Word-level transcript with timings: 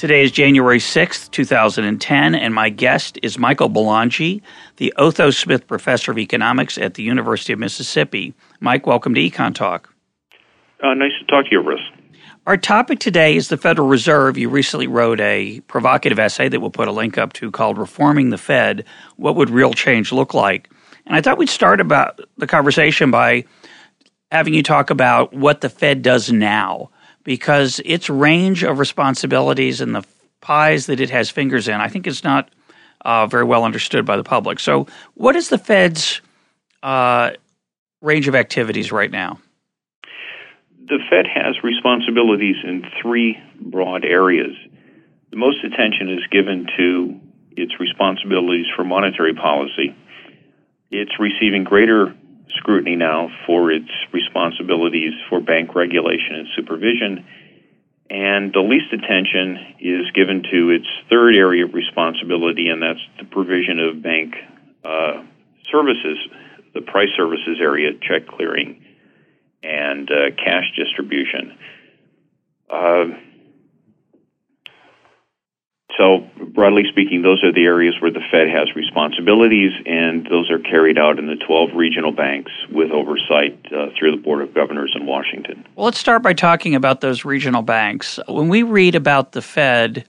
Today 0.00 0.22
is 0.22 0.32
January 0.32 0.78
6th, 0.78 1.30
2010, 1.30 2.34
and 2.34 2.54
my 2.54 2.70
guest 2.70 3.18
is 3.22 3.36
Michael 3.36 3.68
Belongia, 3.68 4.40
the 4.78 4.94
Otho 4.96 5.30
Smith 5.30 5.66
Professor 5.66 6.10
of 6.10 6.16
Economics 6.16 6.78
at 6.78 6.94
the 6.94 7.02
University 7.02 7.52
of 7.52 7.58
Mississippi. 7.58 8.32
Mike, 8.60 8.86
welcome 8.86 9.14
to 9.14 9.20
Econ 9.20 9.54
Talk. 9.54 9.92
Uh, 10.82 10.94
nice 10.94 11.12
to 11.20 11.26
talk 11.26 11.44
to 11.44 11.50
you, 11.50 11.60
Russ. 11.60 11.80
Our 12.46 12.56
topic 12.56 12.98
today 12.98 13.36
is 13.36 13.48
the 13.48 13.58
Federal 13.58 13.88
Reserve. 13.88 14.38
You 14.38 14.48
recently 14.48 14.86
wrote 14.86 15.20
a 15.20 15.60
provocative 15.66 16.18
essay 16.18 16.48
that 16.48 16.60
we'll 16.60 16.70
put 16.70 16.88
a 16.88 16.92
link 16.92 17.18
up 17.18 17.34
to 17.34 17.50
called 17.50 17.76
Reforming 17.76 18.30
the 18.30 18.38
Fed 18.38 18.86
What 19.16 19.36
Would 19.36 19.50
Real 19.50 19.74
Change 19.74 20.12
Look 20.12 20.32
Like? 20.32 20.70
And 21.04 21.14
I 21.14 21.20
thought 21.20 21.36
we'd 21.36 21.50
start 21.50 21.78
about 21.78 22.18
the 22.38 22.46
conversation 22.46 23.10
by 23.10 23.44
having 24.32 24.54
you 24.54 24.62
talk 24.62 24.88
about 24.88 25.34
what 25.34 25.60
the 25.60 25.68
Fed 25.68 26.00
does 26.00 26.32
now 26.32 26.88
because 27.24 27.80
its 27.84 28.08
range 28.08 28.64
of 28.64 28.78
responsibilities 28.78 29.80
and 29.80 29.94
the 29.94 30.04
pies 30.40 30.86
that 30.86 31.00
it 31.00 31.10
has 31.10 31.30
fingers 31.30 31.68
in, 31.68 31.74
I 31.74 31.88
think 31.88 32.06
is 32.06 32.24
not 32.24 32.50
uh, 33.04 33.26
very 33.26 33.44
well 33.44 33.64
understood 33.64 34.04
by 34.04 34.16
the 34.16 34.24
public. 34.24 34.60
So, 34.60 34.86
what 35.14 35.36
is 35.36 35.48
the 35.48 35.58
Fed's 35.58 36.20
uh, 36.82 37.30
range 38.00 38.28
of 38.28 38.34
activities 38.34 38.92
right 38.92 39.10
now? 39.10 39.38
The 40.86 40.98
Fed 41.08 41.26
has 41.32 41.62
responsibilities 41.62 42.56
in 42.64 42.84
three 43.00 43.38
broad 43.60 44.04
areas. 44.04 44.56
The 45.30 45.36
most 45.36 45.58
attention 45.64 46.10
is 46.10 46.26
given 46.32 46.66
to 46.76 47.20
its 47.56 47.78
responsibilities 47.78 48.66
for 48.74 48.84
monetary 48.84 49.34
policy. 49.34 49.94
It's 50.90 51.12
receiving 51.20 51.62
greater 51.62 52.14
scrutiny 52.56 52.96
now 52.96 53.28
for 53.46 53.70
its 53.70 53.90
responsibilities 54.12 55.12
for 55.28 55.40
bank 55.40 55.74
regulation 55.74 56.34
and 56.36 56.48
supervision. 56.56 57.26
And 58.10 58.52
the 58.52 58.60
least 58.60 58.92
attention 58.92 59.76
is 59.78 60.10
given 60.14 60.42
to 60.50 60.70
its 60.70 60.86
third 61.08 61.34
area 61.34 61.64
of 61.64 61.74
responsibility, 61.74 62.68
and 62.68 62.82
that's 62.82 63.00
the 63.18 63.24
provision 63.24 63.78
of 63.78 64.02
bank 64.02 64.34
uh, 64.84 65.22
services, 65.70 66.18
the 66.74 66.80
price 66.80 67.10
services 67.16 67.58
area, 67.60 67.92
check 68.02 68.26
clearing, 68.26 68.82
and 69.62 70.10
uh, 70.10 70.34
cash 70.36 70.64
distribution. 70.76 71.56
Uh, 72.68 73.04
so, 76.00 76.26
broadly 76.54 76.84
speaking, 76.88 77.20
those 77.20 77.44
are 77.44 77.52
the 77.52 77.64
areas 77.64 77.94
where 78.00 78.10
the 78.10 78.22
Fed 78.30 78.48
has 78.48 78.74
responsibilities, 78.74 79.72
and 79.84 80.26
those 80.30 80.50
are 80.50 80.58
carried 80.58 80.96
out 80.96 81.18
in 81.18 81.26
the 81.26 81.36
12 81.36 81.70
regional 81.74 82.10
banks 82.10 82.50
with 82.72 82.90
oversight 82.90 83.60
uh, 83.70 83.88
through 83.98 84.12
the 84.12 84.22
Board 84.22 84.40
of 84.40 84.54
Governors 84.54 84.96
in 84.98 85.04
Washington. 85.04 85.66
Well, 85.76 85.84
let's 85.84 85.98
start 85.98 86.22
by 86.22 86.32
talking 86.32 86.74
about 86.74 87.02
those 87.02 87.26
regional 87.26 87.60
banks. 87.60 88.18
When 88.26 88.48
we 88.48 88.62
read 88.62 88.94
about 88.94 89.32
the 89.32 89.42
Fed 89.42 90.06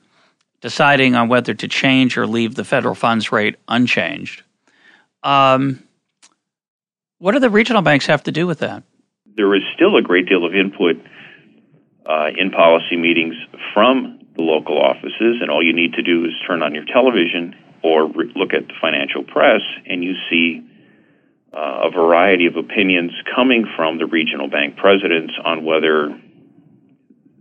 deciding 0.62 1.16
on 1.16 1.28
whether 1.28 1.54
to 1.54 1.68
change 1.68 2.18
or 2.18 2.26
leave 2.26 2.56
the 2.56 2.64
federal 2.64 2.96
funds 2.96 3.34
rate 3.34 3.58
unchanged, 3.68 4.44
um, 5.24 5.84
what 7.18 7.34
do 7.34 7.40
the 7.40 7.50
regional 7.50 7.82
banks 7.82 8.06
have 8.06 8.24
to 8.24 8.32
do 8.32 8.48
with 8.48 8.60
that? 8.60 8.84
There 9.36 9.54
is 9.56 9.64
still 9.76 9.98
a 9.98 10.02
great 10.02 10.30
deal 10.30 10.46
of 10.46 10.56
input 10.56 10.96
uh, 12.06 12.28
in 12.38 12.50
policy 12.52 12.96
meetings 12.96 13.36
from 13.74 14.21
the 14.36 14.42
local 14.42 14.80
offices, 14.80 15.42
and 15.42 15.50
all 15.50 15.64
you 15.64 15.74
need 15.74 15.94
to 15.94 16.04
do 16.04 16.26
is 16.26 16.32
turn 16.48 16.64
on 16.64 16.74
your 16.74 16.86
television 16.86 17.56
or 17.84 18.08
re- 18.08 18.32
look 18.36 18.54
at 18.54 18.68
the 18.68 18.74
financial 18.80 19.24
press, 19.24 19.62
and 19.86 20.04
you 20.04 20.14
see 20.30 20.68
uh, 21.54 21.82
a 21.84 21.92
variety 21.92 22.46
of 22.46 22.56
opinions 22.56 23.12
coming 23.36 23.66
from 23.76 23.98
the 23.98 24.06
regional 24.06 24.48
bank 24.48 24.78
presidents 24.78 25.34
on 25.44 25.66
whether 25.66 26.18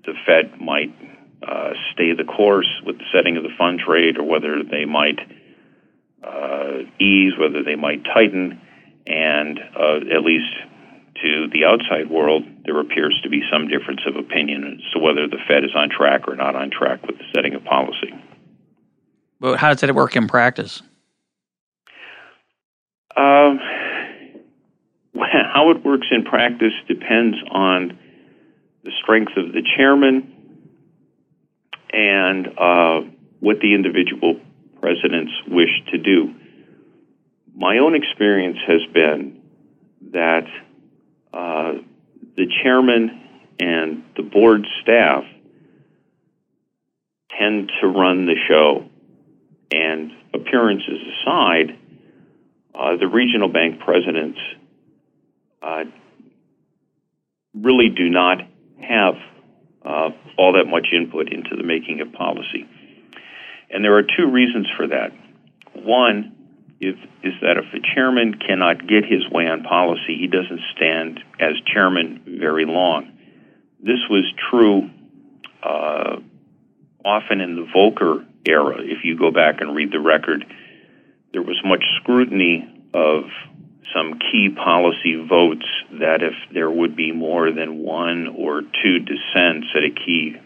the 0.05 0.15
Fed 0.27 0.61
might 0.61 0.95
uh, 1.47 1.73
stay 1.93 2.13
the 2.13 2.25
course 2.25 2.69
with 2.85 2.99
the 2.99 3.05
setting 3.13 3.37
of 3.37 3.43
the 3.43 3.55
funds 3.57 3.83
rate, 3.87 4.19
or 4.19 4.25
whether 4.25 4.63
they 4.63 4.85
might 4.85 5.19
uh, 6.25 6.79
ease, 6.99 7.33
whether 7.39 7.63
they 7.63 7.77
might 7.77 8.05
tighten, 8.05 8.61
and 9.07 9.59
uh, 9.59 9.97
at 10.15 10.23
least 10.23 10.53
to 11.23 11.49
the 11.53 11.65
outside 11.65 12.11
world, 12.11 12.45
there 12.65 12.79
appears 12.81 13.19
to 13.23 13.29
be 13.29 13.43
some 13.53 13.69
difference 13.69 14.01
of 14.07 14.17
opinion 14.17 14.79
as 14.79 14.93
to 14.93 14.99
whether 14.99 15.27
the 15.27 15.39
Fed 15.47 15.65
is 15.65 15.71
on 15.75 15.89
track 15.91 16.29
or 16.29 16.37
not 16.37 16.57
on 16.57 16.71
track 16.71 17.07
with 17.07 17.19
the 17.19 17.25
setting 17.35 17.55
of 17.55 17.65
policy. 17.65 18.13
But 19.41 19.59
how 19.59 19.73
does 19.73 19.83
it 19.83 19.95
work 19.95 20.17
in 20.17 20.29
practice? 20.29 20.83
Um, 23.17 23.59
how 25.15 25.71
it 25.71 25.85
works 25.85 26.07
in 26.11 26.25
practice 26.25 26.73
depends 26.89 27.37
on 27.51 27.99
the 28.85 28.93
strength 29.03 29.33
of 29.37 29.53
the 29.53 29.63
chairman 29.77 30.33
and 31.93 32.47
uh, 32.59 33.01
what 33.41 33.61
the 33.61 33.75
individual 33.75 34.41
presidents 34.81 35.33
wish 35.49 35.71
to 35.91 35.99
do. 35.99 36.35
My 37.55 37.79
own 37.79 37.95
experience 37.95 38.59
has 38.67 38.81
been 38.95 39.41
that 40.13 40.47
uh, 41.33 41.73
the 42.37 42.47
chairman 42.63 43.21
and 43.59 44.05
the 44.17 44.23
board 44.23 44.67
staff 44.83 45.25
tend 47.39 47.71
to 47.81 47.87
run 47.87 48.27
the 48.27 48.37
show. 48.49 48.87
And 49.73 50.11
appearances 50.35 50.99
aside, 51.23 51.79
uh, 52.75 52.97
the 52.97 53.07
regional 53.07 53.49
bank 53.49 53.81
presidents 53.81 54.39
uh, 55.63 55.85
really 57.55 57.89
do 57.89 58.09
not 58.09 58.39
have 58.81 59.15
uh, 59.85 60.11
all 60.37 60.55
that 60.55 60.67
much 60.67 60.89
input 60.93 61.33
into 61.33 61.57
the 61.57 61.63
making 61.63 62.01
of 62.01 62.13
policy. 62.13 62.69
And 63.71 63.85
there 63.85 63.97
are 63.97 64.03
two 64.03 64.27
reasons 64.31 64.67
for 64.77 64.89
that. 64.89 65.13
One, 65.75 66.37
if, 66.81 66.97
is 67.23 67.35
that 67.43 67.59
if 67.59 67.67
a 67.75 67.95
chairman 67.95 68.35
cannot 68.35 68.87
get 68.87 69.05
his 69.05 69.29
way 69.31 69.47
on 69.47 69.63
policy, 69.63 70.17
he 70.19 70.27
doesn't 70.27 70.61
stand 70.75 71.21
as 71.39 71.53
chairman 71.67 72.23
very 72.41 72.65
long. 72.65 73.13
This 73.81 74.01
was 74.09 74.25
true 74.51 74.89
uh, 75.63 76.17
often 77.05 77.41
in 77.41 77.57
the 77.57 77.67
Volcker 77.75 78.27
era. 78.47 78.77
If 78.81 79.05
you 79.05 79.19
go 79.19 79.31
back 79.31 79.61
and 79.61 79.77
read 79.77 79.93
the 79.93 80.01
record, 80.01 80.45
there 81.33 81.43
was 81.43 81.61
much 81.65 81.85
scrutiny 82.01 82.67
of 82.95 83.25
some 83.95 84.19
key 84.19 84.49
policy 84.49 85.23
votes 85.29 85.67
that 85.93 86.23
if 86.23 86.35
there 86.53 86.71
would 86.71 86.97
be 86.97 87.13
more 87.13 87.53
than 87.53 87.79
one 87.79 88.29
or 88.29 88.63
two 88.63 89.01
dissents 89.01 89.67
at 89.77 89.85
a 89.85 89.91
key 89.91 90.37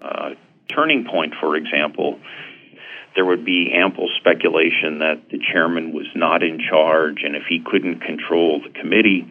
uh, 0.00 0.30
turning 0.68 1.04
point, 1.04 1.34
for 1.40 1.56
example, 1.56 2.20
there 3.18 3.24
would 3.24 3.44
be 3.44 3.72
ample 3.74 4.08
speculation 4.20 5.00
that 5.00 5.20
the 5.32 5.40
chairman 5.52 5.92
was 5.92 6.06
not 6.14 6.44
in 6.44 6.60
charge, 6.70 7.24
and 7.24 7.34
if 7.34 7.42
he 7.48 7.58
couldn't 7.58 7.98
control 7.98 8.60
the 8.62 8.70
committee, 8.78 9.26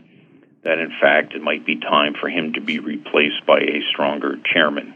that 0.65 0.77
in 0.77 0.91
fact 1.01 1.33
it 1.33 1.41
might 1.41 1.65
be 1.65 1.79
time 1.79 2.13
for 2.19 2.27
him 2.27 2.51
to 2.51 2.59
be 2.59 2.79
replaced 2.79 3.45
by 3.47 3.59
a 3.61 3.79
stronger 3.89 4.35
chairman. 4.53 4.93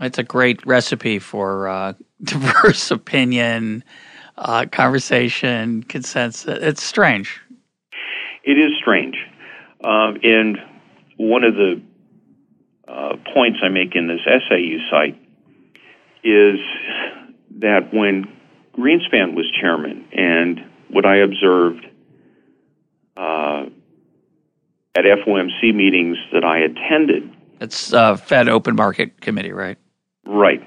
It's 0.00 0.16
a 0.16 0.22
great 0.22 0.64
recipe 0.64 1.18
for 1.18 1.68
uh, 1.68 1.92
diverse 2.22 2.90
opinion, 2.90 3.84
uh, 4.38 4.64
conversation, 4.72 5.82
consensus. 5.82 6.46
It's 6.62 6.82
strange. 6.82 7.38
It 8.44 8.58
is 8.58 8.72
strange. 8.80 9.16
Um, 9.84 10.16
and 10.22 10.56
one 11.18 11.44
of 11.44 11.52
the 11.52 11.82
uh, 12.88 13.16
points 13.34 13.58
I 13.62 13.68
make 13.68 13.94
in 13.94 14.08
this 14.08 14.20
essay 14.26 14.62
you 14.62 14.78
cite 14.90 15.20
is 16.24 16.58
that 17.60 17.92
when 17.92 18.26
Greenspan 18.76 19.34
was 19.34 19.50
chairman, 19.60 20.06
and 20.12 20.60
what 20.88 21.06
I 21.06 21.16
observed 21.16 21.86
uh, 23.16 23.66
at 24.94 25.04
FOMC 25.04 25.74
meetings 25.74 26.18
that 26.32 26.44
I 26.44 26.58
attended. 26.58 27.30
It's 27.60 27.92
uh, 27.92 28.16
Fed 28.16 28.48
Open 28.48 28.74
Market 28.74 29.20
Committee, 29.20 29.52
right? 29.52 29.78
Right. 30.26 30.62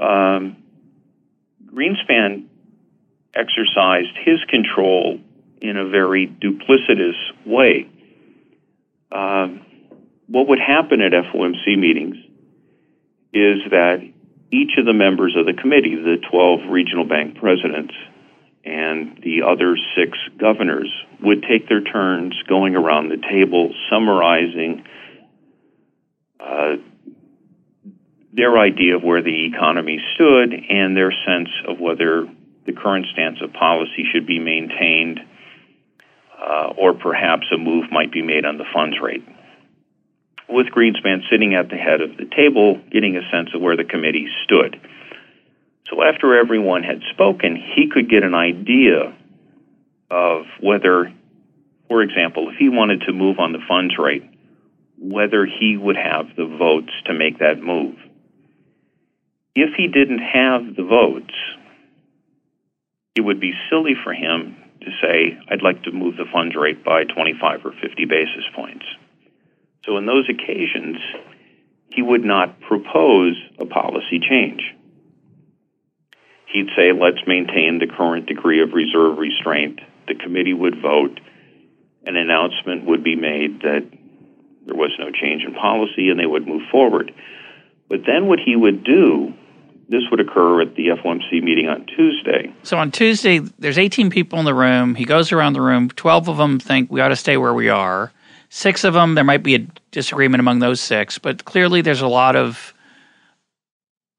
Um, 0.00 0.56
Greenspan 1.72 2.46
exercised 3.34 4.16
his 4.24 4.38
control 4.48 5.20
in 5.60 5.76
a 5.76 5.88
very 5.88 6.26
duplicitous 6.26 7.16
way. 7.44 7.88
Um, 9.12 9.64
what 10.26 10.48
would 10.48 10.60
happen 10.60 11.00
at 11.00 11.12
FOMC 11.12 11.78
meetings 11.78 12.16
is 13.32 13.58
that 13.70 13.98
each 14.50 14.72
of 14.78 14.86
the 14.86 14.92
members 14.92 15.36
of 15.36 15.46
the 15.46 15.52
committee, 15.52 15.94
the 15.94 16.16
12 16.30 16.70
regional 16.70 17.04
bank 17.04 17.36
presidents, 17.36 17.94
and 18.64 19.18
the 19.22 19.42
other 19.42 19.76
six 19.96 20.18
governors 20.38 20.90
would 21.22 21.42
take 21.42 21.68
their 21.68 21.82
turns 21.82 22.34
going 22.48 22.76
around 22.76 23.08
the 23.08 23.16
table 23.16 23.72
summarizing 23.90 24.84
uh, 26.40 26.76
their 28.32 28.58
idea 28.58 28.96
of 28.96 29.02
where 29.02 29.22
the 29.22 29.46
economy 29.46 29.98
stood 30.14 30.52
and 30.52 30.96
their 30.96 31.12
sense 31.26 31.48
of 31.66 31.80
whether 31.80 32.26
the 32.66 32.72
current 32.72 33.06
stance 33.12 33.38
of 33.42 33.52
policy 33.52 34.04
should 34.12 34.26
be 34.26 34.38
maintained 34.38 35.20
uh, 36.38 36.72
or 36.76 36.94
perhaps 36.94 37.46
a 37.52 37.58
move 37.58 37.90
might 37.90 38.12
be 38.12 38.22
made 38.22 38.44
on 38.44 38.58
the 38.58 38.64
funds 38.72 38.96
rate. 39.02 39.24
With 40.48 40.68
Greenspan 40.68 41.28
sitting 41.30 41.54
at 41.54 41.68
the 41.68 41.76
head 41.76 42.00
of 42.00 42.16
the 42.16 42.24
table, 42.24 42.80
getting 42.90 43.16
a 43.16 43.30
sense 43.30 43.50
of 43.54 43.60
where 43.60 43.76
the 43.76 43.84
committee 43.84 44.28
stood. 44.44 44.80
So 45.90 46.02
after 46.02 46.36
everyone 46.36 46.82
had 46.82 47.02
spoken, 47.12 47.56
he 47.56 47.88
could 47.88 48.10
get 48.10 48.22
an 48.22 48.34
idea 48.34 49.14
of 50.10 50.46
whether, 50.60 51.12
for 51.88 52.02
example, 52.02 52.50
if 52.50 52.56
he 52.56 52.68
wanted 52.68 53.02
to 53.02 53.12
move 53.12 53.38
on 53.38 53.52
the 53.52 53.62
funds 53.68 53.94
rate, 53.98 54.24
whether 54.98 55.46
he 55.46 55.76
would 55.76 55.96
have 55.96 56.34
the 56.36 56.46
votes 56.46 56.92
to 57.06 57.14
make 57.14 57.38
that 57.38 57.60
move. 57.62 57.96
If 59.54 59.74
he 59.76 59.88
didn't 59.88 60.18
have 60.20 60.76
the 60.76 60.84
votes, 60.84 61.34
it 63.14 63.20
would 63.22 63.40
be 63.40 63.52
silly 63.70 63.94
for 64.02 64.12
him 64.12 64.56
to 64.80 64.90
say, 65.02 65.38
I'd 65.50 65.62
like 65.62 65.82
to 65.84 65.92
move 65.92 66.16
the 66.16 66.26
funds 66.32 66.54
rate 66.54 66.84
by 66.84 67.04
25 67.04 67.66
or 67.66 67.72
50 67.82 68.04
basis 68.04 68.44
points. 68.54 68.84
So, 69.84 69.96
in 69.96 70.06
those 70.06 70.28
occasions, 70.28 70.98
he 71.90 72.02
would 72.02 72.24
not 72.24 72.60
propose 72.60 73.36
a 73.58 73.66
policy 73.66 74.20
change 74.20 74.62
he'd 76.52 76.68
say, 76.76 76.92
let's 76.92 77.26
maintain 77.26 77.78
the 77.78 77.86
current 77.86 78.26
degree 78.26 78.62
of 78.62 78.72
reserve 78.72 79.18
restraint. 79.18 79.80
The 80.06 80.14
committee 80.14 80.54
would 80.54 80.80
vote. 80.80 81.20
An 82.06 82.16
announcement 82.16 82.86
would 82.86 83.04
be 83.04 83.16
made 83.16 83.60
that 83.62 83.86
there 84.66 84.76
was 84.76 84.92
no 84.98 85.10
change 85.10 85.44
in 85.44 85.54
policy 85.54 86.08
and 86.08 86.18
they 86.18 86.26
would 86.26 86.46
move 86.46 86.62
forward. 86.70 87.12
But 87.88 88.00
then 88.06 88.26
what 88.26 88.38
he 88.38 88.56
would 88.56 88.84
do, 88.84 89.34
this 89.88 90.02
would 90.10 90.20
occur 90.20 90.62
at 90.62 90.74
the 90.74 90.88
FOMC 90.88 91.42
meeting 91.42 91.68
on 91.68 91.86
Tuesday. 91.86 92.54
So 92.62 92.78
on 92.78 92.90
Tuesday, 92.90 93.38
there's 93.58 93.78
18 93.78 94.10
people 94.10 94.38
in 94.38 94.44
the 94.44 94.54
room. 94.54 94.94
He 94.94 95.04
goes 95.04 95.32
around 95.32 95.54
the 95.54 95.62
room. 95.62 95.88
12 95.90 96.28
of 96.28 96.36
them 96.36 96.58
think 96.58 96.90
we 96.90 97.00
ought 97.00 97.08
to 97.08 97.16
stay 97.16 97.36
where 97.36 97.54
we 97.54 97.68
are. 97.68 98.12
Six 98.50 98.84
of 98.84 98.94
them, 98.94 99.14
there 99.14 99.24
might 99.24 99.42
be 99.42 99.54
a 99.54 99.66
disagreement 99.90 100.40
among 100.40 100.60
those 100.60 100.80
six, 100.80 101.18
but 101.18 101.44
clearly 101.44 101.80
there's 101.82 102.00
a 102.00 102.08
lot 102.08 102.36
of 102.36 102.74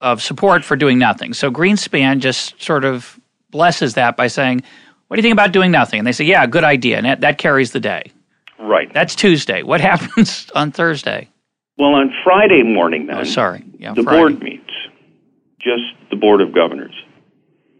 of 0.02 0.22
support 0.22 0.64
for 0.64 0.78
doing 0.78 0.98
nothing. 0.98 1.34
So 1.34 1.52
Greenspan 1.52 2.20
just 2.20 2.62
sort 2.62 2.86
of 2.86 3.20
blesses 3.50 3.96
that 3.96 4.16
by 4.16 4.28
saying, 4.28 4.64
"What 5.08 5.16
do 5.16 5.20
you 5.20 5.24
think 5.24 5.34
about 5.34 5.52
doing 5.52 5.72
nothing?" 5.72 6.00
And 6.00 6.08
they 6.08 6.12
say, 6.12 6.26
"Yeah, 6.26 6.46
good 6.46 6.64
idea," 6.64 6.98
and 6.98 7.06
that, 7.06 7.22
that 7.22 7.38
carries 7.38 7.72
the 7.72 7.80
day. 7.80 8.12
Right. 8.60 8.94
That's 8.94 9.16
Tuesday. 9.16 9.64
What 9.64 9.82
happens 9.92 10.48
on 10.56 10.72
Thursday? 10.72 11.30
Well, 11.78 11.96
on 11.96 12.14
Friday 12.24 12.64
morning, 12.64 13.08
then. 13.08 13.18
Oh, 13.18 13.24
sorry. 13.24 13.64
Yeah, 13.78 13.94
the 13.94 14.04
Friday. 14.04 14.20
board 14.20 14.44
meets. 14.44 14.72
Just 15.60 15.84
the 16.10 16.16
board 16.18 16.42
of 16.42 16.54
governors. 16.54 16.94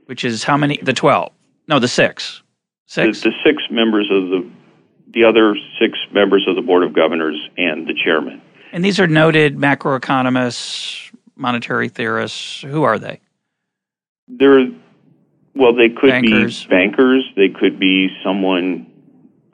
Which 0.06 0.26
is 0.26 0.44
how 0.44 0.58
many? 0.58 0.78
The 0.82 0.94
twelve? 0.94 1.32
No, 1.68 1.80
the 1.80 1.88
six. 1.88 2.42
Six. 2.88 3.22
The, 3.22 3.30
the 3.30 3.36
six 3.46 3.64
members 3.70 4.10
of 4.12 4.30
the 4.30 4.50
the 5.14 5.24
other 5.24 5.56
six 5.80 5.98
members 6.12 6.46
of 6.48 6.56
the 6.56 6.62
board 6.62 6.84
of 6.84 6.94
governors 6.94 7.38
and 7.58 7.88
the 7.88 7.94
chairman. 7.94 8.42
And 8.72 8.86
these 8.86 9.00
are 9.00 9.08
noted 9.08 9.58
macroeconomists, 9.58 11.12
monetary 11.36 11.90
theorists? 11.90 12.62
Who 12.62 12.84
are 12.84 13.00
they? 13.00 13.20
They're 14.28 14.68
well, 15.56 15.74
they 15.74 15.90
could 15.90 16.10
bankers. 16.10 16.64
be 16.64 16.70
bankers. 16.70 17.24
They 17.36 17.50
could 17.50 17.80
be 17.80 18.10
someone 18.24 18.86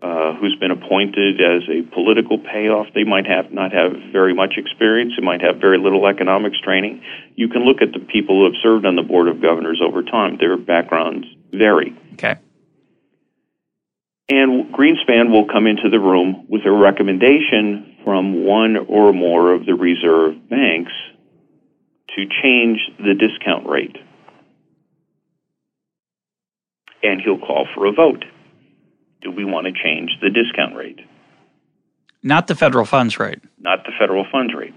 uh, 0.02 0.34
who's 0.36 0.56
been 0.60 0.72
appointed 0.72 1.42
as 1.42 1.64
a 1.70 1.82
political 1.94 2.38
payoff. 2.38 2.88
They 2.94 3.04
might 3.06 3.26
have 3.26 3.52
not 3.52 3.72
have 3.72 3.94
very 4.12 4.34
much 4.36 4.54
experience. 4.58 5.14
They 5.18 5.26
might 5.26 5.42
have 5.42 5.58
very 5.58 5.80
little 5.80 6.06
economics 6.06 6.60
training. 6.60 7.02
You 7.36 7.48
can 7.48 7.64
look 7.64 7.82
at 7.82 7.94
the 7.94 8.00
people 8.00 8.36
who 8.36 8.44
have 8.46 8.62
served 8.62 8.86
on 8.86 8.96
the 8.96 9.02
board 9.02 9.28
of 9.28 9.42
governors 9.42 9.82
over 9.84 10.04
time. 10.04 10.38
Their 10.38 10.58
backgrounds 10.58 11.26
vary. 11.52 11.96
Okay. 12.14 12.36
And 14.28 14.74
Greenspan 14.74 15.32
will 15.32 15.46
come 15.46 15.68
into 15.68 15.90
the 15.90 16.00
room 16.00 16.48
with 16.50 16.66
a 16.66 16.72
recommendation 16.72 17.96
from 18.04 18.44
one 18.44 18.78
or 18.78 19.14
more 19.14 19.54
of 19.54 19.66
the 19.66 19.76
reserve 19.76 20.50
banks 20.50 20.92
to 22.16 22.26
change 22.42 22.80
the 22.98 23.14
discount 23.14 23.68
rate. 23.68 23.98
And 27.04 27.22
he'll 27.22 27.38
call 27.38 27.68
for 27.76 27.86
a 27.86 27.92
vote. 27.92 28.26
Do 29.22 29.30
we 29.30 29.46
want 29.46 29.68
to 29.68 29.74
change 29.74 30.12
the 30.22 30.30
discount 30.30 30.76
rate? 30.76 31.00
Not 32.24 32.48
the 32.48 32.56
federal 32.56 32.86
funds 32.86 33.20
rate. 33.20 33.40
Not 33.60 33.86
the 33.86 33.92
federal 34.00 34.26
funds 34.32 34.54
rate. 34.56 34.74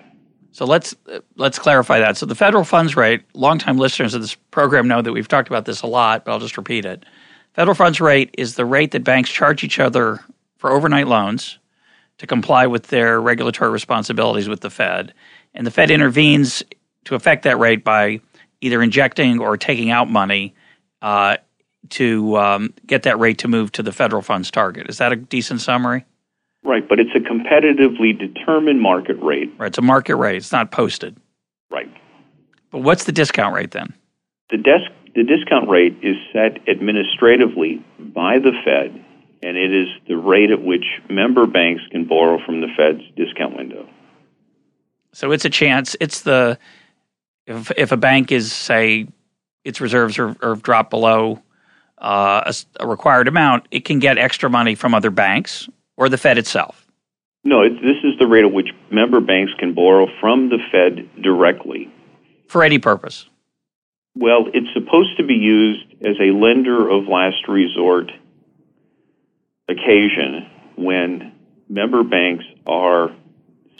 So 0.52 0.66
let's 0.66 0.94
let's 1.36 1.58
clarify 1.58 2.00
that. 2.00 2.16
So 2.16 2.26
the 2.26 2.34
federal 2.34 2.64
funds 2.64 2.96
rate, 2.96 3.22
longtime 3.34 3.78
listeners 3.78 4.12
of 4.12 4.20
this 4.20 4.34
program 4.34 4.88
know 4.88 5.00
that 5.00 5.12
we've 5.12 5.28
talked 5.28 5.48
about 5.48 5.64
this 5.64 5.82
a 5.82 5.86
lot, 5.86 6.24
but 6.24 6.32
I'll 6.32 6.40
just 6.40 6.56
repeat 6.58 6.84
it. 6.84 7.04
Federal 7.58 7.74
funds 7.74 8.00
rate 8.00 8.32
is 8.38 8.54
the 8.54 8.64
rate 8.64 8.92
that 8.92 9.02
banks 9.02 9.28
charge 9.28 9.64
each 9.64 9.80
other 9.80 10.20
for 10.58 10.70
overnight 10.70 11.08
loans 11.08 11.58
to 12.18 12.24
comply 12.24 12.68
with 12.68 12.86
their 12.86 13.20
regulatory 13.20 13.72
responsibilities 13.72 14.48
with 14.48 14.60
the 14.60 14.70
Fed. 14.70 15.12
And 15.54 15.66
the 15.66 15.72
Fed 15.72 15.90
intervenes 15.90 16.62
to 17.06 17.16
affect 17.16 17.42
that 17.42 17.58
rate 17.58 17.82
by 17.82 18.20
either 18.60 18.80
injecting 18.80 19.40
or 19.40 19.56
taking 19.56 19.90
out 19.90 20.08
money 20.08 20.54
uh, 21.02 21.38
to 21.88 22.36
um, 22.36 22.74
get 22.86 23.02
that 23.02 23.18
rate 23.18 23.38
to 23.38 23.48
move 23.48 23.72
to 23.72 23.82
the 23.82 23.90
federal 23.90 24.22
funds 24.22 24.52
target. 24.52 24.88
Is 24.88 24.98
that 24.98 25.10
a 25.10 25.16
decent 25.16 25.60
summary? 25.60 26.04
Right, 26.62 26.88
but 26.88 27.00
it's 27.00 27.10
a 27.16 27.18
competitively 27.18 28.16
determined 28.16 28.80
market 28.80 29.20
rate. 29.20 29.52
Right, 29.58 29.66
it's 29.66 29.78
a 29.78 29.82
market 29.82 30.14
rate. 30.14 30.36
It's 30.36 30.52
not 30.52 30.70
posted. 30.70 31.16
Right. 31.72 31.92
But 32.70 32.82
what's 32.82 33.02
the 33.02 33.12
discount 33.12 33.52
rate 33.52 33.72
then? 33.72 33.94
The 34.50 34.58
desk 34.58 34.92
the 35.14 35.24
discount 35.24 35.68
rate 35.68 35.96
is 36.02 36.16
set 36.32 36.68
administratively 36.68 37.84
by 37.98 38.38
the 38.38 38.52
Fed, 38.64 39.04
and 39.42 39.56
it 39.56 39.72
is 39.72 39.88
the 40.06 40.16
rate 40.16 40.50
at 40.50 40.62
which 40.62 40.84
member 41.08 41.46
banks 41.46 41.82
can 41.90 42.06
borrow 42.06 42.38
from 42.44 42.60
the 42.60 42.68
Fed's 42.76 43.02
discount 43.16 43.56
window. 43.56 43.88
So 45.12 45.32
it's 45.32 45.44
a 45.44 45.50
chance. 45.50 45.96
It's 46.00 46.22
the 46.22 46.58
if 47.46 47.70
if 47.76 47.92
a 47.92 47.96
bank 47.96 48.30
is 48.30 48.52
say 48.52 49.08
its 49.64 49.80
reserves 49.80 50.18
are, 50.18 50.36
are 50.42 50.56
dropped 50.56 50.90
below 50.90 51.42
uh, 51.98 52.52
a, 52.52 52.84
a, 52.84 52.86
required 52.86 53.26
amount, 53.26 53.66
it 53.70 53.84
can 53.84 53.98
get 53.98 54.18
extra 54.18 54.48
money 54.48 54.74
from 54.74 54.94
other 54.94 55.10
banks 55.10 55.68
or 55.96 56.08
the 56.08 56.16
Fed 56.16 56.38
itself. 56.38 56.86
No, 57.42 57.62
it, 57.62 57.70
this 57.82 57.96
is 58.04 58.18
the 58.18 58.26
rate 58.26 58.44
at 58.44 58.52
which 58.52 58.68
member 58.90 59.20
banks 59.20 59.52
can 59.58 59.74
borrow 59.74 60.06
from 60.20 60.48
the 60.48 60.58
Fed 60.70 61.08
directly 61.22 61.90
for 62.46 62.62
any 62.62 62.78
purpose. 62.78 63.28
Well, 64.18 64.46
it's 64.52 64.66
supposed 64.74 65.16
to 65.18 65.24
be 65.24 65.34
used 65.34 65.84
as 66.04 66.16
a 66.20 66.32
lender 66.32 66.90
of 66.90 67.06
last 67.06 67.46
resort 67.46 68.10
occasion 69.68 70.50
when 70.76 71.32
member 71.68 72.02
banks 72.02 72.44
are 72.66 73.14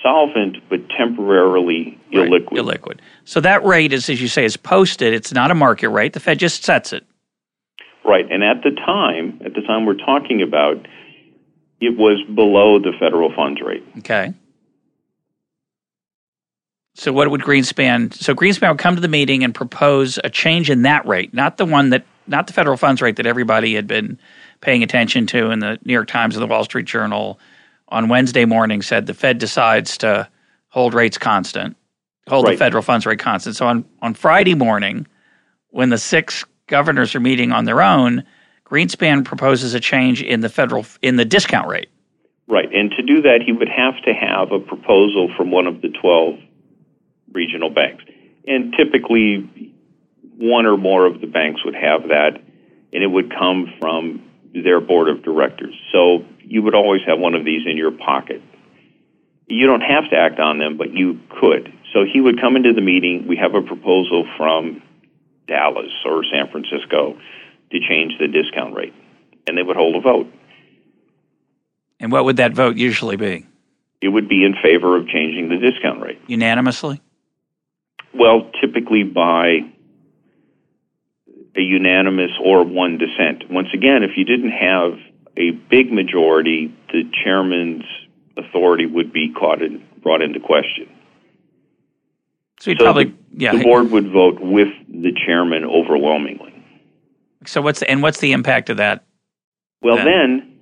solvent 0.00 0.58
but 0.70 0.88
temporarily 0.90 1.98
right, 2.14 2.30
illiquid. 2.30 2.56
Illiquid. 2.56 3.00
So 3.24 3.40
that 3.40 3.64
rate 3.64 3.92
is, 3.92 4.08
as 4.08 4.22
you 4.22 4.28
say, 4.28 4.44
is 4.44 4.56
posted. 4.56 5.12
It's 5.12 5.32
not 5.32 5.50
a 5.50 5.56
market 5.56 5.88
rate. 5.88 6.12
The 6.12 6.20
Fed 6.20 6.38
just 6.38 6.62
sets 6.62 6.92
it. 6.92 7.04
Right, 8.04 8.30
and 8.30 8.44
at 8.44 8.62
the 8.62 8.70
time, 8.70 9.40
at 9.44 9.54
the 9.54 9.62
time 9.62 9.86
we're 9.86 9.94
talking 9.94 10.40
about, 10.40 10.86
it 11.80 11.98
was 11.98 12.22
below 12.32 12.78
the 12.78 12.92
federal 13.00 13.34
funds 13.34 13.60
rate. 13.60 13.84
Okay. 13.98 14.34
So 16.98 17.12
what 17.12 17.30
would 17.30 17.42
Greenspan? 17.42 18.12
So 18.12 18.34
Greenspan 18.34 18.70
would 18.70 18.78
come 18.80 18.96
to 18.96 19.00
the 19.00 19.06
meeting 19.06 19.44
and 19.44 19.54
propose 19.54 20.18
a 20.24 20.28
change 20.28 20.68
in 20.68 20.82
that 20.82 21.06
rate, 21.06 21.32
not 21.32 21.56
the 21.56 21.64
one 21.64 21.90
that, 21.90 22.04
not 22.26 22.48
the 22.48 22.52
federal 22.52 22.76
funds 22.76 23.00
rate 23.00 23.16
that 23.16 23.26
everybody 23.26 23.76
had 23.76 23.86
been 23.86 24.18
paying 24.60 24.82
attention 24.82 25.24
to 25.28 25.52
in 25.52 25.60
the 25.60 25.78
New 25.84 25.92
York 25.92 26.08
Times 26.08 26.34
and 26.34 26.42
the 26.42 26.48
Wall 26.48 26.64
Street 26.64 26.86
Journal 26.86 27.38
on 27.86 28.08
Wednesday 28.08 28.44
morning 28.44 28.82
said 28.82 29.06
the 29.06 29.14
Fed 29.14 29.38
decides 29.38 29.98
to 29.98 30.28
hold 30.70 30.92
rates 30.92 31.18
constant, 31.18 31.76
hold 32.26 32.46
right. 32.46 32.54
the 32.54 32.58
federal 32.58 32.82
funds 32.82 33.06
rate 33.06 33.20
constant. 33.20 33.54
So 33.54 33.68
on, 33.68 33.84
on 34.02 34.14
Friday 34.14 34.56
morning, 34.56 35.06
when 35.70 35.90
the 35.90 35.98
six 35.98 36.44
governors 36.66 37.14
are 37.14 37.20
meeting 37.20 37.52
on 37.52 37.64
their 37.64 37.80
own, 37.80 38.24
Greenspan 38.66 39.24
proposes 39.24 39.72
a 39.72 39.80
change 39.80 40.20
in 40.20 40.40
the 40.40 40.48
federal 40.48 40.84
in 41.00 41.14
the 41.14 41.24
discount 41.24 41.68
rate. 41.68 41.90
Right, 42.48 42.68
and 42.74 42.90
to 42.96 43.02
do 43.02 43.22
that, 43.22 43.42
he 43.46 43.52
would 43.52 43.68
have 43.68 44.02
to 44.02 44.12
have 44.12 44.50
a 44.50 44.58
proposal 44.58 45.32
from 45.36 45.52
one 45.52 45.68
of 45.68 45.80
the 45.80 45.90
twelve 45.90 46.40
regional 47.32 47.70
banks, 47.70 48.04
and 48.46 48.74
typically 48.76 49.74
one 50.36 50.66
or 50.66 50.76
more 50.76 51.06
of 51.06 51.20
the 51.20 51.26
banks 51.26 51.64
would 51.64 51.74
have 51.74 52.08
that, 52.08 52.40
and 52.92 53.02
it 53.02 53.08
would 53.08 53.30
come 53.30 53.72
from 53.80 54.22
their 54.54 54.80
board 54.80 55.08
of 55.08 55.22
directors. 55.22 55.74
So 55.92 56.24
you 56.40 56.62
would 56.62 56.74
always 56.74 57.02
have 57.06 57.18
one 57.18 57.34
of 57.34 57.44
these 57.44 57.62
in 57.66 57.76
your 57.76 57.90
pocket. 57.90 58.42
You 59.46 59.66
don't 59.66 59.80
have 59.80 60.08
to 60.10 60.16
act 60.16 60.38
on 60.38 60.58
them, 60.58 60.76
but 60.76 60.92
you 60.92 61.20
could. 61.40 61.72
So 61.92 62.04
he 62.04 62.20
would 62.20 62.40
come 62.40 62.56
into 62.56 62.72
the 62.72 62.80
meeting. 62.80 63.26
We 63.26 63.36
have 63.36 63.54
a 63.54 63.62
proposal 63.62 64.26
from 64.36 64.82
Dallas 65.46 65.92
or 66.04 66.22
San 66.30 66.50
Francisco 66.50 67.18
to 67.70 67.80
change 67.80 68.12
the 68.18 68.28
discount 68.28 68.74
rate, 68.74 68.94
and 69.46 69.56
they 69.56 69.62
would 69.62 69.76
hold 69.76 69.96
a 69.96 70.00
vote. 70.00 70.32
And 72.00 72.12
what 72.12 72.24
would 72.24 72.36
that 72.36 72.52
vote 72.52 72.76
usually 72.76 73.16
be? 73.16 73.46
It 74.00 74.08
would 74.08 74.28
be 74.28 74.44
in 74.44 74.54
favor 74.62 74.96
of 74.96 75.08
changing 75.08 75.48
the 75.48 75.56
discount 75.56 76.00
rate. 76.00 76.20
Unanimously? 76.28 77.00
Well, 78.14 78.50
typically 78.60 79.02
by 79.02 79.60
a 81.56 81.60
unanimous 81.60 82.30
or 82.42 82.64
one 82.64 82.98
dissent. 82.98 83.50
Once 83.50 83.68
again, 83.74 84.02
if 84.02 84.16
you 84.16 84.24
didn't 84.24 84.52
have 84.52 84.92
a 85.36 85.50
big 85.50 85.92
majority, 85.92 86.74
the 86.92 87.02
chairman's 87.24 87.84
authority 88.36 88.86
would 88.86 89.12
be 89.12 89.32
caught 89.32 89.62
in, 89.62 89.84
brought 90.02 90.22
into 90.22 90.40
question. 90.40 90.88
So, 92.60 92.72
so 92.72 92.76
probably, 92.76 93.04
the, 93.04 93.14
yeah. 93.32 93.56
the 93.56 93.62
board 93.62 93.90
would 93.90 94.10
vote 94.10 94.40
with 94.40 94.68
the 94.88 95.12
chairman 95.26 95.64
overwhelmingly. 95.64 96.54
So 97.46 97.60
what's 97.62 97.80
the, 97.80 97.90
and 97.90 98.02
what's 98.02 98.18
the 98.18 98.32
impact 98.32 98.70
of 98.70 98.78
that? 98.78 99.04
Well, 99.80 99.96
then, 99.96 100.06
then 100.06 100.58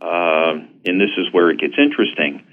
uh, 0.00 0.52
and 0.84 1.00
this 1.00 1.10
is 1.16 1.32
where 1.32 1.50
it 1.50 1.60
gets 1.60 1.74
interesting. 1.78 2.44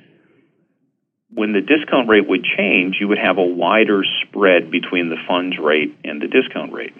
When 1.37 1.53
the 1.53 1.61
discount 1.61 2.09
rate 2.09 2.27
would 2.27 2.43
change, 2.43 2.95
you 2.99 3.07
would 3.09 3.19
have 3.19 3.37
a 3.37 3.43
wider 3.43 4.01
spread 4.23 4.71
between 4.71 5.09
the 5.09 5.17
funds 5.27 5.55
rate 5.59 5.95
and 6.03 6.19
the 6.19 6.25
discount 6.25 6.73
rate. 6.73 6.95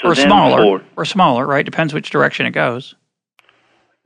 So 0.00 0.08
or 0.08 0.14
smaller, 0.14 0.80
for, 0.80 0.84
or 0.96 1.04
smaller, 1.04 1.46
right? 1.46 1.66
Depends 1.66 1.92
which 1.92 2.08
direction 2.08 2.46
it 2.46 2.52
goes. 2.52 2.94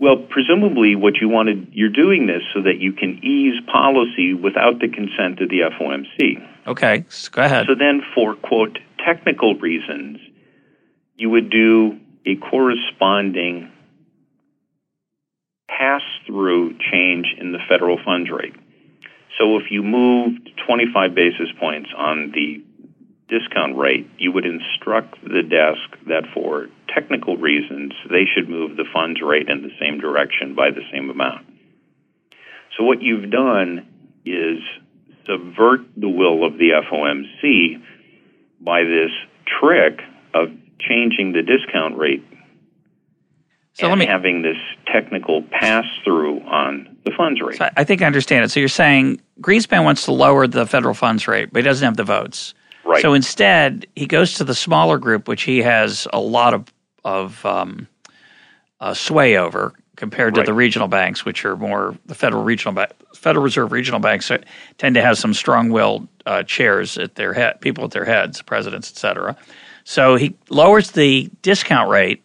Well, 0.00 0.16
presumably, 0.16 0.96
what 0.96 1.14
you 1.20 1.28
wanted, 1.28 1.68
you're 1.70 1.92
doing 1.92 2.26
this 2.26 2.42
so 2.52 2.62
that 2.62 2.78
you 2.80 2.92
can 2.92 3.24
ease 3.24 3.54
policy 3.70 4.34
without 4.34 4.80
the 4.80 4.88
consent 4.88 5.40
of 5.40 5.48
the 5.48 5.60
FOMC. 5.80 6.44
Okay, 6.66 7.04
go 7.30 7.42
ahead. 7.42 7.66
So 7.68 7.76
then, 7.78 8.02
for 8.16 8.34
quote 8.34 8.80
technical 9.06 9.54
reasons, 9.54 10.18
you 11.14 11.30
would 11.30 11.50
do 11.50 12.00
a 12.26 12.34
corresponding 12.34 13.70
pass 15.68 16.02
through 16.26 16.76
change 16.90 17.26
in 17.38 17.52
the 17.52 17.60
federal 17.68 17.96
funds 18.04 18.28
rate. 18.28 18.56
So 19.36 19.56
if 19.58 19.70
you 19.70 19.82
moved 19.82 20.50
25 20.66 21.14
basis 21.14 21.48
points 21.58 21.90
on 21.96 22.32
the 22.32 22.62
discount 23.28 23.76
rate, 23.76 24.08
you 24.18 24.32
would 24.32 24.46
instruct 24.46 25.22
the 25.22 25.42
desk 25.42 25.98
that 26.06 26.24
for 26.32 26.68
technical 26.88 27.36
reasons, 27.36 27.92
they 28.10 28.24
should 28.24 28.48
move 28.48 28.76
the 28.76 28.86
funds 28.92 29.20
rate 29.22 29.48
in 29.48 29.62
the 29.62 29.70
same 29.78 30.00
direction 30.00 30.54
by 30.54 30.70
the 30.70 30.82
same 30.92 31.10
amount. 31.10 31.46
So 32.76 32.84
what 32.84 33.02
you've 33.02 33.30
done 33.30 33.86
is 34.24 34.58
subvert 35.26 35.80
the 35.96 36.08
will 36.08 36.44
of 36.44 36.54
the 36.54 36.70
FOMC 36.90 37.82
by 38.60 38.82
this 38.84 39.10
trick 39.60 40.00
of 40.34 40.48
changing 40.80 41.32
the 41.32 41.42
discount 41.42 41.96
rate 41.96 42.24
so 43.78 43.88
let 43.88 43.98
me, 43.98 44.06
having 44.06 44.42
this 44.42 44.56
technical 44.86 45.42
pass 45.42 45.84
through 46.04 46.40
on 46.42 46.96
the 47.04 47.12
funds 47.16 47.40
rate. 47.40 47.58
So 47.58 47.68
I 47.76 47.84
think 47.84 48.02
I 48.02 48.06
understand 48.06 48.44
it. 48.44 48.50
So 48.50 48.60
you're 48.60 48.68
saying 48.68 49.20
Greenspan 49.40 49.84
wants 49.84 50.04
to 50.06 50.12
lower 50.12 50.46
the 50.46 50.66
federal 50.66 50.94
funds 50.94 51.28
rate, 51.28 51.52
but 51.52 51.62
he 51.62 51.64
doesn't 51.64 51.84
have 51.84 51.96
the 51.96 52.04
votes. 52.04 52.54
Right. 52.84 53.02
So 53.02 53.14
instead, 53.14 53.86
he 53.96 54.06
goes 54.06 54.34
to 54.34 54.44
the 54.44 54.54
smaller 54.54 54.98
group, 54.98 55.28
which 55.28 55.42
he 55.42 55.58
has 55.62 56.06
a 56.12 56.20
lot 56.20 56.54
of 56.54 56.72
of 57.04 57.44
um, 57.46 57.86
uh, 58.80 58.94
sway 58.94 59.36
over 59.36 59.72
compared 59.96 60.34
to 60.34 60.40
right. 60.40 60.46
the 60.46 60.54
regional 60.54 60.88
banks, 60.88 61.24
which 61.24 61.44
are 61.44 61.56
more 61.56 61.96
the 62.06 62.14
federal 62.14 62.44
regional 62.44 62.72
ba- 62.74 62.90
Federal 63.14 63.44
Reserve 63.44 63.72
regional 63.72 64.00
banks 64.00 64.30
tend 64.78 64.94
to 64.94 65.02
have 65.02 65.18
some 65.18 65.34
strong-willed 65.34 66.06
uh, 66.24 66.42
chairs 66.44 66.96
at 66.98 67.16
their 67.16 67.32
head, 67.32 67.60
people 67.60 67.84
at 67.84 67.90
their 67.90 68.04
heads, 68.04 68.40
presidents, 68.42 68.90
et 68.90 68.96
cetera. 68.96 69.36
So 69.84 70.16
he 70.16 70.36
lowers 70.50 70.92
the 70.92 71.30
discount 71.42 71.90
rate 71.90 72.22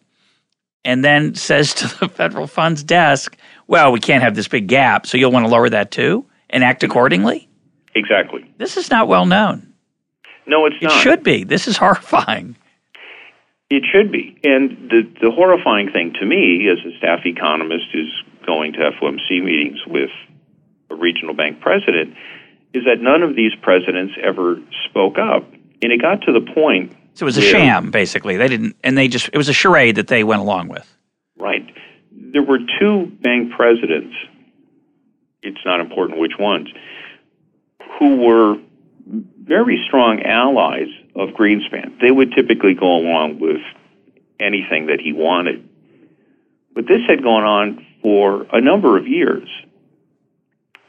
and 0.84 1.04
then 1.04 1.34
says 1.34 1.74
to 1.74 1.98
the 1.98 2.08
federal 2.14 2.46
funds 2.46 2.82
desk, 2.82 3.36
well, 3.66 3.92
we 3.92 4.00
can't 4.00 4.22
have 4.22 4.34
this 4.34 4.48
big 4.48 4.66
gap, 4.66 5.06
so 5.06 5.16
you'll 5.16 5.32
want 5.32 5.46
to 5.46 5.50
lower 5.50 5.68
that 5.68 5.90
too 5.90 6.26
and 6.50 6.62
act 6.62 6.82
accordingly? 6.82 7.48
Exactly. 7.94 8.50
This 8.58 8.76
is 8.76 8.90
not 8.90 9.08
well 9.08 9.26
known. 9.26 9.72
No, 10.46 10.66
it's 10.66 10.76
not. 10.80 10.92
It 10.92 11.00
should 11.00 11.22
be. 11.22 11.44
This 11.44 11.66
is 11.68 11.76
horrifying. 11.84 12.56
It 13.70 13.82
should 13.90 14.12
be. 14.12 14.38
And 14.44 14.90
the, 14.90 15.02
the 15.20 15.30
horrifying 15.30 15.90
thing 15.90 16.12
to 16.20 16.26
me, 16.26 16.68
as 16.68 16.78
a 16.84 16.96
staff 16.98 17.20
economist 17.24 17.86
who's 17.92 18.22
going 18.46 18.74
to 18.74 18.90
FOMC 19.00 19.42
meetings 19.42 19.78
with 19.86 20.10
a 20.90 20.94
regional 20.94 21.34
bank 21.34 21.60
president, 21.60 22.14
is 22.74 22.84
that 22.84 23.00
none 23.00 23.22
of 23.22 23.36
these 23.36 23.52
presidents 23.62 24.14
ever 24.22 24.60
spoke 24.88 25.18
up. 25.18 25.50
And 25.82 25.92
it 25.92 26.00
got 26.00 26.22
to 26.22 26.32
the 26.32 26.40
point 26.40 26.94
so 27.14 27.24
it 27.24 27.26
was 27.26 27.36
a 27.36 27.42
sham, 27.42 27.90
basically. 27.90 28.36
They 28.36 28.48
didn't, 28.48 28.76
and 28.82 28.98
they 28.98 29.08
just, 29.08 29.30
it 29.32 29.36
was 29.36 29.48
a 29.48 29.52
charade 29.52 29.96
that 29.96 30.08
they 30.08 30.24
went 30.24 30.42
along 30.42 30.68
with. 30.68 30.86
Right. 31.38 31.64
There 32.10 32.42
were 32.42 32.58
two 32.80 33.06
bank 33.20 33.52
presidents, 33.52 34.14
it's 35.42 35.60
not 35.64 35.80
important 35.80 36.18
which 36.18 36.38
ones, 36.38 36.68
who 37.98 38.16
were 38.16 38.56
very 39.06 39.82
strong 39.86 40.22
allies 40.22 40.88
of 41.14 41.30
Greenspan. 41.30 42.00
They 42.00 42.10
would 42.10 42.32
typically 42.32 42.74
go 42.74 42.96
along 42.96 43.38
with 43.38 43.60
anything 44.40 44.86
that 44.86 45.00
he 45.00 45.12
wanted. 45.12 45.68
But 46.74 46.86
this 46.88 47.00
had 47.08 47.22
gone 47.22 47.44
on 47.44 47.86
for 48.02 48.46
a 48.52 48.60
number 48.60 48.98
of 48.98 49.06
years. 49.06 49.48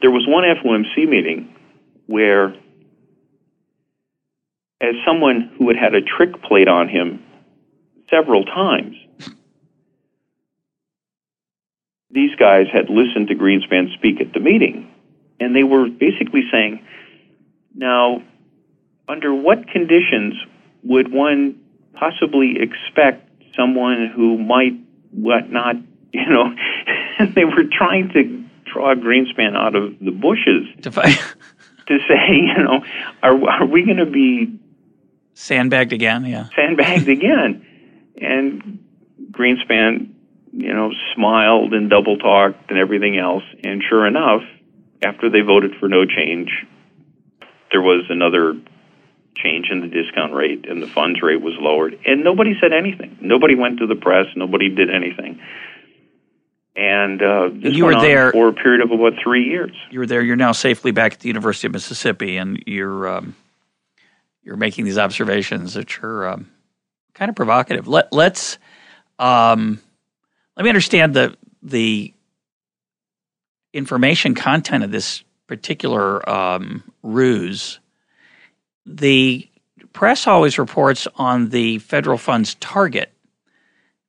There 0.00 0.10
was 0.10 0.26
one 0.26 0.44
FOMC 0.44 1.08
meeting 1.08 1.54
where 2.06 2.54
as 4.80 4.94
someone 5.06 5.52
who 5.56 5.68
had 5.68 5.76
had 5.76 5.94
a 5.94 6.02
trick 6.02 6.42
played 6.42 6.68
on 6.68 6.88
him 6.88 7.22
several 8.10 8.44
times. 8.44 8.96
These 12.10 12.36
guys 12.36 12.66
had 12.72 12.88
listened 12.88 13.28
to 13.28 13.34
Greenspan 13.34 13.92
speak 13.94 14.20
at 14.20 14.32
the 14.32 14.40
meeting, 14.40 14.90
and 15.40 15.54
they 15.54 15.64
were 15.64 15.88
basically 15.88 16.42
saying, 16.50 16.84
now, 17.74 18.22
under 19.08 19.34
what 19.34 19.68
conditions 19.68 20.34
would 20.82 21.12
one 21.12 21.60
possibly 21.94 22.56
expect 22.60 23.30
someone 23.54 24.12
who 24.14 24.38
might 24.38 24.74
what 25.10 25.50
not, 25.50 25.76
you 26.12 26.26
know, 26.26 26.54
they 27.34 27.44
were 27.44 27.64
trying 27.70 28.10
to 28.10 28.44
draw 28.72 28.94
Greenspan 28.94 29.56
out 29.56 29.74
of 29.74 29.98
the 30.00 30.10
bushes 30.10 30.66
to, 30.82 30.90
to 30.90 31.98
say, 32.08 32.30
you 32.30 32.62
know, 32.62 32.84
are, 33.22 33.48
are 33.48 33.66
we 33.66 33.84
going 33.84 33.98
to 33.98 34.06
be 34.06 34.58
Sandbagged 35.38 35.92
again, 35.92 36.24
yeah. 36.24 36.48
Sandbagged 36.56 37.08
again. 37.08 37.64
And 38.20 38.82
Greenspan, 39.30 40.14
you 40.52 40.72
know, 40.72 40.92
smiled 41.14 41.74
and 41.74 41.90
double 41.90 42.16
talked 42.16 42.70
and 42.70 42.78
everything 42.78 43.18
else. 43.18 43.44
And 43.62 43.82
sure 43.86 44.06
enough, 44.06 44.40
after 45.02 45.28
they 45.28 45.42
voted 45.42 45.72
for 45.78 45.88
no 45.88 46.06
change, 46.06 46.50
there 47.70 47.82
was 47.82 48.06
another 48.08 48.54
change 49.36 49.66
in 49.70 49.80
the 49.82 49.88
discount 49.88 50.32
rate 50.32 50.64
and 50.66 50.82
the 50.82 50.86
funds 50.86 51.20
rate 51.20 51.42
was 51.42 51.52
lowered. 51.58 51.98
And 52.06 52.24
nobody 52.24 52.54
said 52.58 52.72
anything. 52.72 53.18
Nobody 53.20 53.54
went 53.54 53.80
to 53.80 53.86
the 53.86 53.94
press. 53.94 54.24
Nobody 54.36 54.70
did 54.70 54.88
anything. 54.88 55.38
And 56.74 57.22
uh, 57.22 57.50
you 57.52 57.84
were 57.84 58.00
there 58.00 58.32
for 58.32 58.48
a 58.48 58.52
period 58.54 58.80
of 58.80 58.90
about 58.90 59.20
three 59.22 59.44
years. 59.44 59.72
You 59.90 59.98
were 59.98 60.06
there. 60.06 60.22
You're 60.22 60.36
now 60.36 60.52
safely 60.52 60.92
back 60.92 61.12
at 61.12 61.20
the 61.20 61.28
University 61.28 61.66
of 61.66 61.72
Mississippi, 61.72 62.36
and 62.36 62.62
you're 62.66 63.08
um, 63.08 63.34
you're 64.46 64.56
making 64.56 64.84
these 64.84 64.96
observations, 64.96 65.74
which 65.74 66.00
are 66.02 66.28
um, 66.28 66.50
kind 67.14 67.28
of 67.28 67.34
provocative. 67.34 67.88
Let 67.88 68.12
let's 68.12 68.58
um, 69.18 69.80
let 70.56 70.62
me 70.62 70.70
understand 70.70 71.14
the 71.14 71.36
the 71.62 72.14
information 73.72 74.34
content 74.34 74.84
of 74.84 74.92
this 74.92 75.24
particular 75.48 76.26
um, 76.30 76.84
ruse. 77.02 77.80
The 78.86 79.48
press 79.92 80.28
always 80.28 80.58
reports 80.58 81.08
on 81.16 81.48
the 81.48 81.78
federal 81.80 82.16
funds 82.16 82.54
target 82.54 83.12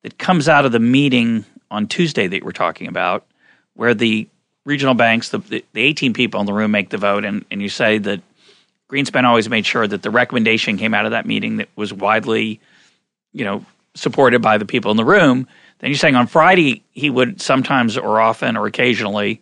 that 0.04 0.20
comes 0.20 0.48
out 0.48 0.66
of 0.66 0.72
the 0.72 0.80
meeting 0.80 1.46
on 1.72 1.88
Tuesday 1.88 2.28
that 2.28 2.44
we're 2.44 2.52
talking 2.52 2.88
about, 2.88 3.26
where 3.74 3.96
the 3.96 4.28
regional 4.66 4.94
banks, 4.94 5.30
the, 5.30 5.40
the 5.40 5.82
18 5.82 6.14
people 6.14 6.40
in 6.40 6.46
the 6.46 6.54
room 6.54 6.72
make 6.72 6.90
the 6.90 6.98
vote, 6.98 7.26
and, 7.26 7.44
and 7.50 7.62
you 7.62 7.70
say 7.70 7.98
that 7.98 8.22
Greenspan 8.90 9.26
always 9.26 9.50
made 9.50 9.66
sure 9.66 9.88
that 9.88 10.02
the 10.02 10.10
recommendation 10.10 10.78
came 10.78 10.94
out 10.94 11.06
of 11.06 11.12
that 11.12 11.26
meeting 11.26 11.58
that 11.58 11.70
was 11.76 11.94
widely, 11.94 12.60
you 13.34 13.44
know, 13.44 13.66
supported 13.96 14.42
by 14.42 14.58
the 14.58 14.66
people 14.66 14.92
in 14.92 14.98
the 14.98 15.06
room. 15.06 15.48
Then 15.80 15.90
you're 15.90 15.98
saying 15.98 16.16
on 16.16 16.28
Friday 16.28 16.84
he 16.92 17.10
would 17.10 17.42
sometimes 17.42 17.98
or 17.98 18.20
often 18.20 18.56
or 18.56 18.66
occasionally 18.66 19.42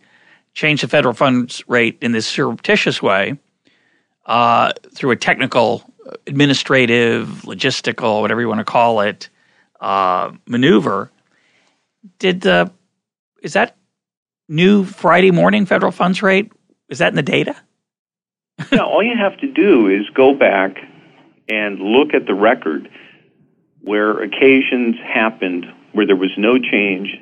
change 0.54 0.80
the 0.80 0.88
federal 0.88 1.14
funds 1.14 1.62
rate 1.68 1.98
in 2.00 2.12
this 2.12 2.26
surreptitious 2.26 3.02
way 3.02 3.38
uh, 4.24 4.72
through 4.94 5.12
a 5.12 5.16
technical, 5.16 5.84
administrative, 6.26 7.26
logistical, 7.42 8.20
whatever 8.20 8.40
you 8.40 8.48
want 8.48 8.60
to 8.60 8.64
call 8.64 9.00
it, 9.00 9.28
uh, 9.80 10.32
maneuver. 10.46 11.10
Did 12.18 12.40
the 12.40 12.72
is 13.42 13.52
that 13.52 13.76
new 14.48 14.84
Friday 14.84 15.30
morning 15.30 15.66
federal 15.66 15.92
funds 15.92 16.22
rate? 16.22 16.50
Is 16.88 16.98
that 16.98 17.08
in 17.08 17.16
the 17.16 17.22
data? 17.22 17.56
yeah, 18.72 18.80
all 18.80 19.02
you 19.02 19.16
have 19.16 19.38
to 19.40 19.52
do 19.52 19.88
is 19.88 20.08
go 20.14 20.34
back 20.34 20.76
and 21.48 21.78
look 21.78 22.14
at 22.14 22.26
the 22.26 22.34
record 22.34 22.88
where 23.82 24.22
occasions 24.22 24.96
happened 25.04 25.66
where 25.92 26.06
there 26.06 26.16
was 26.16 26.32
no 26.36 26.58
change 26.58 27.16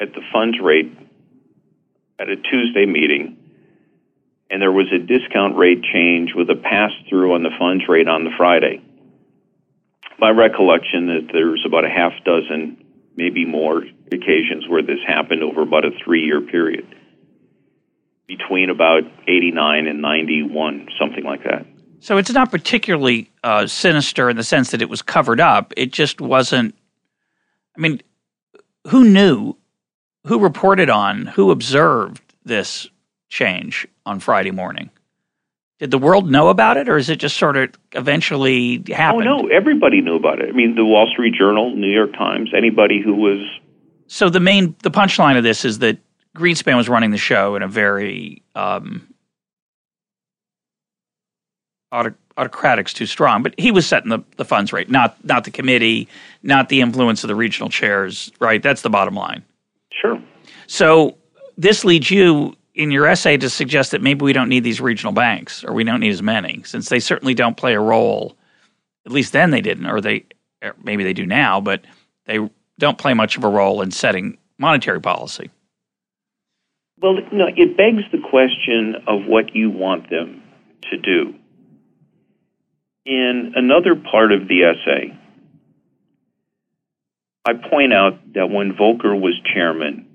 at 0.00 0.12
the 0.14 0.22
funds 0.32 0.58
rate 0.60 0.90
at 2.18 2.28
a 2.28 2.36
Tuesday 2.36 2.86
meeting, 2.86 3.36
and 4.50 4.60
there 4.60 4.72
was 4.72 4.86
a 4.92 4.98
discount 4.98 5.56
rate 5.56 5.82
change 5.82 6.32
with 6.34 6.48
a 6.50 6.56
pass 6.56 6.90
through 7.08 7.34
on 7.34 7.42
the 7.42 7.50
funds 7.58 7.84
rate 7.88 8.08
on 8.08 8.24
the 8.24 8.30
Friday. 8.36 8.82
My 10.18 10.30
recollection 10.30 11.06
that 11.06 11.28
there's 11.32 11.64
about 11.66 11.84
a 11.84 11.88
half 11.88 12.12
dozen, 12.24 12.82
maybe 13.14 13.44
more, 13.44 13.82
occasions 14.12 14.66
where 14.68 14.82
this 14.82 14.98
happened 15.06 15.42
over 15.42 15.62
about 15.62 15.84
a 15.84 15.90
three 16.04 16.24
year 16.24 16.40
period 16.40 16.86
between 18.30 18.70
about 18.70 19.02
89 19.26 19.88
and 19.88 20.00
91, 20.00 20.88
something 20.98 21.24
like 21.24 21.42
that. 21.42 21.66
So 21.98 22.16
it's 22.16 22.30
not 22.30 22.50
particularly 22.50 23.30
uh, 23.42 23.66
sinister 23.66 24.30
in 24.30 24.36
the 24.36 24.44
sense 24.44 24.70
that 24.70 24.80
it 24.80 24.88
was 24.88 25.02
covered 25.02 25.40
up. 25.40 25.74
It 25.76 25.92
just 25.92 26.20
wasn't. 26.20 26.74
I 27.76 27.80
mean, 27.80 28.00
who 28.86 29.04
knew? 29.04 29.56
Who 30.26 30.38
reported 30.38 30.90
on? 30.90 31.26
Who 31.26 31.50
observed 31.50 32.22
this 32.44 32.88
change 33.28 33.86
on 34.06 34.20
Friday 34.20 34.52
morning? 34.52 34.90
Did 35.80 35.90
the 35.90 35.98
world 35.98 36.30
know 36.30 36.48
about 36.48 36.76
it, 36.76 36.88
or 36.88 36.98
is 36.98 37.08
it 37.08 37.16
just 37.16 37.36
sort 37.36 37.56
of 37.56 37.70
eventually 37.92 38.82
happened? 38.88 39.26
Oh 39.26 39.42
no, 39.42 39.48
everybody 39.48 40.02
knew 40.02 40.14
about 40.14 40.40
it. 40.40 40.50
I 40.50 40.52
mean, 40.52 40.76
the 40.76 40.84
Wall 40.84 41.08
Street 41.12 41.34
Journal, 41.34 41.74
New 41.74 41.90
York 41.90 42.12
Times, 42.12 42.50
anybody 42.56 43.00
who 43.02 43.14
was. 43.14 43.38
So 44.06 44.28
the 44.28 44.40
main, 44.40 44.76
the 44.82 44.90
punchline 44.90 45.36
of 45.36 45.42
this 45.42 45.64
is 45.64 45.78
that 45.80 45.98
Greenspan 46.36 46.76
was 46.76 46.88
running 46.88 47.10
the 47.10 47.18
show 47.18 47.56
in 47.56 47.62
a 47.62 47.68
very 47.68 48.42
um, 48.54 49.12
autocratic's 51.92 52.92
too 52.92 53.06
strong, 53.06 53.42
but 53.42 53.54
he 53.58 53.70
was 53.70 53.86
setting 53.86 54.10
the, 54.10 54.20
the 54.36 54.44
funds 54.44 54.72
rate, 54.72 54.88
not 54.88 55.22
not 55.24 55.44
the 55.44 55.50
committee, 55.50 56.08
not 56.42 56.68
the 56.68 56.80
influence 56.80 57.24
of 57.24 57.28
the 57.28 57.34
regional 57.34 57.68
chairs. 57.68 58.30
Right, 58.40 58.62
that's 58.62 58.82
the 58.82 58.90
bottom 58.90 59.14
line. 59.14 59.44
Sure. 59.92 60.22
So 60.66 61.16
this 61.58 61.84
leads 61.84 62.10
you 62.10 62.56
in 62.74 62.90
your 62.90 63.06
essay 63.06 63.36
to 63.36 63.50
suggest 63.50 63.90
that 63.90 64.00
maybe 64.00 64.24
we 64.24 64.32
don't 64.32 64.48
need 64.48 64.64
these 64.64 64.80
regional 64.80 65.12
banks, 65.12 65.64
or 65.64 65.72
we 65.74 65.84
don't 65.84 66.00
need 66.00 66.10
as 66.10 66.22
many, 66.22 66.62
since 66.64 66.88
they 66.88 67.00
certainly 67.00 67.34
don't 67.34 67.56
play 67.56 67.74
a 67.74 67.80
role. 67.80 68.36
At 69.04 69.12
least 69.12 69.32
then 69.32 69.50
they 69.50 69.60
didn't, 69.60 69.86
or 69.86 70.00
they 70.00 70.24
or 70.62 70.76
maybe 70.82 71.02
they 71.02 71.12
do 71.12 71.26
now, 71.26 71.60
but 71.60 71.84
they 72.26 72.38
don't 72.78 72.98
play 72.98 73.14
much 73.14 73.36
of 73.36 73.44
a 73.44 73.48
role 73.48 73.82
in 73.82 73.90
setting 73.90 74.38
monetary 74.58 75.00
policy. 75.00 75.50
Well, 77.00 77.16
no, 77.32 77.46
it 77.48 77.76
begs 77.76 78.02
the 78.12 78.20
question 78.28 78.96
of 79.06 79.24
what 79.26 79.54
you 79.54 79.70
want 79.70 80.10
them 80.10 80.42
to 80.90 80.98
do. 80.98 81.34
In 83.06 83.52
another 83.56 83.96
part 83.96 84.32
of 84.32 84.46
the 84.48 84.64
essay, 84.64 85.16
I 87.46 87.54
point 87.54 87.94
out 87.94 88.34
that 88.34 88.50
when 88.50 88.74
Volcker 88.74 89.18
was 89.18 89.34
chairman, 89.54 90.06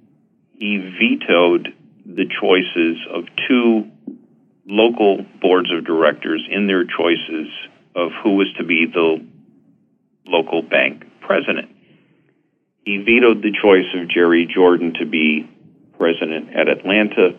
he 0.53 0.77
vetoed 0.77 1.73
the 2.05 2.25
choices 2.39 2.97
of 3.11 3.25
two 3.47 3.89
local 4.67 5.25
boards 5.41 5.71
of 5.73 5.85
directors 5.85 6.47
in 6.49 6.67
their 6.67 6.85
choices 6.85 7.47
of 7.95 8.11
who 8.23 8.35
was 8.35 8.47
to 8.57 8.63
be 8.63 8.85
the 8.85 9.25
local 10.27 10.61
bank 10.61 11.03
president. 11.21 11.69
He 12.85 12.97
vetoed 12.97 13.41
the 13.41 13.51
choice 13.59 13.87
of 13.95 14.07
Jerry 14.07 14.47
Jordan 14.53 14.93
to 14.99 15.05
be 15.05 15.49
president 15.97 16.55
at 16.55 16.67
Atlanta, 16.67 17.37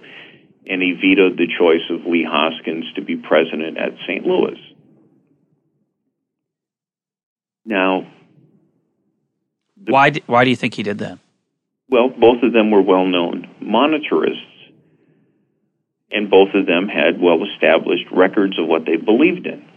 and 0.67 0.83
he 0.83 0.93
vetoed 0.93 1.37
the 1.37 1.47
choice 1.47 1.83
of 1.91 2.07
Lee 2.07 2.27
Hoskins 2.29 2.85
to 2.95 3.03
be 3.03 3.17
president 3.17 3.79
at 3.79 3.93
St. 4.07 4.27
Louis. 4.27 4.59
Now, 7.65 8.07
why 9.87 10.11
do, 10.11 10.21
why 10.27 10.45
do 10.45 10.51
you 10.51 10.57
think 10.57 10.75
he 10.75 10.83
did 10.83 10.99
that? 10.99 11.19
Well, 11.89 12.09
both 12.09 12.43
of 12.43 12.53
them 12.53 12.71
were 12.71 12.83
well-known 12.83 13.49
monetarists, 13.61 14.41
and 16.11 16.31
both 16.31 16.55
of 16.55 16.67
them 16.67 16.89
had 16.89 17.21
well-established 17.21 18.07
records 18.11 18.59
of 18.59 18.67
what 18.67 18.85
they 18.87 18.97
believed 18.97 19.47
in. 19.47 19.69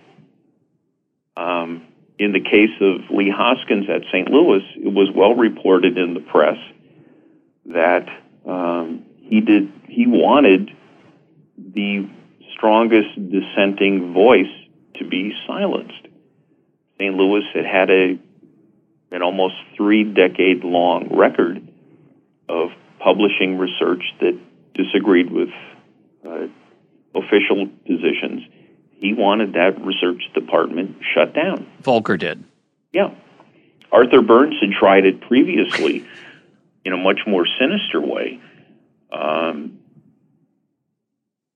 Um, 1.37 1.87
in 2.17 2.33
the 2.33 2.41
case 2.41 2.75
of 2.81 3.15
Lee 3.15 3.29
Hoskins 3.29 3.89
at 3.89 4.01
St. 4.11 4.29
Louis, 4.29 4.63
it 4.75 4.93
was 4.93 5.09
well 5.15 5.35
reported 5.35 5.97
in 5.97 6.13
the 6.13 6.19
press 6.19 6.57
that 7.67 8.07
um, 8.45 9.05
he 9.17 9.41
did 9.41 9.71
he 9.87 10.05
wanted 10.07 10.71
the 11.57 12.07
strongest 12.53 13.09
dissenting 13.15 14.13
voice 14.13 14.51
to 14.95 15.07
be 15.07 15.33
silenced. 15.47 16.07
St. 16.97 17.15
Louis 17.15 17.43
had 17.53 17.65
had 17.65 17.89
a 17.89 18.19
an 19.11 19.21
almost 19.23 19.55
three 19.75 20.03
decade 20.03 20.63
long 20.63 21.15
record 21.15 21.67
of 22.47 22.69
publishing 22.99 23.57
research 23.57 24.03
that 24.19 24.37
disagreed 24.73 25.31
with 25.31 25.49
uh, 26.27 26.47
official 27.15 27.67
positions. 27.87 28.43
He 28.97 29.13
wanted 29.13 29.53
that 29.53 29.81
research 29.81 30.21
department 30.33 30.97
shut 31.13 31.33
down. 31.33 31.65
Volcker 31.81 32.19
did. 32.19 32.43
Yeah. 32.91 33.11
Arthur 33.91 34.21
Burns 34.21 34.55
had 34.61 34.71
tried 34.71 35.05
it 35.05 35.21
previously 35.21 36.05
in 36.89 36.93
a 36.93 36.97
much 36.97 37.19
more 37.27 37.45
sinister 37.59 38.01
way. 38.01 38.41
Um, 39.11 39.79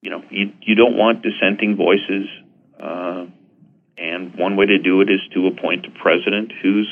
you 0.01 0.11
know, 0.11 0.23
you, 0.29 0.53
you 0.61 0.75
don't 0.75 0.95
want 0.95 1.23
dissenting 1.23 1.75
voices, 1.75 2.27
uh, 2.79 3.25
and 3.97 4.35
one 4.35 4.55
way 4.55 4.67
to 4.67 4.77
do 4.77 5.01
it 5.01 5.09
is 5.09 5.21
to 5.33 5.47
appoint 5.47 5.85
a 5.85 5.91
president 5.91 6.51
who's 6.61 6.87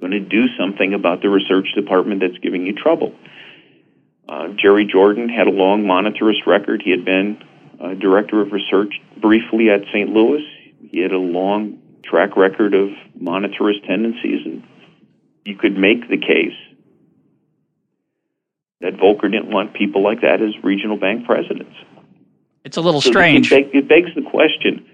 going 0.00 0.12
to 0.12 0.20
do 0.20 0.46
something 0.58 0.92
about 0.92 1.22
the 1.22 1.30
research 1.30 1.68
department 1.74 2.20
that's 2.20 2.38
giving 2.38 2.66
you 2.66 2.74
trouble. 2.74 3.14
Uh, 4.28 4.48
Jerry 4.60 4.84
Jordan 4.84 5.28
had 5.28 5.46
a 5.46 5.50
long 5.50 5.84
monetarist 5.84 6.46
record. 6.46 6.82
He 6.84 6.90
had 6.90 7.04
been 7.04 7.42
uh, 7.80 7.94
director 7.94 8.42
of 8.42 8.52
research 8.52 9.00
briefly 9.16 9.70
at 9.70 9.80
St. 9.92 10.10
Louis. 10.10 10.44
He 10.90 11.00
had 11.00 11.12
a 11.12 11.18
long 11.18 11.80
track 12.04 12.36
record 12.36 12.74
of 12.74 12.90
monetarist 13.18 13.86
tendencies, 13.86 14.44
and 14.44 14.62
you 15.44 15.56
could 15.56 15.76
make 15.76 16.08
the 16.08 16.18
case 16.18 16.56
that 18.80 18.94
Volcker 18.94 19.30
didn't 19.30 19.50
want 19.50 19.74
people 19.74 20.02
like 20.02 20.20
that 20.20 20.40
as 20.40 20.52
regional 20.62 20.96
bank 20.96 21.26
presidents. 21.26 21.74
It's 22.64 22.76
a 22.76 22.80
little 22.80 23.00
so 23.00 23.10
strange. 23.10 23.52
It, 23.52 23.70
it 23.74 23.88
begs 23.88 24.14
the 24.14 24.22
question 24.22 24.86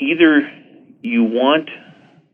either 0.00 0.50
you 1.02 1.24
want 1.24 1.68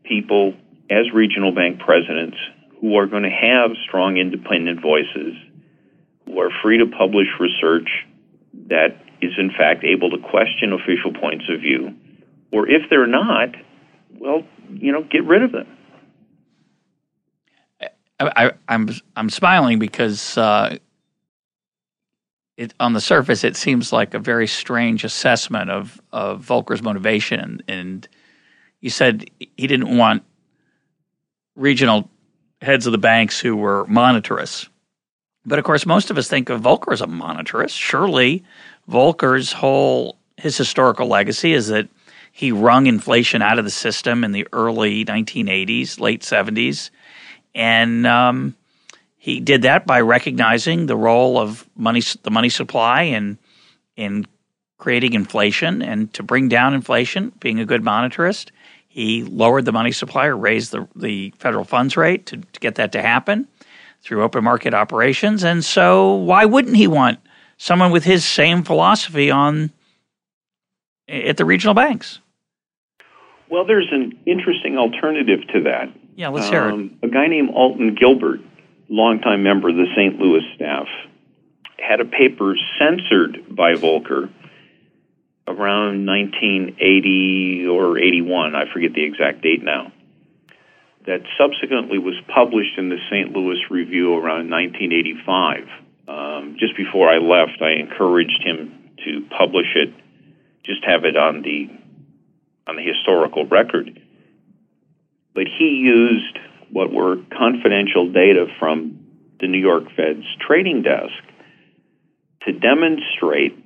people 0.03 0.53
as 0.89 1.11
regional 1.13 1.51
bank 1.51 1.79
presidents 1.79 2.37
who 2.79 2.95
are 2.95 3.07
going 3.07 3.23
to 3.23 3.29
have 3.29 3.71
strong 3.87 4.17
independent 4.17 4.81
voices, 4.81 5.33
who 6.25 6.39
are 6.39 6.51
free 6.61 6.77
to 6.77 6.85
publish 6.85 7.27
research 7.39 7.89
that 8.67 9.01
is 9.21 9.31
in 9.37 9.49
fact 9.49 9.83
able 9.83 10.11
to 10.11 10.17
question 10.17 10.73
official 10.73 11.13
points 11.13 11.45
of 11.49 11.61
view, 11.61 11.95
or 12.51 12.67
if 12.69 12.83
they're 12.89 13.07
not, 13.07 13.49
well, 14.19 14.43
you 14.69 14.91
know, 14.91 15.03
get 15.03 15.23
rid 15.25 15.43
of 15.43 15.51
them. 15.51 15.67
I, 18.19 18.45
am 18.45 18.53
I'm, 18.67 18.89
I'm 19.15 19.29
smiling 19.29 19.79
because 19.79 20.37
uh, 20.37 20.77
it, 22.57 22.73
on 22.79 22.93
the 22.93 23.01
surface 23.01 23.43
it 23.43 23.55
seems 23.55 23.91
like 23.91 24.13
a 24.13 24.19
very 24.19 24.47
strange 24.47 25.03
assessment 25.03 25.69
of 25.69 26.01
of 26.11 26.45
Volcker's 26.45 26.81
motivation, 26.81 27.39
and, 27.39 27.63
and 27.67 28.07
you 28.81 28.89
said 28.89 29.29
he 29.39 29.67
didn't 29.67 29.97
want 29.97 30.23
regional 31.55 32.09
heads 32.61 32.85
of 32.85 32.91
the 32.91 32.97
banks 32.97 33.39
who 33.39 33.55
were 33.55 33.85
monetarists. 33.85 34.69
But 35.45 35.59
of 35.59 35.65
course, 35.65 35.85
most 35.85 36.09
of 36.09 36.17
us 36.17 36.27
think 36.27 36.49
of 36.49 36.61
Volcker 36.61 36.93
as 36.93 37.01
a 37.01 37.07
monetarist. 37.07 37.77
Surely, 37.77 38.43
Volcker's 38.89 39.51
whole 39.51 40.17
his 40.37 40.57
historical 40.57 41.07
legacy 41.07 41.53
is 41.53 41.67
that 41.67 41.87
he 42.31 42.51
wrung 42.51 42.87
inflation 42.87 43.41
out 43.41 43.59
of 43.59 43.65
the 43.65 43.71
system 43.71 44.23
in 44.23 44.31
the 44.33 44.47
early 44.51 45.05
1980s, 45.05 45.99
late 45.99 46.21
70s, 46.21 46.89
and 47.55 48.05
um, 48.05 48.55
he 49.17 49.39
did 49.39 49.63
that 49.63 49.87
by 49.87 50.01
recognizing 50.01 50.85
the 50.85 50.97
role 50.97 51.39
of 51.39 51.67
money, 51.75 52.03
the 52.21 52.29
money 52.29 52.49
supply, 52.49 53.03
in 53.03 53.39
in 53.95 54.27
creating 54.77 55.13
inflation 55.13 55.81
and 55.81 56.13
to 56.13 56.21
bring 56.21 56.49
down 56.49 56.73
inflation. 56.73 57.31
Being 57.39 57.59
a 57.59 57.65
good 57.65 57.81
monetarist, 57.81 58.51
he 58.87 59.23
lowered 59.23 59.65
the 59.65 59.71
money 59.71 59.93
supply 59.93 60.27
or 60.27 60.37
raised 60.37 60.71
the 60.71 60.87
the 60.95 61.33
federal 61.39 61.63
funds 61.63 61.97
rate 61.97 62.25
to, 62.27 62.37
to 62.37 62.59
get 62.59 62.75
that 62.75 62.91
to 62.91 63.01
happen 63.01 63.47
through 64.01 64.21
open 64.21 64.43
market 64.43 64.73
operations. 64.73 65.43
And 65.43 65.63
so, 65.63 66.13
why 66.13 66.45
wouldn't 66.45 66.75
he 66.75 66.87
want 66.87 67.19
someone 67.57 67.91
with 67.91 68.03
his 68.03 68.25
same 68.25 68.63
philosophy 68.63 69.31
on 69.31 69.71
at 71.07 71.37
the 71.37 71.45
regional 71.45 71.73
banks? 71.73 72.19
Well, 73.49 73.65
there's 73.65 73.87
an 73.91 74.19
interesting 74.25 74.77
alternative 74.77 75.39
to 75.53 75.61
that. 75.63 75.89
Yeah, 76.15 76.29
let's 76.29 76.49
hear 76.49 76.63
um, 76.63 76.97
it. 77.01 77.07
A 77.07 77.09
guy 77.11 77.27
named 77.27 77.49
Alton 77.53 77.95
Gilbert, 77.95 78.39
longtime 78.89 79.43
member 79.43 79.69
of 79.69 79.75
the 79.75 79.87
St. 79.95 80.17
Louis 80.17 80.43
staff, 80.55 80.87
had 81.77 81.99
a 81.99 82.05
paper 82.05 82.55
censored 82.79 83.53
by 83.53 83.73
Volcker 83.73 84.29
around 85.47 86.05
1980 86.05 87.67
or 87.67 87.99
81, 87.99 88.55
I 88.55 88.71
forget 88.71 88.93
the 88.93 89.03
exact 89.03 89.41
date 89.41 89.63
now, 89.63 89.91
that 91.05 91.21
subsequently 91.37 91.99
was 91.99 92.15
published 92.33 92.77
in 92.77 92.89
the 92.89 92.97
St. 93.11 93.31
Louis 93.31 93.59
Review 93.69 94.13
around 94.13 94.49
1985. 94.49 95.67
Um, 96.07 96.55
just 96.59 96.75
before 96.75 97.09
I 97.09 97.17
left, 97.17 97.61
I 97.61 97.73
encouraged 97.73 98.41
him 98.41 98.89
to 99.05 99.25
publish 99.37 99.67
it, 99.75 99.93
just 100.63 100.83
have 100.85 101.05
it 101.05 101.15
on 101.15 101.41
the 101.41 101.69
on 102.67 102.77
the 102.77 102.81
historical 102.81 103.45
record. 103.45 104.01
But 105.35 105.43
he 105.59 105.81
used 105.83 106.39
what 106.71 106.91
were 106.91 107.17
confidential 107.37 108.11
data 108.11 108.47
from 108.57 109.05
the 109.39 109.47
New 109.47 109.59
York 109.59 109.83
Fed's 109.95 110.25
trading 110.47 110.81
desk 110.81 111.13
to 112.45 112.53
demonstrate 112.53 113.57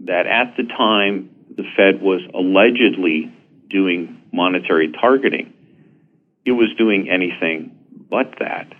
that 0.00 0.26
at 0.26 0.56
the 0.56 0.64
time 0.64 1.30
the 1.56 1.64
Fed 1.76 2.00
was 2.00 2.22
allegedly 2.34 3.32
doing 3.68 4.22
monetary 4.32 4.90
targeting, 4.92 5.52
it 6.44 6.52
was 6.52 6.68
doing 6.76 7.08
anything 7.10 7.76
but 8.10 8.34
that. 8.40 8.72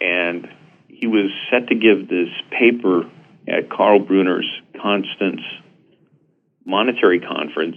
And 0.00 0.48
he 0.88 1.06
was 1.06 1.30
set 1.50 1.68
to 1.68 1.74
give 1.74 2.08
this 2.08 2.28
paper 2.50 3.10
at 3.48 3.70
Karl 3.70 4.00
Brunner's 4.00 4.50
Constance 4.80 5.42
Monetary 6.64 7.20
Conference 7.20 7.76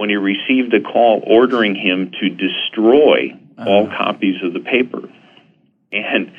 when 0.00 0.08
he 0.08 0.16
received 0.16 0.72
a 0.72 0.80
call 0.80 1.22
ordering 1.26 1.74
him 1.74 2.10
to 2.18 2.30
destroy 2.30 3.36
uh-huh. 3.58 3.68
all 3.68 3.86
copies 3.86 4.36
of 4.42 4.54
the 4.54 4.60
paper. 4.60 5.02
And 5.92 6.32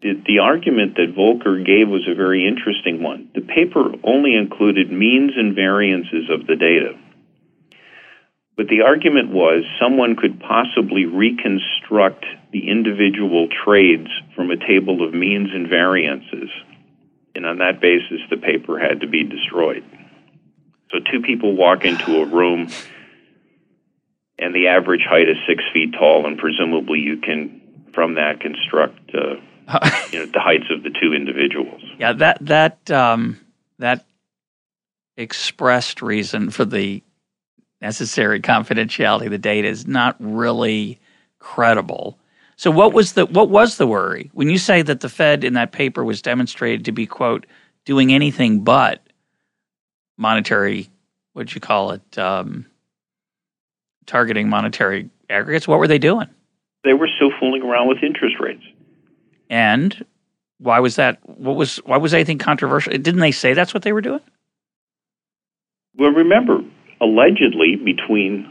the, 0.00 0.22
the 0.26 0.38
argument 0.38 0.94
that 0.94 1.14
Volcker 1.14 1.62
gave 1.62 1.90
was 1.90 2.08
a 2.08 2.14
very 2.14 2.48
interesting 2.48 3.02
one. 3.02 3.28
The 3.34 3.42
paper 3.42 3.92
only 4.04 4.34
included 4.34 4.90
means 4.90 5.32
and 5.36 5.54
variances 5.54 6.30
of 6.30 6.46
the 6.46 6.56
data. 6.56 6.98
But 8.56 8.68
the 8.68 8.80
argument 8.80 9.28
was 9.32 9.64
someone 9.78 10.16
could 10.16 10.40
possibly 10.40 11.04
reconstruct 11.04 12.24
the 12.52 12.70
individual 12.70 13.48
trades 13.66 14.08
from 14.34 14.50
a 14.50 14.56
table 14.56 15.06
of 15.06 15.12
means 15.12 15.50
and 15.52 15.68
variances. 15.68 16.48
And 17.34 17.44
on 17.44 17.58
that 17.58 17.82
basis, 17.82 18.20
the 18.30 18.38
paper 18.38 18.78
had 18.78 19.02
to 19.02 19.06
be 19.06 19.24
destroyed. 19.24 19.84
So 20.90 21.00
two 21.10 21.20
people 21.20 21.56
walk 21.56 21.84
into 21.84 22.22
a 22.22 22.26
room, 22.26 22.68
and 24.38 24.54
the 24.54 24.68
average 24.68 25.04
height 25.08 25.28
is 25.28 25.36
six 25.46 25.62
feet 25.72 25.92
tall, 25.92 26.26
and 26.26 26.38
presumably 26.38 26.98
you 26.98 27.18
can, 27.18 27.60
from 27.92 28.14
that, 28.14 28.40
construct 28.40 29.14
uh, 29.14 29.36
you 30.12 30.20
know, 30.20 30.26
the 30.26 30.40
heights 30.40 30.66
of 30.70 30.82
the 30.82 30.90
two 30.90 31.12
individuals. 31.14 31.82
Yeah, 31.98 32.12
that 32.14 32.38
that 32.42 32.90
um, 32.90 33.40
that 33.78 34.04
expressed 35.16 36.02
reason 36.02 36.50
for 36.50 36.64
the 36.64 37.02
necessary 37.80 38.40
confidentiality 38.40 39.26
of 39.26 39.30
the 39.30 39.38
data 39.38 39.68
is 39.68 39.86
not 39.86 40.16
really 40.18 40.98
credible. 41.38 42.18
So 42.56 42.70
what 42.70 42.92
was 42.92 43.12
the 43.12 43.26
what 43.26 43.50
was 43.50 43.76
the 43.76 43.86
worry 43.86 44.30
when 44.32 44.48
you 44.48 44.58
say 44.58 44.82
that 44.82 45.00
the 45.00 45.08
Fed 45.08 45.44
in 45.44 45.54
that 45.54 45.72
paper 45.72 46.04
was 46.04 46.22
demonstrated 46.22 46.84
to 46.86 46.92
be 46.92 47.06
quote 47.06 47.46
doing 47.84 48.12
anything 48.12 48.64
but 48.64 49.02
monetary 50.16 50.88
what'd 51.32 51.54
you 51.54 51.60
call 51.60 51.90
it 51.90 52.18
um, 52.18 52.64
targeting 54.06 54.48
monetary 54.48 55.10
aggregates? 55.30 55.68
What 55.68 55.78
were 55.78 55.88
they 55.88 55.98
doing? 55.98 56.28
They 56.84 56.94
were 56.94 57.08
still 57.16 57.30
fooling 57.38 57.62
around 57.62 57.88
with 57.88 58.02
interest 58.02 58.36
rates. 58.40 58.64
And 59.48 60.04
why 60.58 60.80
was 60.80 60.96
that? 60.96 61.18
What 61.28 61.56
was 61.56 61.76
why 61.78 61.96
was 61.96 62.14
anything 62.14 62.38
controversial? 62.38 62.92
Didn't 62.92 63.20
they 63.20 63.32
say 63.32 63.54
that's 63.54 63.74
what 63.74 63.82
they 63.82 63.92
were 63.92 64.00
doing? 64.00 64.20
Well, 65.96 66.10
remember, 66.10 66.60
allegedly 67.00 67.76
between 67.76 68.50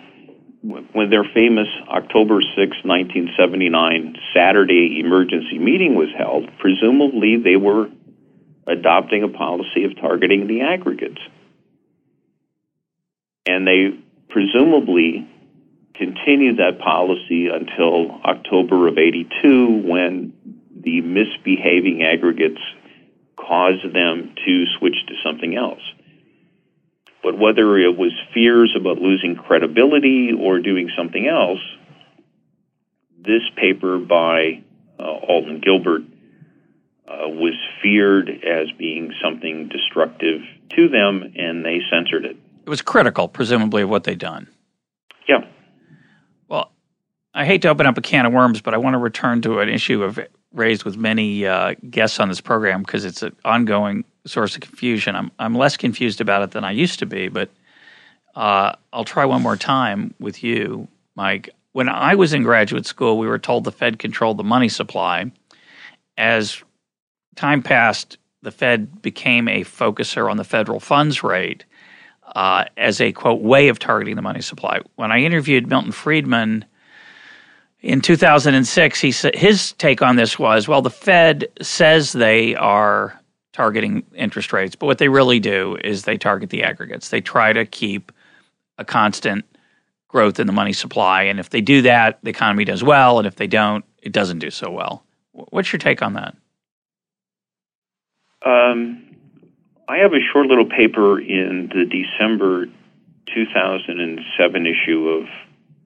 when 0.64 1.10
their 1.10 1.26
famous 1.26 1.68
October 1.90 2.40
6, 2.42 2.58
1979 2.86 4.16
Saturday 4.34 5.02
emergency 5.04 5.60
meeting 5.60 5.96
was 5.96 6.08
held, 6.18 6.50
presumably 6.58 7.36
they 7.36 7.58
were 7.58 7.90
adopting 8.66 9.24
a 9.24 9.28
policy 9.28 9.84
of 9.84 9.96
targeting 10.00 10.48
the 10.48 10.62
aggregates. 10.62 11.20
And 13.46 13.68
they 13.68 14.00
presumably 14.30 15.28
continued 15.96 16.58
that 16.58 16.80
policy 16.80 17.48
until 17.48 18.12
October 18.26 18.88
of 18.88 18.98
82 18.98 19.84
when 19.86 20.34
the 20.76 21.02
misbehaving 21.02 22.04
aggregates 22.04 22.62
caused 23.38 23.94
them 23.94 24.34
to 24.46 24.66
switch 24.78 25.06
to 25.08 25.14
something 25.24 25.56
else. 25.56 25.82
But 27.22 27.38
whether 27.38 27.78
it 27.78 27.98
was 27.98 28.12
fears 28.34 28.76
about 28.78 28.98
losing 28.98 29.36
credibility 29.36 30.32
or 30.38 30.60
doing 30.60 30.90
something 30.98 31.26
else, 31.28 31.62
this 33.18 33.44
paper 33.56 33.98
by 33.98 34.64
uh, 35.00 35.04
Alton 35.04 35.62
Gilbert 35.62 36.02
uh, 37.08 37.30
was 37.30 37.54
feared 37.82 38.30
as 38.30 38.72
being 38.78 39.14
something 39.24 39.70
destructive 39.70 40.42
to 40.76 40.90
them, 40.90 41.34
and 41.36 41.64
they 41.64 41.80
censored 41.90 42.26
it. 42.26 42.38
It 42.66 42.70
was 42.70 42.82
critical, 42.82 43.28
presumably, 43.28 43.84
of 43.84 43.90
what 43.90 44.04
they'd 44.04 44.20
done. 44.20 44.50
Yeah. 45.28 45.46
I 47.34 47.46
hate 47.46 47.62
to 47.64 47.70
open 47.70 47.86
up 47.86 47.98
a 47.98 48.02
can 48.02 48.26
of 48.26 48.34
worms, 48.34 48.62
but 48.62 48.74
I 48.74 48.78
want 48.78 48.94
to 48.94 49.00
return 49.00 49.42
to 49.42 49.60
an 49.60 49.70
issue 49.70 50.04
of 50.04 50.20
raised 50.54 50.84
with 50.84 50.98
many 50.98 51.46
uh, 51.48 51.74
guests 51.90 52.20
on 52.20 52.30
this 52.30 52.42
program 52.42 52.84
because 52.84 53.06
it's 53.06 53.24
an 53.24 53.36
ongoing 53.44 54.06
source 54.26 54.56
of 54.56 54.62
confusion. 54.62 55.16
I'm 55.16 55.32
I'm 55.40 55.56
less 55.56 55.76
confused 55.76 56.22
about 56.22 56.44
it 56.44 56.52
than 56.52 56.64
I 56.64 56.72
used 56.72 57.00
to 57.00 57.06
be, 57.06 57.28
but 57.30 57.50
uh, 58.36 58.74
I'll 58.92 59.04
try 59.04 59.26
one 59.26 59.42
more 59.42 59.58
time 59.58 60.14
with 60.20 60.44
you, 60.44 60.88
Mike. 61.16 61.50
When 61.72 61.90
I 61.90 62.14
was 62.14 62.34
in 62.34 62.44
graduate 62.44 62.86
school, 62.86 63.18
we 63.18 63.28
were 63.28 63.40
told 63.40 63.64
the 63.64 63.72
Fed 63.72 63.98
controlled 63.98 64.38
the 64.38 64.44
money 64.44 64.70
supply. 64.70 65.32
As 66.18 66.64
time 67.36 67.64
passed, 67.64 68.20
the 68.44 68.52
Fed 68.52 69.02
became 69.02 69.48
a 69.48 69.62
focuser 69.62 70.30
on 70.30 70.38
the 70.38 70.44
federal 70.44 70.80
funds 70.80 71.24
rate 71.24 71.66
uh, 72.36 72.66
as 72.78 73.02
a 73.02 73.12
quote 73.12 73.42
way 73.42 73.70
of 73.70 73.80
targeting 73.80 74.16
the 74.16 74.22
money 74.22 74.42
supply. 74.42 74.82
When 74.96 75.12
I 75.12 75.20
interviewed 75.20 75.68
Milton 75.68 75.92
Friedman 75.92 76.66
in 77.84 78.00
2006, 78.00 79.02
he 79.02 79.12
said 79.12 79.36
his 79.36 79.74
take 79.74 80.02
on 80.02 80.16
this 80.16 80.40
was, 80.40 80.70
well, 80.70 80.82
the 80.82 80.90
Fed 80.90 81.50
says 81.62 82.14
they 82.14 82.56
are 82.56 83.20
targeting 83.52 84.04
interest 84.16 84.54
rates, 84.54 84.76
but 84.76 84.86
what 84.86 84.98
they 85.00 85.10
really 85.10 85.40
do 85.40 85.78
is 85.84 86.04
they 86.04 86.18
target 86.18 86.50
the 86.50 86.64
aggregates. 86.64 87.10
They 87.10 87.20
try 87.20 87.52
to 87.52 87.66
keep 87.66 88.14
a 88.78 88.86
constant 88.86 89.44
growth 90.08 90.40
in 90.40 90.48
the 90.48 90.54
money 90.54 90.72
supply, 90.72 91.24
and 91.24 91.42
if 91.42 91.50
they 91.50 91.60
do 91.60 91.82
that, 91.82 92.20
the 92.24 92.30
economy 92.30 92.64
does 92.64 92.84
well, 92.84 93.20
and 93.20 93.28
if 93.28 93.36
they 93.36 93.48
don't, 93.48 93.84
it 94.02 94.14
doesn't 94.14 94.40
do 94.40 94.50
so 94.50 94.72
well. 94.72 95.04
What's 95.34 95.74
your 95.74 95.80
take 95.80 96.02
on 96.02 96.14
that? 96.14 96.36
Um, 98.46 99.04
I 99.90 99.98
have 99.98 100.14
a 100.14 100.22
short 100.32 100.48
little 100.48 100.70
paper 100.70 101.20
in 101.20 101.70
the 101.74 101.86
December 101.86 102.68
2007 103.36 104.68
issue 104.68 105.10
of 105.10 105.28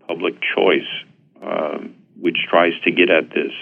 Public 0.07 0.35
Choice 0.55 1.06
um, 1.41 1.95
which 2.19 2.37
tries 2.49 2.73
to 2.83 2.91
get 2.91 3.09
at 3.09 3.29
this. 3.29 3.53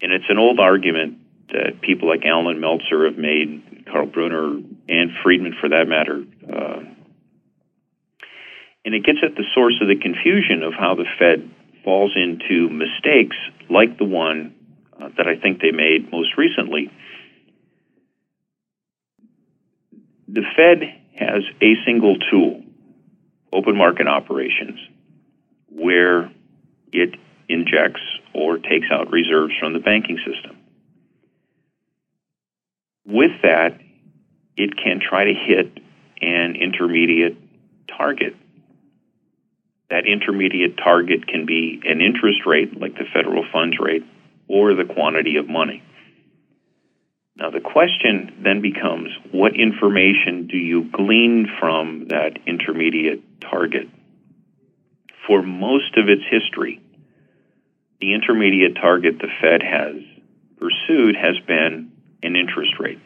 And 0.00 0.12
it's 0.12 0.24
an 0.28 0.38
old 0.38 0.58
argument 0.58 1.18
that 1.48 1.80
people 1.80 2.08
like 2.08 2.24
Allan 2.24 2.60
Meltzer 2.60 3.04
have 3.04 3.18
made, 3.18 3.86
Karl 3.90 4.06
Brunner, 4.06 4.60
and 4.88 5.10
Friedman 5.22 5.54
for 5.60 5.68
that 5.68 5.86
matter. 5.86 6.24
Uh, 6.50 6.80
and 8.84 8.94
it 8.94 9.04
gets 9.04 9.18
at 9.22 9.36
the 9.36 9.44
source 9.54 9.74
of 9.80 9.88
the 9.88 9.96
confusion 9.96 10.62
of 10.62 10.72
how 10.72 10.94
the 10.94 11.04
Fed 11.18 11.48
falls 11.84 12.12
into 12.16 12.68
mistakes 12.68 13.36
like 13.70 13.98
the 13.98 14.04
one 14.04 14.54
uh, 15.00 15.08
that 15.16 15.26
I 15.26 15.36
think 15.36 15.60
they 15.60 15.70
made 15.70 16.10
most 16.10 16.36
recently. 16.36 16.90
The 20.28 20.42
Fed 20.56 20.82
has 21.18 21.42
a 21.60 21.74
single 21.84 22.16
tool, 22.30 22.62
open 23.52 23.76
market 23.76 24.08
operations, 24.08 24.78
where 25.68 26.32
it 26.92 27.14
injects 27.48 28.00
or 28.34 28.58
takes 28.58 28.86
out 28.90 29.10
reserves 29.10 29.54
from 29.58 29.72
the 29.72 29.78
banking 29.78 30.18
system. 30.18 30.56
With 33.04 33.42
that, 33.42 33.80
it 34.56 34.76
can 34.76 35.00
try 35.00 35.24
to 35.24 35.34
hit 35.34 35.78
an 36.20 36.56
intermediate 36.56 37.36
target. 37.88 38.36
That 39.90 40.06
intermediate 40.06 40.76
target 40.78 41.26
can 41.26 41.44
be 41.44 41.82
an 41.84 42.00
interest 42.00 42.46
rate, 42.46 42.80
like 42.80 42.94
the 42.94 43.04
federal 43.12 43.44
funds 43.52 43.76
rate, 43.78 44.04
or 44.48 44.74
the 44.74 44.84
quantity 44.84 45.36
of 45.36 45.48
money. 45.48 45.82
Now, 47.36 47.50
the 47.50 47.60
question 47.60 48.42
then 48.44 48.60
becomes 48.60 49.10
what 49.32 49.56
information 49.56 50.46
do 50.46 50.56
you 50.56 50.84
glean 50.90 51.48
from 51.58 52.06
that 52.08 52.38
intermediate 52.46 53.40
target? 53.40 53.88
For 55.26 55.42
most 55.42 55.96
of 55.96 56.08
its 56.08 56.22
history, 56.30 56.80
the 58.00 58.14
intermediate 58.14 58.74
target 58.74 59.18
the 59.18 59.28
Fed 59.40 59.62
has 59.62 59.96
pursued 60.58 61.16
has 61.16 61.38
been 61.46 61.92
an 62.22 62.36
interest 62.36 62.72
rate. 62.78 63.00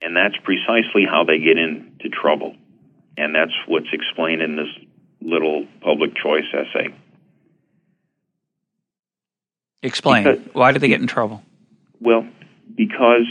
And 0.00 0.16
that's 0.16 0.36
precisely 0.42 1.04
how 1.04 1.24
they 1.24 1.38
get 1.38 1.58
into 1.58 2.08
trouble. 2.08 2.56
And 3.16 3.34
that's 3.34 3.52
what's 3.66 3.88
explained 3.92 4.42
in 4.42 4.56
this 4.56 4.68
little 5.20 5.66
public 5.80 6.14
choice 6.16 6.44
essay. 6.54 6.94
Explain. 9.82 10.24
Because, 10.24 10.54
Why 10.54 10.72
do 10.72 10.78
they 10.78 10.88
get 10.88 11.00
in 11.00 11.06
trouble? 11.06 11.42
Well, 12.00 12.26
because 12.74 13.26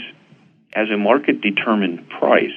as 0.74 0.88
a 0.90 0.96
market 0.96 1.40
determined 1.40 2.08
price, 2.08 2.50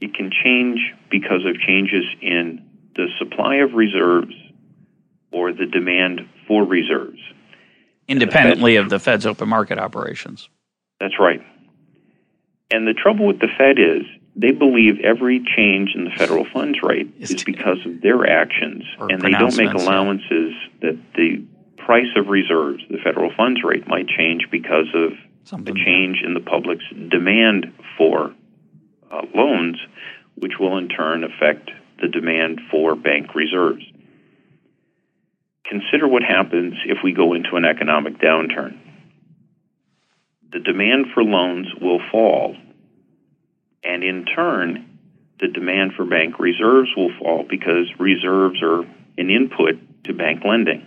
it 0.00 0.14
can 0.14 0.30
change 0.30 0.80
because 1.10 1.44
of 1.46 1.58
changes 1.60 2.04
in 2.20 2.65
the 2.96 3.08
supply 3.18 3.56
of 3.56 3.74
reserves 3.74 4.34
or 5.32 5.52
the 5.52 5.66
demand 5.66 6.22
for 6.48 6.64
reserves. 6.64 7.18
Independently 8.08 8.74
the 8.74 8.82
of 8.82 8.90
the 8.90 8.98
Fed's 8.98 9.26
open 9.26 9.48
market 9.48 9.78
operations. 9.78 10.48
That's 11.00 11.18
right. 11.18 11.42
And 12.70 12.86
the 12.86 12.94
trouble 12.94 13.26
with 13.26 13.40
the 13.40 13.48
Fed 13.58 13.78
is 13.78 14.02
they 14.34 14.52
believe 14.52 15.00
every 15.02 15.44
change 15.56 15.94
in 15.94 16.04
the 16.04 16.10
federal 16.10 16.44
funds 16.44 16.78
rate 16.82 17.12
is, 17.18 17.42
because 17.44 17.78
of 17.86 18.00
their 18.02 18.28
actions, 18.28 18.84
and 18.98 19.20
they 19.22 19.30
don't 19.30 19.56
make 19.56 19.72
allowances 19.72 20.52
that 20.82 20.98
the 21.14 21.44
price 21.78 22.08
of 22.16 22.28
reserves, 22.28 22.82
the 22.90 22.98
federal 23.02 23.32
funds 23.36 23.62
rate, 23.64 23.86
might 23.88 24.08
change 24.08 24.48
because 24.50 24.88
of 24.94 25.12
Something. 25.44 25.76
a 25.76 25.84
change 25.84 26.22
in 26.24 26.34
the 26.34 26.40
public's 26.40 26.84
demand 27.08 27.72
for 27.96 28.34
uh, 29.10 29.22
loans, 29.34 29.78
which 30.34 30.58
will 30.58 30.76
in 30.76 30.88
turn 30.88 31.24
affect 31.24 31.70
the 32.00 32.08
demand 32.08 32.60
for 32.70 32.94
bank 32.94 33.34
reserves. 33.34 33.84
Consider 35.64 36.06
what 36.06 36.22
happens 36.22 36.74
if 36.86 36.98
we 37.02 37.12
go 37.12 37.34
into 37.34 37.56
an 37.56 37.64
economic 37.64 38.18
downturn. 38.18 38.78
The 40.52 40.60
demand 40.60 41.06
for 41.12 41.22
loans 41.22 41.66
will 41.80 42.00
fall, 42.10 42.56
and 43.82 44.04
in 44.04 44.24
turn, 44.24 44.98
the 45.40 45.48
demand 45.48 45.92
for 45.96 46.04
bank 46.04 46.38
reserves 46.38 46.90
will 46.96 47.12
fall 47.18 47.44
because 47.48 47.86
reserves 47.98 48.62
are 48.62 48.82
an 49.18 49.30
input 49.30 50.04
to 50.04 50.14
bank 50.14 50.42
lending 50.44 50.86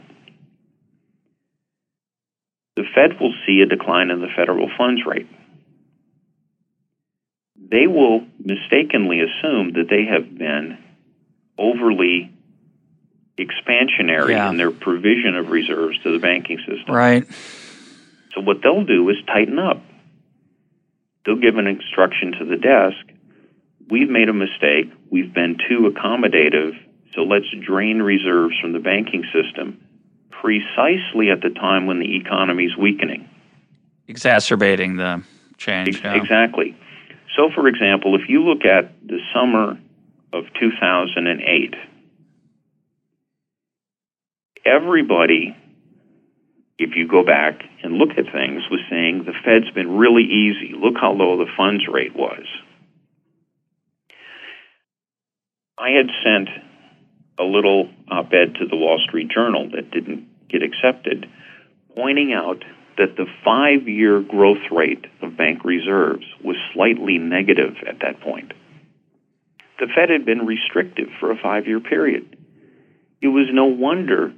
the 2.80 2.86
Fed 2.96 3.20
will 3.20 3.34
see 3.46 3.60
a 3.60 3.66
decline 3.66 4.10
in 4.10 4.22
the 4.22 4.30
federal 4.38 4.70
funds 4.78 5.02
rate. 5.06 5.28
They 7.58 7.88
will 7.88 8.22
mistakenly 8.40 9.20
assume 9.20 9.74
that 9.74 9.88
they 9.90 10.06
have 10.06 10.38
been 10.38 10.78
overly 11.60 12.34
expansionary 13.38 14.32
yeah. 14.32 14.50
in 14.50 14.58
their 14.58 14.72
provision 14.72 15.36
of 15.36 15.50
reserves 15.50 15.98
to 16.04 16.12
the 16.12 16.20
banking 16.20 16.58
system. 16.60 16.96
Right. 16.96 17.28
So 18.34 18.42
what 18.42 18.58
they'll 18.64 18.86
do 18.86 19.10
is 19.10 19.18
tighten 19.28 19.60
up. 19.60 19.82
They'll 21.26 21.40
give 21.40 21.58
an 21.58 21.68
instruction 21.68 22.34
to 22.40 22.46
the 22.46 22.58
desk. 22.58 22.98
We've 23.90 24.10
made 24.10 24.30
a 24.30 24.34
mistake. 24.34 24.92
We've 25.10 25.34
been 25.34 25.58
too 25.70 25.92
accommodative. 25.94 26.78
So 27.14 27.22
let's 27.22 27.48
drain 27.66 28.02
reserves 28.02 28.56
from 28.60 28.74
the 28.74 28.80
banking 28.80 29.26
system 29.34 29.82
precisely 30.30 31.32
at 31.32 31.42
the 31.42 31.50
time 31.50 31.86
when 31.86 32.00
the 32.00 32.16
economy 32.18 32.66
is 32.66 32.78
weakening. 32.78 33.28
Exacerbating 34.08 34.96
the 34.96 35.24
change. 35.58 36.02
yeah. 36.02 36.16
Exactly. 36.16 36.78
So, 37.36 37.50
for 37.54 37.68
example, 37.68 38.16
if 38.16 38.30
you 38.30 38.44
look 38.44 38.66
at 38.66 38.94
the 39.06 39.20
summer 39.34 39.78
of 40.34 40.46
2008, 40.60 41.76
everybody, 44.66 45.56
if 46.78 46.96
you 46.96 47.08
go 47.08 47.24
back 47.24 47.62
and 47.84 47.94
look 47.94 48.12
at 48.12 48.32
things, 48.32 48.64
was 48.70 48.82
saying 48.90 49.24
the 49.26 49.34
Fed's 49.44 49.72
been 49.72 49.98
really 49.98 50.24
easy. 50.24 50.74
Look 50.76 50.96
how 51.00 51.12
low 51.12 51.38
the 51.38 51.52
funds 51.58 51.84
rate 51.92 52.16
was. 52.16 52.46
I 55.78 55.92
had 55.92 56.08
sent 56.24 56.50
a 57.40 57.44
little 57.44 57.90
op 58.12 58.34
ed 58.34 58.56
to 58.56 58.68
the 58.68 58.76
Wall 58.76 59.00
Street 59.08 59.30
Journal 59.30 59.70
that 59.74 59.92
didn't 59.92 60.28
get 60.50 60.62
accepted, 60.62 61.26
pointing 61.96 62.34
out 62.34 62.64
that 62.98 63.16
the 63.16 63.28
five 63.46 63.88
year 63.88 64.20
growth 64.20 64.72
rate 64.72 65.06
of 65.22 65.38
bank 65.38 65.64
reserves 65.64 66.26
was 66.44 66.58
slightly 66.74 67.18
negative 67.18 67.76
at 67.88 68.00
that 68.02 68.20
point. 68.20 68.52
The 69.80 69.88
Fed 69.96 70.10
had 70.10 70.26
been 70.26 70.46
restrictive 70.46 71.08
for 71.20 71.32
a 71.32 71.38
five 71.42 71.66
year 71.66 71.80
period. 71.80 72.38
It 73.22 73.28
was 73.28 73.48
no 73.52 73.66
wonder 73.66 74.34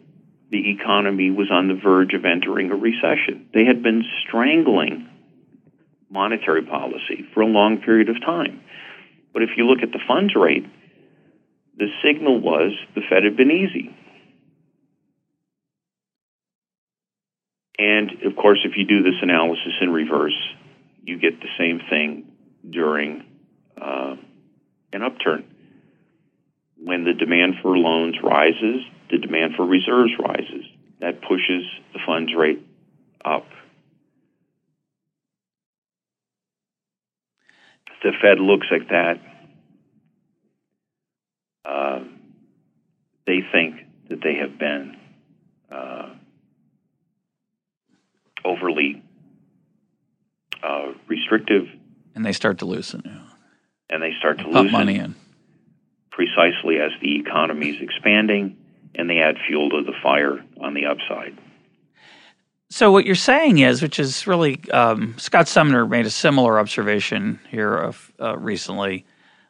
the 0.51 0.69
economy 0.71 1.31
was 1.31 1.49
on 1.51 1.67
the 1.67 1.79
verge 1.81 2.13
of 2.13 2.25
entering 2.25 2.71
a 2.71 2.75
recession. 2.75 3.49
They 3.53 3.65
had 3.65 3.81
been 3.81 4.03
strangling 4.27 5.07
monetary 6.09 6.63
policy 6.63 7.25
for 7.33 7.41
a 7.41 7.47
long 7.47 7.77
period 7.81 8.09
of 8.09 8.19
time. 8.21 8.61
But 9.33 9.43
if 9.43 9.51
you 9.55 9.65
look 9.65 9.81
at 9.81 9.91
the 9.91 9.99
funds 10.07 10.35
rate, 10.35 10.65
the 11.77 11.87
signal 12.03 12.41
was 12.41 12.73
the 12.95 13.01
Fed 13.09 13.23
had 13.23 13.37
been 13.37 13.49
easy. 13.49 13.95
And 17.79 18.11
of 18.23 18.35
course, 18.35 18.59
if 18.65 18.73
you 18.75 18.85
do 18.85 19.01
this 19.01 19.19
analysis 19.21 19.73
in 19.81 19.89
reverse, 19.89 20.37
you 21.03 21.17
get 21.17 21.39
the 21.39 21.47
same 21.57 21.79
thing 21.89 22.31
during 22.69 23.23
uh, 23.81 24.15
an 24.93 25.03
upturn. 25.03 25.45
When 26.77 27.03
the 27.03 27.13
demand 27.13 27.55
for 27.61 27.77
loans 27.77 28.17
rises, 28.23 28.81
the 29.09 29.17
demand 29.17 29.53
for 29.55 29.65
reserves 29.65 30.11
rises. 30.19 30.65
That 30.99 31.21
pushes 31.21 31.63
the 31.93 31.99
funds 32.05 32.31
rate 32.35 32.65
up. 33.23 33.45
The 38.03 38.11
Fed 38.21 38.39
looks 38.39 38.67
at 38.71 38.87
that. 38.89 39.19
Uh, 41.63 41.99
they 43.27 43.39
think 43.51 43.75
that 44.09 44.21
they 44.23 44.35
have 44.35 44.57
been 44.57 44.97
uh, 45.71 46.09
overly 48.43 49.03
uh, 50.63 50.93
restrictive. 51.07 51.67
And 52.15 52.25
they 52.25 52.33
start 52.33 52.57
to 52.59 52.65
loosen. 52.65 53.03
Yeah. 53.05 53.30
And 53.91 54.01
they 54.01 54.13
start 54.17 54.37
to 54.39 54.45
Pump 54.45 54.55
loosen. 54.55 54.71
money 54.71 54.97
in. 54.97 55.15
Precisely 56.11 56.79
as 56.79 56.91
the 57.01 57.19
economy 57.19 57.69
is 57.69 57.81
expanding 57.81 58.57
and 58.95 59.09
they 59.09 59.19
add 59.19 59.35
fuel 59.47 59.69
to 59.69 59.83
the 59.83 59.93
fire 60.01 60.43
on 60.59 60.73
the 60.73 60.85
upside. 60.85 61.37
So 62.69 62.91
what 62.91 63.05
you're 63.05 63.15
saying 63.15 63.59
is, 63.59 63.81
which 63.81 63.99
is 63.99 64.25
really, 64.25 64.59
um, 64.71 65.15
Scott 65.17 65.47
Sumner 65.47 65.85
made 65.85 66.05
a 66.05 66.09
similar 66.09 66.57
observation 66.57 67.39
here 67.49 67.75
of, 67.75 68.11
uh, 68.19 68.37
recently 68.37 69.05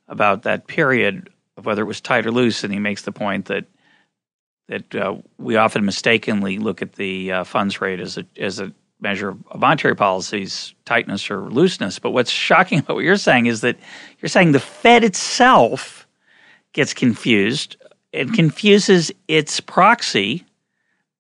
about 0.08 0.44
that 0.44 0.68
period 0.68 1.30
of 1.56 1.66
whether 1.66 1.84
it 1.84 1.86
was 1.86 2.02
tight 2.02 2.26
or 2.26 2.32
loose, 2.32 2.64
and 2.64 2.74
he 2.74 2.80
makes 2.80 3.04
the 3.04 3.12
point 3.12 3.46
that 3.46 3.66
that 4.68 4.96
uh, 4.96 5.18
we 5.38 5.58
often 5.58 5.84
mistakenly 5.84 6.58
look 6.58 6.82
at 6.82 6.94
the 6.94 7.32
uh, 7.32 7.44
funds 7.44 7.82
rate 7.82 8.00
as 8.00 8.18
a 8.18 8.26
as 8.38 8.60
a 8.60 8.72
measure 9.02 9.30
of 9.30 9.60
monetary 9.60 9.96
policy's 9.96 10.74
tightness 10.86 11.30
or 11.30 11.50
looseness. 11.50 12.00
But 12.00 12.12
what's 12.12 12.32
shocking 12.32 12.80
about 12.80 12.96
what 12.96 13.04
you're 13.04 13.18
saying 13.18 13.48
is 13.48 13.62
that 13.62 13.78
you're 14.20 14.30
saying 14.30 14.52
the 14.52 14.60
Fed 14.60 15.04
itself 15.04 16.08
gets 16.74 16.94
confused 16.94 17.78
and 18.14 18.34
confuses 18.34 19.12
its 19.28 19.60
proxy, 19.60 20.46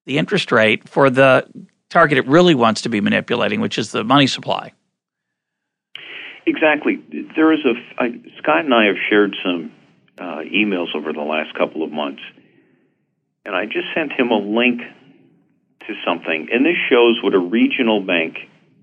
the 0.05 0.17
interest 0.17 0.51
rate, 0.51 0.87
for 0.87 1.09
the 1.09 1.45
target 1.89 2.17
it 2.17 2.27
really 2.27 2.55
wants 2.55 2.81
to 2.81 2.89
be 2.89 3.01
manipulating, 3.01 3.61
which 3.61 3.77
is 3.77 3.91
the 3.91 4.03
money 4.03 4.27
supply. 4.27 4.71
Exactly. 6.45 7.01
There 7.35 7.53
is 7.53 7.59
a 7.65 8.01
I, 8.01 8.19
Scott 8.39 8.65
and 8.65 8.73
I 8.73 8.85
have 8.85 8.95
shared 9.09 9.35
some 9.43 9.71
uh, 10.17 10.39
emails 10.39 10.95
over 10.95 11.13
the 11.13 11.21
last 11.21 11.53
couple 11.55 11.83
of 11.83 11.91
months, 11.91 12.21
and 13.45 13.55
I 13.55 13.65
just 13.65 13.87
sent 13.93 14.11
him 14.11 14.31
a 14.31 14.37
link 14.37 14.81
to 15.91 15.99
something. 16.05 16.47
And 16.51 16.65
this 16.65 16.77
shows 16.89 17.19
what 17.21 17.33
a 17.33 17.39
regional 17.39 18.01
bank 18.01 18.37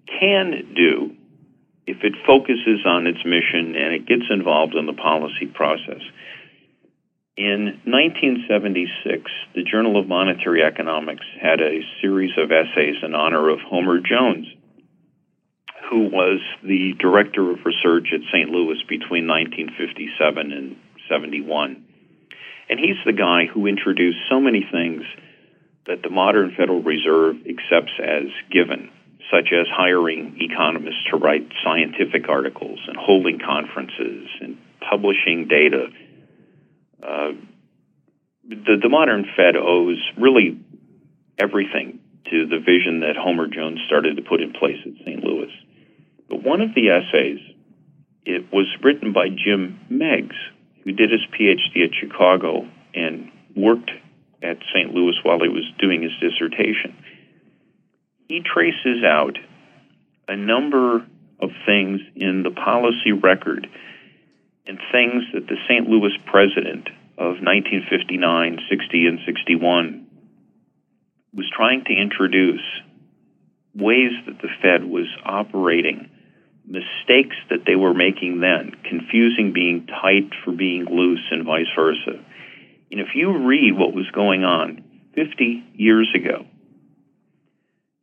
can 0.06 0.74
do 0.74 1.16
if 1.86 2.04
it 2.04 2.12
focuses 2.26 2.84
on 2.84 3.06
its 3.06 3.24
mission 3.24 3.74
and 3.74 3.94
it 3.94 4.06
gets 4.06 4.28
involved 4.30 4.74
in 4.74 4.86
the 4.86 4.92
policy 4.92 5.46
process. 5.46 6.02
In 7.36 7.80
1976, 7.86 9.30
the 9.54 9.62
Journal 9.62 9.98
of 9.98 10.08
Monetary 10.08 10.62
Economics 10.62 11.24
had 11.40 11.60
a 11.60 11.80
series 12.02 12.32
of 12.36 12.50
essays 12.50 12.96
in 13.02 13.14
honor 13.14 13.48
of 13.48 13.60
Homer 13.60 14.00
Jones, 14.00 14.46
who 15.88 16.10
was 16.10 16.40
the 16.62 16.94
director 16.98 17.50
of 17.50 17.64
research 17.64 18.08
at 18.12 18.20
St. 18.32 18.50
Louis 18.50 18.82
between 18.88 19.26
1957 19.26 20.52
and 20.52 20.76
71. 21.08 21.84
And 22.68 22.78
he's 22.78 22.98
the 23.06 23.12
guy 23.12 23.46
who 23.46 23.66
introduced 23.66 24.18
so 24.28 24.40
many 24.40 24.66
things 24.70 25.04
that 25.88 26.02
the 26.02 26.10
modern 26.10 26.54
Federal 26.56 26.82
Reserve 26.82 27.36
accepts 27.48 27.92
as 27.98 28.28
given, 28.52 28.90
such 29.32 29.48
as 29.52 29.66
hiring 29.72 30.36
economists 30.38 31.02
to 31.10 31.16
write 31.16 31.48
scientific 31.64 32.28
articles 32.28 32.78
and 32.86 32.96
holding 32.96 33.38
conferences 33.40 34.28
and 34.40 34.58
publishing 34.88 35.48
data. 35.48 35.86
Uh, 37.02 37.32
the, 38.46 38.76
the 38.82 38.88
modern 38.88 39.24
Fed 39.36 39.56
owes 39.56 39.98
really 40.18 40.60
everything 41.38 42.00
to 42.30 42.46
the 42.46 42.58
vision 42.58 43.00
that 43.00 43.16
Homer 43.16 43.48
Jones 43.48 43.80
started 43.86 44.16
to 44.16 44.22
put 44.22 44.42
in 44.42 44.52
place 44.52 44.78
at 44.84 44.92
St. 45.04 45.24
Louis. 45.24 45.50
But 46.28 46.42
one 46.42 46.60
of 46.60 46.74
the 46.74 46.90
essays, 46.90 47.40
it 48.26 48.52
was 48.52 48.66
written 48.82 49.14
by 49.14 49.28
Jim 49.28 49.80
Meigs, 49.88 50.36
who 50.84 50.92
did 50.92 51.10
his 51.10 51.24
PhD 51.32 51.84
at 51.84 51.90
Chicago 51.98 52.68
and 52.94 53.30
worked 53.56 53.90
at 54.42 54.58
St. 54.74 54.94
Louis 54.94 55.16
while 55.22 55.40
he 55.40 55.48
was 55.48 55.64
doing 55.78 56.02
his 56.02 56.12
dissertation. 56.20 56.96
He 58.28 58.42
traces 58.42 59.02
out 59.04 59.38
a 60.28 60.36
number 60.36 61.06
of 61.40 61.50
things 61.66 62.00
in 62.14 62.42
the 62.42 62.50
policy 62.50 63.12
record 63.12 63.68
and 64.66 64.78
things 64.92 65.24
that 65.32 65.46
the 65.46 65.56
St. 65.66 65.88
Louis 65.88 66.12
president 66.26 66.88
of 67.16 67.40
1959, 67.40 68.58
60, 68.68 69.06
and 69.06 69.18
61 69.24 70.06
was 71.34 71.50
trying 71.54 71.84
to 71.84 71.92
introduce 71.92 72.62
ways 73.74 74.12
that 74.26 74.40
the 74.42 74.48
Fed 74.60 74.84
was 74.84 75.06
operating, 75.24 76.10
mistakes 76.66 77.36
that 77.50 77.64
they 77.66 77.76
were 77.76 77.94
making 77.94 78.40
then, 78.40 78.72
confusing 78.84 79.52
being 79.52 79.86
tight 79.86 80.30
for 80.44 80.52
being 80.52 80.84
loose 80.84 81.24
and 81.30 81.44
vice 81.44 81.66
versa. 81.74 82.22
And 82.90 83.00
if 83.00 83.08
you 83.14 83.46
read 83.46 83.76
what 83.76 83.92
was 83.92 84.10
going 84.12 84.44
on 84.44 84.82
50 85.14 85.64
years 85.74 86.08
ago, 86.14 86.46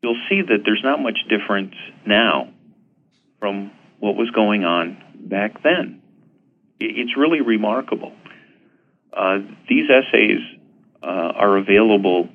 you'll 0.02 0.22
see 0.30 0.42
that 0.42 0.60
there's 0.66 0.82
not 0.84 1.00
much 1.02 1.18
difference 1.30 1.74
now 2.06 2.50
from 3.40 3.72
what 4.00 4.16
was 4.16 4.30
going 4.32 4.64
on 4.64 4.98
back 5.16 5.64
then. 5.64 6.02
It's 6.80 7.18
really 7.18 7.42
remarkable. 7.42 8.14
Uh, 9.12 9.40
these 9.70 9.90
essays 9.90 10.42
uh, 11.02 11.06
are 11.06 11.58
available 11.58 12.30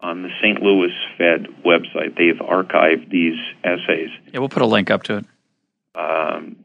on 0.00 0.22
the 0.22 0.30
St. 0.40 0.60
Louis 0.60 0.92
Fed 1.16 1.46
website. 1.64 2.16
They've 2.16 2.38
archived 2.40 3.10
these 3.10 3.38
essays. 3.64 4.10
Yeah, 4.32 4.40
we'll 4.40 4.48
put 4.48 4.62
a 4.62 4.66
link 4.66 4.90
up 4.90 5.04
to 5.04 5.18
it. 5.18 5.24
Um, 5.94 6.56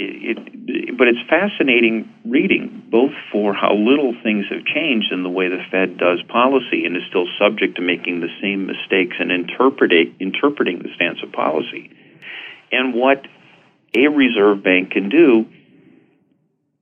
it, 0.00 0.38
it, 0.38 0.98
but 0.98 1.08
it's 1.08 1.20
fascinating 1.28 2.12
reading, 2.24 2.86
both 2.90 3.12
for 3.30 3.52
how 3.52 3.74
little 3.74 4.14
things 4.22 4.46
have 4.50 4.64
changed 4.64 5.12
in 5.12 5.22
the 5.22 5.28
way 5.28 5.48
the 5.48 5.62
Fed 5.70 5.98
does 5.98 6.22
policy 6.22 6.86
and 6.86 6.96
is 6.96 7.02
still 7.08 7.26
subject 7.38 7.76
to 7.76 7.82
making 7.82 8.20
the 8.20 8.28
same 8.40 8.66
mistakes 8.66 9.16
and 9.18 9.30
interpreting 9.30 10.14
interpreting 10.18 10.78
the 10.80 10.92
stance 10.94 11.18
of 11.22 11.32
policy, 11.32 11.90
and 12.72 12.94
what 12.94 13.26
a 13.94 14.08
reserve 14.08 14.62
bank 14.62 14.92
can 14.92 15.08
do 15.08 15.46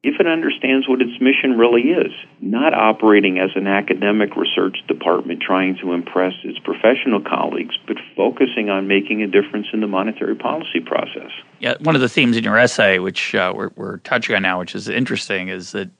if 0.08 0.18
it 0.18 0.26
understands 0.26 0.88
what 0.88 1.02
its 1.02 1.20
mission 1.20 1.58
really 1.58 1.90
is, 1.90 2.12
not 2.40 2.72
operating 2.72 3.38
as 3.38 3.50
an 3.56 3.66
academic 3.66 4.36
research 4.36 4.78
department 4.88 5.42
trying 5.42 5.76
to 5.82 5.92
impress 5.92 6.32
its 6.44 6.58
professional 6.58 7.20
colleagues, 7.20 7.76
but 7.86 7.98
focusing 8.16 8.70
on 8.70 8.88
making 8.88 9.22
a 9.22 9.26
difference 9.26 9.66
in 9.74 9.80
the 9.80 9.86
monetary 9.86 10.34
policy 10.34 10.80
process. 10.80 11.30
Yeah, 11.60 11.74
one 11.80 11.94
of 11.94 12.00
the 12.00 12.08
themes 12.08 12.38
in 12.38 12.44
your 12.44 12.56
essay, 12.56 12.98
which 12.98 13.34
uh, 13.34 13.52
we're, 13.54 13.70
we're 13.76 13.98
touching 13.98 14.34
on 14.34 14.42
now, 14.42 14.58
which 14.58 14.74
is 14.74 14.88
interesting, 14.88 15.48
is 15.48 15.72
that, 15.72 15.90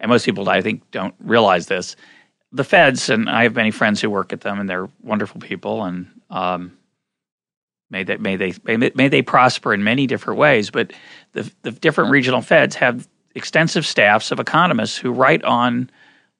and 0.00 0.08
most 0.08 0.26
people, 0.26 0.48
I 0.48 0.60
think, 0.60 0.90
don't 0.90 1.14
realize 1.20 1.66
this. 1.66 1.94
The 2.50 2.64
feds, 2.64 3.08
and 3.08 3.30
I 3.30 3.44
have 3.44 3.54
many 3.54 3.70
friends 3.70 4.00
who 4.00 4.10
work 4.10 4.32
at 4.32 4.40
them, 4.40 4.58
and 4.58 4.68
they're 4.68 4.88
wonderful 5.02 5.40
people, 5.40 5.84
and 5.84 6.08
um, 6.28 6.76
may 7.90 8.02
they 8.02 8.16
may 8.16 8.36
they 8.36 8.52
may, 8.76 9.08
they 9.08 9.22
prosper 9.22 9.72
in 9.72 9.84
many 9.84 10.06
different 10.06 10.38
ways. 10.38 10.70
But 10.70 10.92
the 11.32 11.50
the 11.62 11.70
different 11.70 12.10
regional 12.10 12.42
feds 12.42 12.74
have 12.74 13.08
extensive 13.34 13.86
staffs 13.86 14.30
of 14.30 14.40
economists 14.40 14.96
who 14.96 15.12
write 15.12 15.44
on 15.44 15.90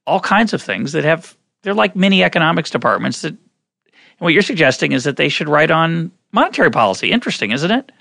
all 0.07 0.20
kinds 0.20 0.52
of 0.52 0.61
things 0.62 0.92
that 0.92 1.05
have 1.05 1.37
they're 1.62 1.74
like 1.74 1.94
mini 1.94 2.22
economics 2.24 2.70
departments 2.70 3.22
that 3.22 3.37
what 4.18 4.33
you're 4.33 4.42
suggesting 4.42 4.92
is 4.92 5.05
that 5.05 5.16
they 5.16 5.28
should 5.28 5.48
write 5.48 5.70
on 5.70 6.11
monetary 6.33 6.70
policy. 6.70 7.11
Interesting, 7.11 7.50
isn't 7.50 7.70
it? 7.70 7.92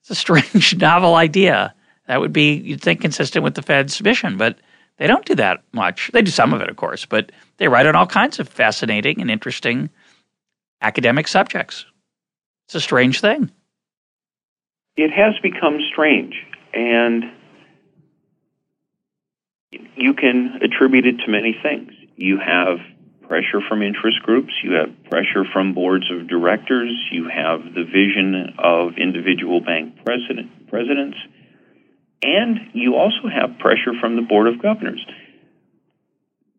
It's 0.00 0.10
a 0.10 0.14
strange 0.14 0.76
novel 0.78 1.14
idea. 1.14 1.74
That 2.06 2.20
would 2.20 2.32
be 2.32 2.54
you'd 2.56 2.82
think 2.82 3.00
consistent 3.00 3.44
with 3.44 3.54
the 3.54 3.62
Fed's 3.62 4.02
mission, 4.02 4.36
but 4.36 4.58
they 4.98 5.06
don't 5.06 5.24
do 5.24 5.34
that 5.36 5.62
much. 5.72 6.10
They 6.12 6.22
do 6.22 6.30
some 6.30 6.52
of 6.52 6.60
it, 6.60 6.68
of 6.68 6.76
course, 6.76 7.04
but 7.06 7.32
they 7.56 7.68
write 7.68 7.86
on 7.86 7.96
all 7.96 8.06
kinds 8.06 8.38
of 8.38 8.48
fascinating 8.48 9.20
and 9.20 9.30
interesting 9.30 9.90
academic 10.82 11.28
subjects. 11.28 11.86
It's 12.66 12.74
a 12.74 12.80
strange 12.80 13.20
thing. 13.20 13.50
It 14.96 15.10
has 15.10 15.34
become 15.42 15.78
strange. 15.90 16.34
And 16.72 17.24
you 19.96 20.14
can 20.14 20.60
attribute 20.62 21.06
it 21.06 21.18
to 21.24 21.30
many 21.30 21.56
things. 21.62 21.92
You 22.16 22.38
have 22.38 22.78
pressure 23.28 23.60
from 23.68 23.82
interest 23.82 24.20
groups, 24.22 24.52
you 24.62 24.72
have 24.72 24.90
pressure 25.10 25.44
from 25.52 25.74
boards 25.74 26.10
of 26.10 26.28
directors, 26.28 26.92
you 27.10 27.28
have 27.28 27.62
the 27.74 27.84
vision 27.84 28.54
of 28.58 28.98
individual 28.98 29.60
bank 29.60 30.04
president, 30.04 30.68
presidents, 30.68 31.16
and 32.22 32.70
you 32.72 32.96
also 32.96 33.28
have 33.28 33.58
pressure 33.58 33.92
from 34.00 34.16
the 34.16 34.22
board 34.22 34.46
of 34.46 34.60
governors. 34.60 35.04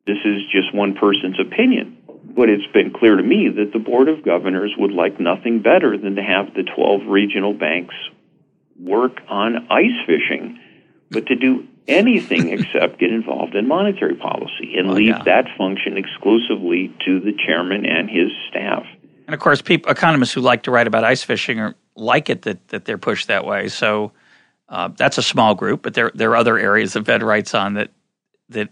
This 0.06 0.17
is 0.23 0.43
just 0.51 0.73
one 0.73 0.93
person's 0.93 1.39
opinion, 1.39 1.97
but 2.36 2.49
it's 2.49 2.71
been 2.73 2.93
clear 2.93 3.15
to 3.15 3.23
me 3.23 3.49
that 3.49 3.71
the 3.73 3.80
board 3.80 4.08
of 4.08 4.23
governors 4.23 4.73
would 4.78 4.91
like 4.91 5.19
nothing 5.19 5.62
better 5.62 5.97
than 5.97 6.15
to 6.15 6.23
have 6.23 6.54
the 6.54 6.63
12 6.63 7.08
regional 7.08 7.54
banks 7.54 7.95
work 8.80 9.21
on 9.28 9.67
ice 9.71 9.97
fishing, 10.06 10.60
but 11.10 11.28
to 11.28 11.36
do 11.36 11.67
anything 11.87 12.49
except 12.59 12.99
get 12.99 13.11
involved 13.11 13.55
in 13.55 13.67
monetary 13.67 14.15
policy 14.15 14.75
and 14.77 14.89
oh, 14.89 14.93
leave 14.93 15.09
yeah. 15.09 15.23
that 15.23 15.45
function 15.57 15.97
exclusively 15.97 16.93
to 17.05 17.19
the 17.19 17.33
chairman 17.33 17.85
and 17.85 18.09
his 18.09 18.31
staff. 18.49 18.85
And 19.27 19.33
of 19.33 19.39
course, 19.39 19.61
people, 19.61 19.91
economists 19.91 20.33
who 20.33 20.41
like 20.41 20.63
to 20.63 20.71
write 20.71 20.87
about 20.87 21.03
ice 21.03 21.23
fishing 21.23 21.59
are, 21.59 21.75
like 21.95 22.29
it 22.29 22.43
that, 22.43 22.67
that 22.67 22.85
they're 22.85 22.97
pushed 22.97 23.27
that 23.27 23.45
way. 23.45 23.69
So 23.69 24.11
uh, 24.69 24.89
that's 24.97 25.17
a 25.17 25.23
small 25.23 25.55
group, 25.55 25.81
but 25.81 25.93
there 25.93 26.11
there 26.13 26.31
are 26.31 26.35
other 26.35 26.57
areas 26.57 26.93
the 26.93 27.03
Fed 27.03 27.23
writes 27.23 27.53
on 27.53 27.75
that 27.75 27.91
that 28.49 28.69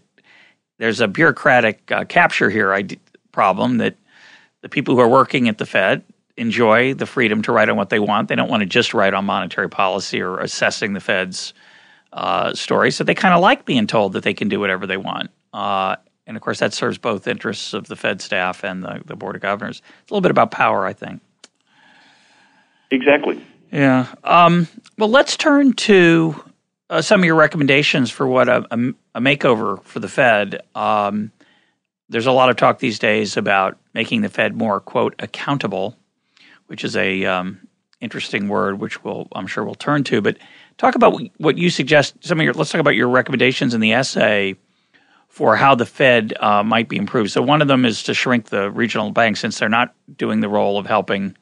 there's 0.78 1.00
a 1.00 1.08
bureaucratic 1.08 1.90
uh, 1.90 2.04
capture 2.04 2.50
here 2.50 2.76
problem 3.32 3.78
that 3.78 3.96
the 4.62 4.68
people 4.68 4.94
who 4.94 5.00
are 5.00 5.08
working 5.08 5.48
at 5.48 5.58
the 5.58 5.66
Fed 5.66 6.02
enjoy 6.36 6.94
the 6.94 7.06
freedom 7.06 7.42
to 7.42 7.52
write 7.52 7.68
on 7.68 7.76
what 7.76 7.90
they 7.90 7.98
want. 7.98 8.28
They 8.28 8.34
don't 8.34 8.50
want 8.50 8.62
to 8.62 8.66
just 8.66 8.92
write 8.92 9.14
on 9.14 9.24
monetary 9.24 9.68
policy 9.68 10.20
or 10.20 10.38
assessing 10.38 10.92
the 10.92 11.00
Fed's 11.00 11.54
uh, 12.14 12.54
story. 12.54 12.90
So 12.90 13.04
they 13.04 13.14
kind 13.14 13.34
of 13.34 13.40
like 13.40 13.66
being 13.66 13.86
told 13.86 14.14
that 14.14 14.22
they 14.22 14.34
can 14.34 14.48
do 14.48 14.60
whatever 14.60 14.86
they 14.86 14.96
want. 14.96 15.30
Uh, 15.52 15.96
and 16.26 16.36
of 16.36 16.42
course, 16.42 16.60
that 16.60 16.72
serves 16.72 16.96
both 16.96 17.26
interests 17.26 17.74
of 17.74 17.86
the 17.88 17.96
Fed 17.96 18.22
staff 18.22 18.64
and 18.64 18.82
the, 18.82 19.02
the 19.04 19.16
Board 19.16 19.34
of 19.36 19.42
Governors. 19.42 19.82
It's 20.02 20.10
a 20.10 20.14
little 20.14 20.22
bit 20.22 20.30
about 20.30 20.50
power, 20.50 20.86
I 20.86 20.92
think. 20.92 21.20
Exactly. 22.90 23.44
Yeah. 23.70 24.06
Um, 24.22 24.68
well, 24.96 25.10
let's 25.10 25.36
turn 25.36 25.72
to 25.72 26.42
uh, 26.88 27.02
some 27.02 27.20
of 27.20 27.24
your 27.24 27.34
recommendations 27.34 28.10
for 28.10 28.26
what 28.26 28.48
a, 28.48 28.64
a, 28.70 28.78
a 29.16 29.20
makeover 29.20 29.82
for 29.82 29.98
the 29.98 30.08
Fed. 30.08 30.62
Um, 30.74 31.32
there's 32.08 32.26
a 32.26 32.32
lot 32.32 32.50
of 32.50 32.56
talk 32.56 32.78
these 32.78 32.98
days 32.98 33.36
about 33.36 33.76
making 33.92 34.20
the 34.20 34.28
Fed 34.28 34.54
more, 34.54 34.80
quote, 34.80 35.14
accountable, 35.18 35.96
which 36.68 36.84
is 36.84 36.96
a 36.96 37.24
um, 37.24 37.66
interesting 38.00 38.48
word, 38.48 38.78
which 38.78 39.02
we'll, 39.02 39.26
I'm 39.32 39.46
sure 39.46 39.64
we'll 39.64 39.74
turn 39.74 40.04
to. 40.04 40.20
But 40.20 40.38
Talk 40.78 40.94
about 40.94 41.20
what 41.38 41.56
you 41.56 41.70
suggest. 41.70 42.14
Some 42.20 42.40
of 42.40 42.44
your 42.44 42.54
let's 42.54 42.70
talk 42.70 42.80
about 42.80 42.96
your 42.96 43.08
recommendations 43.08 43.74
in 43.74 43.80
the 43.80 43.92
essay 43.92 44.56
for 45.28 45.56
how 45.56 45.74
the 45.74 45.86
Fed 45.86 46.32
uh, 46.40 46.62
might 46.62 46.88
be 46.88 46.96
improved. 46.96 47.30
So 47.30 47.42
one 47.42 47.62
of 47.62 47.68
them 47.68 47.84
is 47.84 48.04
to 48.04 48.14
shrink 48.14 48.50
the 48.50 48.70
regional 48.70 49.10
banks 49.10 49.40
since 49.40 49.58
they're 49.58 49.68
not 49.68 49.94
doing 50.16 50.40
the 50.40 50.48
role 50.48 50.78
of 50.78 50.86
helping 50.86 51.36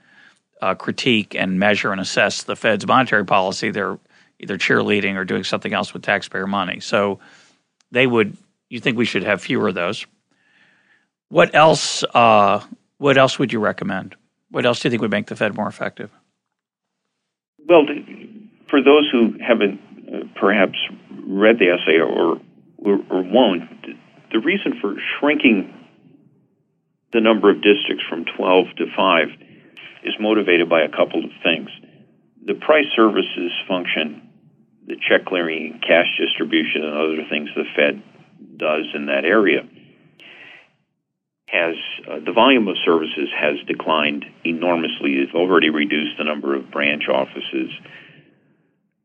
uh, 0.63 0.75
critique 0.75 1.35
and 1.35 1.59
measure 1.59 1.93
and 1.93 2.01
assess 2.01 2.45
the 2.45 2.57
Fed's 2.57 2.87
monetary 2.87 3.25
policy. 3.25 3.71
They're 3.71 3.99
either 4.39 4.57
cheerleading 4.59 5.17
or 5.17 5.25
doing 5.25 5.45
something 5.45 5.73
else 5.73 5.93
with 5.93 6.03
taxpayer 6.03 6.47
money. 6.47 6.81
So 6.81 7.21
they 7.91 8.07
would. 8.07 8.37
You 8.69 8.81
think 8.81 8.97
we 8.97 9.05
should 9.05 9.25
have 9.25 9.43
fewer 9.43 9.69
of 9.69 9.75
those? 9.75 10.07
What 11.29 11.55
else? 11.55 12.05
Uh, 12.15 12.65
what 12.99 13.19
else 13.19 13.39
would 13.39 13.53
you 13.53 13.61
recommend? 13.61 14.15
What 14.51 14.65
else 14.65 14.81
do 14.81 14.89
you 14.89 14.91
think 14.91 15.03
would 15.03 15.11
make 15.11 15.27
the 15.27 15.37
Fed 15.37 15.55
more 15.55 15.69
effective? 15.69 16.11
Well, 17.67 17.85
for 18.73 18.83
those 18.83 19.07
who 19.13 19.37
haven't 19.39 19.79
uh, 20.09 20.41
perhaps 20.41 20.79
read 21.29 21.59
the 21.59 21.69
essay 21.69 22.01
or, 22.01 22.41
or, 22.79 22.99
or 23.11 23.23
won't, 23.23 23.69
the 24.33 24.41
reason 24.41 24.81
for 24.81 24.95
shrinking 25.21 25.69
the 27.13 27.21
number 27.21 27.51
of 27.51 27.57
districts 27.57 28.03
from 28.09 28.25
12 28.35 28.67
to 28.79 28.87
5 28.97 29.29
is 30.05 30.15
motivated 30.19 30.71
by 30.71 30.81
a 30.81 30.89
couple 30.89 31.23
of 31.23 31.31
things. 31.45 31.69
The 32.47 32.55
price 32.55 32.87
services 32.97 33.53
function, 33.69 34.31
the 34.87 34.97
check 34.97 35.27
clearing, 35.27 35.79
cash 35.87 36.09
distribution, 36.19 36.83
and 36.83 36.95
other 36.97 37.29
things 37.29 37.51
the 37.55 37.65
Fed 37.77 38.03
does 38.57 38.87
in 38.95 39.07
that 39.07 39.27
area 39.27 39.69
has 41.47 41.77
uh, 42.11 42.19
the 42.25 42.33
volume 42.33 42.67
of 42.69 42.77
services 42.83 43.29
has 43.39 43.57
declined 43.67 44.25
enormously. 44.47 45.21
It's 45.21 45.35
already 45.35 45.69
reduced 45.69 46.17
the 46.17 46.25
number 46.25 46.55
of 46.55 46.71
branch 46.71 47.05
offices 47.13 47.71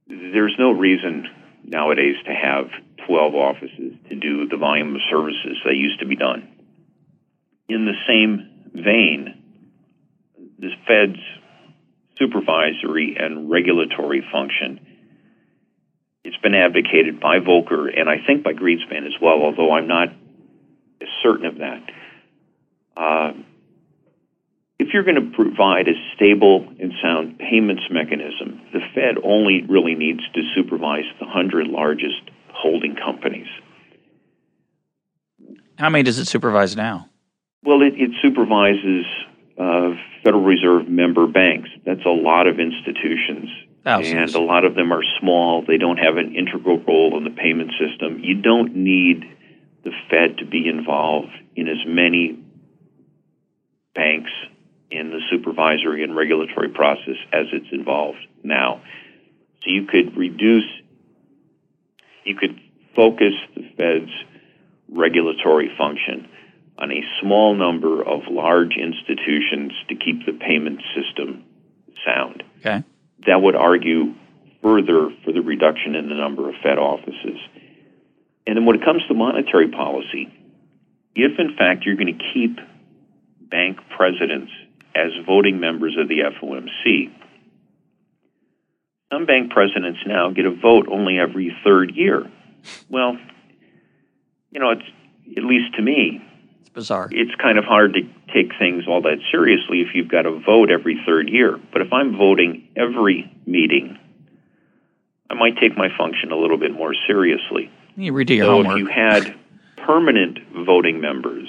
there's 0.08 0.56
no 0.58 0.72
reason 0.72 1.28
nowadays 1.64 2.16
to 2.26 2.34
have 2.34 2.70
12 3.08 3.36
offices 3.36 3.94
to 4.10 4.16
do 4.16 4.48
the 4.48 4.58
volume 4.58 4.96
of 4.96 5.02
services 5.10 5.58
that 5.66 5.76
used 5.76 6.00
to 6.00 6.06
be 6.06 6.16
done. 6.16 6.48
In 7.70 7.86
the 7.86 7.94
same 8.08 8.72
vein, 8.74 9.44
the 10.60 10.70
Fed's 10.88 11.20
supervisory 12.18 13.16
and 13.20 13.50
regulatory 13.50 14.26
function. 14.32 14.80
It's 16.24 16.38
been 16.38 16.56
advocated 16.56 17.20
by 17.20 17.40
Volcker 17.40 17.88
and 17.96 18.10
I 18.10 18.18
think 18.26 18.44
by 18.44 18.54
Greenspan 18.54 19.06
as 19.06 19.14
well, 19.22 19.42
although 19.44 19.74
I'm 19.74 19.88
not 19.88 20.10
certain 21.24 21.46
of 21.46 21.58
that. 21.60 21.84
If 24.88 24.94
you're 24.94 25.04
going 25.04 25.16
to 25.16 25.36
provide 25.36 25.90
a 25.90 26.00
stable 26.16 26.66
and 26.80 26.94
sound 27.04 27.40
payments 27.40 27.84
mechanism, 27.92 28.62
the 28.72 28.80
Fed 28.96 29.16
only 29.22 29.66
really 29.68 29.96
needs 29.96 30.22
to 30.34 30.42
supervise 30.56 31.04
the 31.20 31.26
100 31.26 31.68
largest 31.68 32.22
holding 32.54 32.96
companies. 32.96 33.48
How 35.78 35.90
many 35.90 36.04
does 36.04 36.20
it 36.20 36.28
supervise 36.28 36.78
now? 36.78 37.10
Well, 37.64 37.82
it, 37.82 37.96
it 37.98 38.12
supervises 38.22 39.04
uh, 39.60 39.90
Federal 40.24 40.46
Reserve 40.46 40.88
member 40.88 41.28
banks. 41.28 41.68
That's 41.86 42.06
a 42.06 42.10
lot 42.10 42.48
of 42.48 42.58
institutions. 42.58 43.50
Thousands. 43.84 44.34
And 44.34 44.42
a 44.42 44.46
lot 44.46 44.64
of 44.64 44.76
them 44.76 44.94
are 44.94 45.04
small. 45.20 45.66
They 45.68 45.78
don't 45.78 45.98
have 45.98 46.16
an 46.16 46.34
integral 46.34 46.80
role 46.88 47.18
in 47.18 47.26
the 47.26 47.38
payment 47.38 47.72
system. 47.72 48.22
You 48.24 48.42
don't 48.42 48.74
need 48.74 49.26
the 49.84 49.92
Fed 50.10 50.38
to 50.38 50.46
be 50.46 50.70
involved 50.70 51.36
in 51.58 51.68
as 51.68 51.84
many 51.86 52.40
banks 53.94 54.32
in 54.90 55.10
the 55.10 55.20
supervisory 55.30 56.04
and 56.04 56.16
regulatory 56.16 56.70
process 56.70 57.18
as 57.34 57.48
it's 57.52 57.68
involved 57.72 58.20
now. 58.44 58.82
So 59.64 59.70
you 59.70 59.86
could 59.86 60.16
reduce, 60.16 60.70
you 62.24 62.36
could 62.36 62.60
focus 62.96 63.34
the 63.56 63.70
Fed's 63.78 64.12
regulatory 64.90 65.72
function 65.78 66.30
on 66.78 66.92
a 66.92 67.04
small 67.22 67.56
number 67.56 68.02
of 68.02 68.22
large 68.30 68.76
institutions 68.78 69.74
to 69.90 69.96
keep 69.96 70.26
the 70.26 70.34
payment 70.34 70.82
system 70.96 71.44
sound. 72.06 72.44
Okay. 72.60 72.84
That 73.26 73.42
would 73.42 73.56
argue 73.56 74.14
further 74.62 75.10
for 75.24 75.32
the 75.32 75.42
reduction 75.42 75.96
in 75.96 76.10
the 76.10 76.16
number 76.16 76.50
of 76.50 76.56
Fed 76.64 76.78
offices. 76.78 77.40
And 78.46 78.56
then 78.56 78.66
when 78.66 78.76
it 78.78 78.86
comes 78.86 79.02
to 79.08 79.14
monetary 79.14 79.70
policy, 79.70 80.32
if 81.16 81.40
in 81.40 81.58
fact 81.58 81.84
you're 81.86 81.96
going 81.96 82.18
to 82.18 82.24
keep 82.34 82.58
bank 83.50 83.80
presidents 83.96 84.52
as 84.98 85.12
voting 85.26 85.60
members 85.60 85.96
of 85.98 86.08
the 86.08 86.20
FOMC, 86.20 87.12
some 89.12 89.26
bank 89.26 89.52
presidents 89.52 90.00
now 90.06 90.32
get 90.32 90.46
a 90.46 90.52
vote 90.52 90.88
only 90.92 91.20
every 91.20 91.56
third 91.64 91.96
year. 91.96 92.30
Well, 92.90 93.18
you 94.52 94.60
know, 94.60 94.72
it's 94.72 95.38
at 95.38 95.44
least 95.44 95.76
to 95.76 95.82
me, 95.82 96.22
it's 96.62 96.70
bizarre. 96.70 97.10
It's 97.12 97.34
kind 97.36 97.58
of 97.58 97.66
hard 97.66 97.94
to 97.94 98.02
take 98.34 98.52
things 98.60 98.86
all 98.88 99.02
that 99.04 99.20
seriously 99.32 99.82
if 99.82 99.90
you've 99.94 100.10
got 100.10 100.24
to 100.24 100.40
vote 100.40 100.70
every 100.72 101.02
third 101.06 101.30
year. 101.30 101.60
But 101.72 101.82
if 101.82 101.94
I'm 101.94 102.18
voting 102.18 102.68
every 102.76 103.32
meeting, 103.46 103.98
I 105.30 105.36
might 105.36 105.58
take 105.58 105.78
my 105.78 105.90
function 105.98 106.32
a 106.32 106.38
little 106.38 106.58
bit 106.58 106.74
more 106.74 106.94
seriously. 107.08 107.72
You 107.96 108.14
redo 108.14 108.36
your 108.36 108.46
so 108.46 108.52
homework. 108.52 108.74
if 108.74 108.80
you 108.80 108.88
had 108.88 109.36
permanent 109.78 110.40
voting 110.66 111.00
members, 111.00 111.48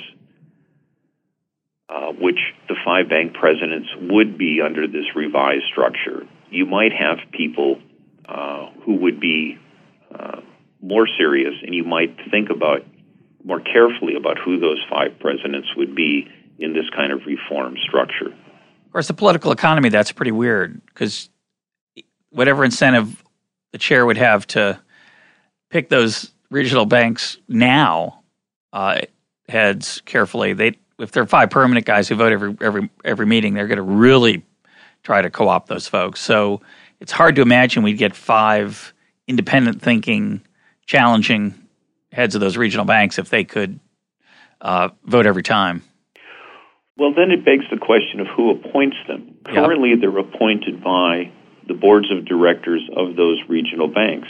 uh, 1.88 2.12
which 2.12 2.38
the 2.68 2.76
five 2.84 3.08
bank 3.08 3.34
presidents 3.34 3.88
would 4.00 4.36
be 4.36 4.60
under 4.64 4.86
this 4.86 5.06
revised 5.14 5.64
structure, 5.70 6.26
you 6.50 6.66
might 6.66 6.92
have 6.92 7.18
people 7.32 7.80
uh, 8.28 8.70
who 8.84 8.96
would 8.96 9.20
be 9.20 9.58
uh, 10.14 10.40
more 10.82 11.06
serious, 11.18 11.54
and 11.62 11.74
you 11.74 11.84
might 11.84 12.16
think 12.30 12.50
about 12.50 12.84
more 13.44 13.60
carefully 13.60 14.14
about 14.16 14.38
who 14.38 14.60
those 14.60 14.84
five 14.90 15.18
presidents 15.18 15.68
would 15.76 15.94
be 15.94 16.28
in 16.58 16.74
this 16.74 16.88
kind 16.94 17.12
of 17.12 17.20
reform 17.24 17.76
structure. 17.86 18.26
Of 18.26 18.92
course, 18.92 19.08
the 19.08 19.14
political 19.14 19.52
economy, 19.52 19.88
that's 19.88 20.12
pretty 20.12 20.32
weird 20.32 20.84
because 20.86 21.30
whatever 22.30 22.64
incentive 22.64 23.22
the 23.72 23.78
chair 23.78 24.04
would 24.04 24.16
have 24.16 24.46
to 24.48 24.80
pick 25.70 25.88
those 25.88 26.32
regional 26.50 26.86
banks 26.86 27.38
now 27.48 28.22
uh, 28.72 29.00
heads 29.48 30.02
carefully, 30.04 30.52
they 30.52 30.76
if 30.98 31.12
there 31.12 31.22
are 31.22 31.26
five 31.26 31.50
permanent 31.50 31.86
guys 31.86 32.08
who 32.08 32.14
vote 32.14 32.32
every 32.32 32.56
every 32.60 32.90
every 33.04 33.26
meeting, 33.26 33.54
they're 33.54 33.68
going 33.68 33.76
to 33.76 33.82
really 33.82 34.44
try 35.02 35.22
to 35.22 35.30
co-opt 35.30 35.68
those 35.68 35.86
folks. 35.86 36.20
So 36.20 36.60
it's 37.00 37.12
hard 37.12 37.36
to 37.36 37.42
imagine 37.42 37.82
we'd 37.82 37.98
get 37.98 38.14
five 38.16 38.92
independent 39.26 39.80
thinking, 39.80 40.42
challenging 40.86 41.54
heads 42.12 42.34
of 42.34 42.40
those 42.40 42.56
regional 42.56 42.84
banks 42.84 43.18
if 43.18 43.30
they 43.30 43.44
could 43.44 43.78
uh, 44.60 44.88
vote 45.04 45.26
every 45.26 45.42
time. 45.42 45.82
Well, 46.96 47.14
then 47.14 47.30
it 47.30 47.44
begs 47.44 47.64
the 47.70 47.78
question 47.78 48.18
of 48.18 48.26
who 48.26 48.50
appoints 48.50 48.96
them. 49.06 49.36
Yep. 49.46 49.54
Currently, 49.54 49.94
they're 50.00 50.18
appointed 50.18 50.82
by 50.82 51.30
the 51.68 51.74
boards 51.74 52.10
of 52.10 52.24
directors 52.24 52.82
of 52.96 53.14
those 53.14 53.38
regional 53.48 53.86
banks. 53.86 54.26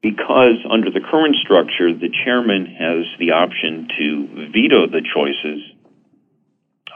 Because 0.00 0.64
under 0.70 0.90
the 0.90 1.00
current 1.00 1.36
structure, 1.36 1.92
the 1.92 2.10
chairman 2.24 2.66
has 2.66 3.04
the 3.18 3.32
option 3.32 3.88
to 3.98 4.48
veto 4.52 4.86
the 4.86 5.02
choices, 5.02 5.60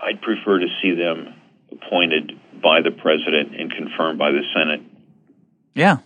I'd 0.01 0.23
prefer 0.23 0.61
to 0.61 0.67
see 0.81 0.95
them 0.95 1.35
appointed 1.73 2.33
by 2.63 2.81
the 2.81 2.93
president 2.93 3.59
and 3.59 3.73
confirmed 3.73 4.19
by 4.19 4.31
the 4.31 4.43
Senate 4.55 4.83
Yeah. 5.75 5.97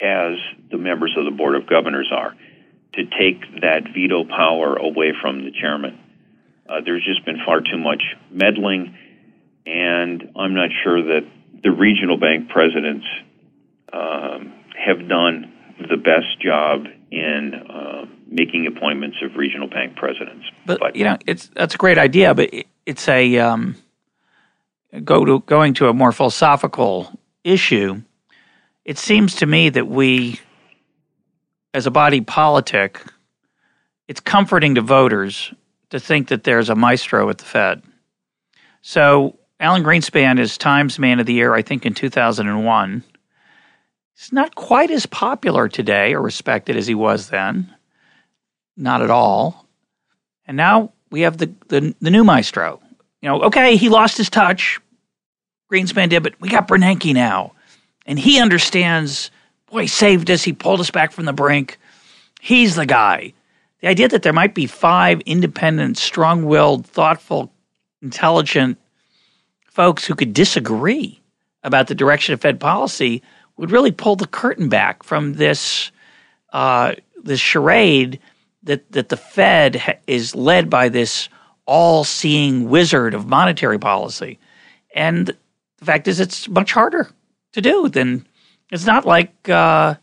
as 0.00 0.38
the 0.70 0.78
members 0.78 1.14
of 1.16 1.24
the 1.24 1.30
Board 1.30 1.54
of 1.54 1.66
Governors 1.66 2.10
are, 2.10 2.34
to 2.94 3.04
take 3.06 3.60
that 3.60 3.84
veto 3.94 4.24
power 4.24 4.74
away 4.74 5.12
from 5.20 5.44
the 5.44 5.52
chairman. 5.52 5.98
Uh, 6.68 6.80
there's 6.84 7.04
just 7.04 7.24
been 7.24 7.38
far 7.46 7.60
too 7.60 7.78
much 7.78 8.02
meddling, 8.30 8.96
and 9.66 10.30
I'm 10.36 10.54
not 10.54 10.70
sure 10.82 11.00
that 11.00 11.24
the 11.62 11.70
regional 11.70 12.16
bank 12.16 12.48
presidents 12.48 13.06
um, 13.92 14.52
have 14.76 15.08
done 15.08 15.52
the 15.78 15.96
best 15.96 16.40
job 16.40 16.86
in 17.10 17.54
uh, 17.54 18.06
making 18.28 18.66
appointments 18.66 19.18
of 19.22 19.36
regional 19.36 19.68
bank 19.68 19.96
presidents. 19.96 20.44
But, 20.66 20.96
you 20.96 21.04
know, 21.04 21.18
it's 21.26 21.48
that's 21.48 21.74
a 21.74 21.78
great 21.78 21.98
idea, 21.98 22.34
but 22.34 22.50
it's 22.86 23.08
a 23.08 23.38
um, 23.38 23.76
go 25.02 25.24
to 25.24 25.40
going 25.40 25.74
to 25.74 25.88
a 25.88 25.94
more 25.94 26.12
philosophical 26.12 27.18
issue. 27.42 28.02
It 28.84 28.98
seems 28.98 29.36
to 29.36 29.46
me 29.46 29.70
that 29.70 29.88
we, 29.88 30.40
as 31.72 31.86
a 31.86 31.90
body 31.90 32.20
politic, 32.20 33.00
it's 34.08 34.20
comforting 34.20 34.74
to 34.74 34.82
voters 34.82 35.52
to 35.90 35.98
think 35.98 36.28
that 36.28 36.44
there's 36.44 36.68
a 36.68 36.74
maestro 36.74 37.28
at 37.30 37.38
the 37.38 37.44
Fed. 37.44 37.82
So 38.82 39.38
Alan 39.60 39.82
Greenspan 39.82 40.38
is 40.38 40.58
Times 40.58 40.98
Man 40.98 41.20
of 41.20 41.26
the 41.26 41.32
Year, 41.32 41.54
I 41.54 41.62
think, 41.62 41.86
in 41.86 41.94
2001. 41.94 43.02
He's 44.16 44.32
not 44.32 44.54
quite 44.54 44.90
as 44.90 45.06
popular 45.06 45.68
today 45.68 46.14
or 46.14 46.22
respected 46.22 46.76
as 46.76 46.86
he 46.86 46.94
was 46.94 47.28
then. 47.28 47.74
Not 48.76 49.02
at 49.02 49.10
all. 49.10 49.66
And 50.46 50.56
now 50.56 50.92
we 51.10 51.22
have 51.22 51.38
the, 51.38 51.52
the, 51.68 51.94
the 52.00 52.10
new 52.10 52.24
maestro. 52.24 52.80
You 53.20 53.28
know, 53.28 53.42
okay, 53.44 53.76
he 53.76 53.88
lost 53.88 54.16
his 54.16 54.30
touch. 54.30 54.80
Greenspan 55.72 56.10
did, 56.10 56.22
but 56.22 56.40
we 56.40 56.48
got 56.48 56.68
Bernanke 56.68 57.14
now. 57.14 57.52
And 58.06 58.18
he 58.18 58.40
understands, 58.40 59.30
boy, 59.70 59.82
he 59.82 59.86
saved 59.88 60.30
us. 60.30 60.42
He 60.42 60.52
pulled 60.52 60.80
us 60.80 60.90
back 60.90 61.12
from 61.12 61.24
the 61.24 61.32
brink. 61.32 61.78
He's 62.40 62.76
the 62.76 62.86
guy. 62.86 63.32
The 63.80 63.88
idea 63.88 64.08
that 64.08 64.22
there 64.22 64.32
might 64.32 64.54
be 64.54 64.66
five 64.66 65.20
independent, 65.22 65.98
strong 65.98 66.44
willed, 66.44 66.86
thoughtful, 66.86 67.52
intelligent 68.02 68.78
folks 69.64 70.04
who 70.04 70.14
could 70.14 70.32
disagree 70.32 71.20
about 71.62 71.88
the 71.88 71.94
direction 71.94 72.34
of 72.34 72.40
Fed 72.40 72.60
policy 72.60 73.22
would 73.56 73.70
really 73.70 73.92
pull 73.92 74.16
the 74.16 74.26
curtain 74.26 74.68
back 74.68 75.02
from 75.02 75.34
this 75.34 75.90
uh, 76.52 76.94
this 77.22 77.40
charade 77.40 78.20
that 78.62 78.90
that 78.92 79.08
the 79.08 79.16
Fed 79.16 79.76
ha- 79.76 79.98
is 80.06 80.34
led 80.34 80.70
by 80.70 80.88
this 80.88 81.28
all-seeing 81.66 82.68
wizard 82.68 83.14
of 83.14 83.26
monetary 83.26 83.78
policy, 83.78 84.38
and 84.94 85.28
the 85.78 85.84
fact 85.84 86.08
is, 86.08 86.20
it's 86.20 86.48
much 86.48 86.72
harder 86.72 87.10
to 87.52 87.60
do 87.60 87.88
than 87.88 88.26
it's 88.70 88.86
not 88.86 89.04
like 89.06 89.48
uh, 89.48 89.94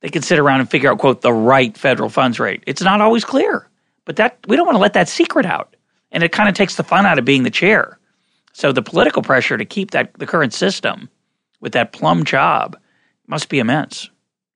they 0.00 0.08
can 0.08 0.22
sit 0.22 0.38
around 0.38 0.60
and 0.60 0.70
figure 0.70 0.90
out 0.90 0.98
quote 0.98 1.22
the 1.22 1.32
right 1.32 1.76
federal 1.76 2.08
funds 2.08 2.38
rate. 2.38 2.62
It's 2.66 2.82
not 2.82 3.00
always 3.00 3.24
clear, 3.24 3.68
but 4.04 4.16
that 4.16 4.38
we 4.48 4.56
don't 4.56 4.66
want 4.66 4.76
to 4.76 4.82
let 4.82 4.94
that 4.94 5.08
secret 5.08 5.46
out, 5.46 5.76
and 6.12 6.22
it 6.22 6.32
kind 6.32 6.48
of 6.48 6.54
takes 6.54 6.76
the 6.76 6.84
fun 6.84 7.06
out 7.06 7.18
of 7.18 7.24
being 7.24 7.42
the 7.42 7.50
chair. 7.50 7.98
So 8.52 8.72
the 8.72 8.82
political 8.82 9.22
pressure 9.22 9.58
to 9.58 9.64
keep 9.66 9.90
that 9.90 10.14
the 10.14 10.26
current 10.26 10.54
system 10.54 11.10
with 11.66 11.72
that 11.72 11.92
plum 11.92 12.22
job 12.22 12.76
must 13.26 13.48
be 13.48 13.58
immense. 13.58 14.04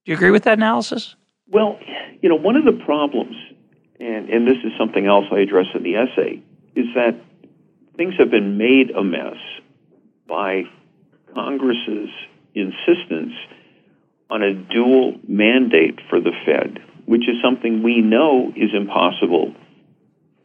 Do 0.04 0.12
you 0.12 0.14
agree 0.14 0.30
with 0.30 0.44
that 0.44 0.58
analysis? 0.58 1.16
Well, 1.48 1.76
you 2.22 2.28
know, 2.28 2.36
one 2.36 2.54
of 2.54 2.64
the 2.64 2.84
problems, 2.84 3.34
and, 3.98 4.30
and 4.30 4.46
this 4.46 4.58
is 4.58 4.70
something 4.78 5.06
else 5.06 5.24
I 5.32 5.40
address 5.40 5.66
in 5.74 5.82
the 5.82 5.96
essay, 5.96 6.40
is 6.76 6.86
that 6.94 7.16
things 7.96 8.14
have 8.16 8.30
been 8.30 8.56
made 8.56 8.92
a 8.92 9.02
mess 9.02 9.34
by 10.28 10.62
Congress's 11.34 12.10
insistence 12.54 13.32
on 14.30 14.44
a 14.44 14.54
dual 14.54 15.18
mandate 15.26 15.98
for 16.08 16.20
the 16.20 16.30
Fed, 16.46 16.78
which 17.06 17.28
is 17.28 17.42
something 17.42 17.82
we 17.82 18.02
know 18.02 18.52
is 18.54 18.70
impossible 18.72 19.52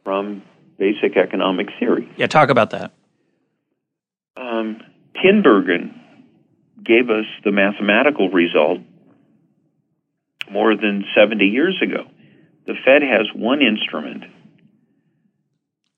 from 0.03 0.41
basic 0.79 1.15
economic 1.15 1.67
theory. 1.79 2.11
Yeah, 2.17 2.25
talk 2.25 2.49
about 2.49 2.71
that. 2.71 2.91
Um, 4.35 4.81
Tinbergen 5.23 6.01
gave 6.85 7.09
us 7.09 7.25
the 7.43 7.51
mathematical 7.51 8.29
result 8.29 8.79
more 10.49 10.75
than 10.75 11.03
70 11.15 11.45
years 11.45 11.81
ago. 11.81 12.05
The 12.67 12.75
Fed 12.85 13.01
has 13.01 13.27
one 13.33 13.61
instrument, 13.61 14.23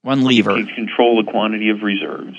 one 0.02 0.24
lever, 0.24 0.56
to 0.56 0.76
control 0.76 1.24
the 1.24 1.30
quantity 1.30 1.70
of 1.70 1.82
reserves. 1.82 2.38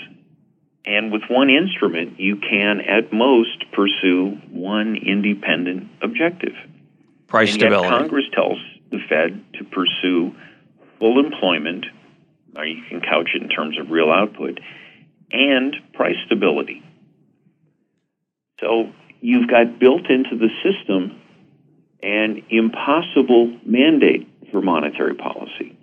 And 0.85 1.13
with 1.13 1.23
one 1.29 1.51
instrument, 1.51 2.19
you 2.19 2.37
can 2.37 2.81
at 2.81 3.13
most 3.13 3.71
pursue 3.73 4.39
one 4.51 4.97
independent 4.97 5.91
objective. 6.03 6.55
Price 7.27 7.53
and 7.53 7.61
stability. 7.61 7.89
Congress 7.89 8.25
tells 8.33 8.59
the 8.91 8.99
Fed 9.07 9.45
to 9.55 9.65
pursue 9.65 10.35
full 10.99 11.21
employment, 11.21 11.85
or 12.57 12.65
you 12.65 12.83
can 12.89 13.01
couch 13.03 13.31
it 13.35 13.43
in 13.43 13.51
terms 13.51 13.79
of 13.79 13.91
real 13.91 14.11
output, 14.11 14.61
and 15.31 15.77
price 15.93 16.17
stability. 16.25 16.83
So 18.61 18.93
you've 19.21 19.49
got 19.49 19.79
built 19.79 20.11
into 20.11 20.37
the 20.37 20.49
system 20.63 21.21
an 22.03 22.45
impossible 22.49 23.59
mandate 23.65 24.29
for 24.51 24.63
monetary 24.63 25.15
policy. 25.15 25.77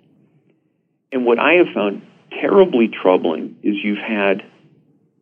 And 1.12 1.24
what 1.24 1.38
I 1.38 1.54
have 1.54 1.68
found 1.74 2.02
terribly 2.40 2.88
troubling 2.88 3.56
is 3.62 3.76
you've 3.82 3.98
had 3.98 4.42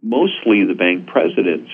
mostly 0.03 0.65
the 0.65 0.75
bank 0.75 1.07
presidents 1.07 1.71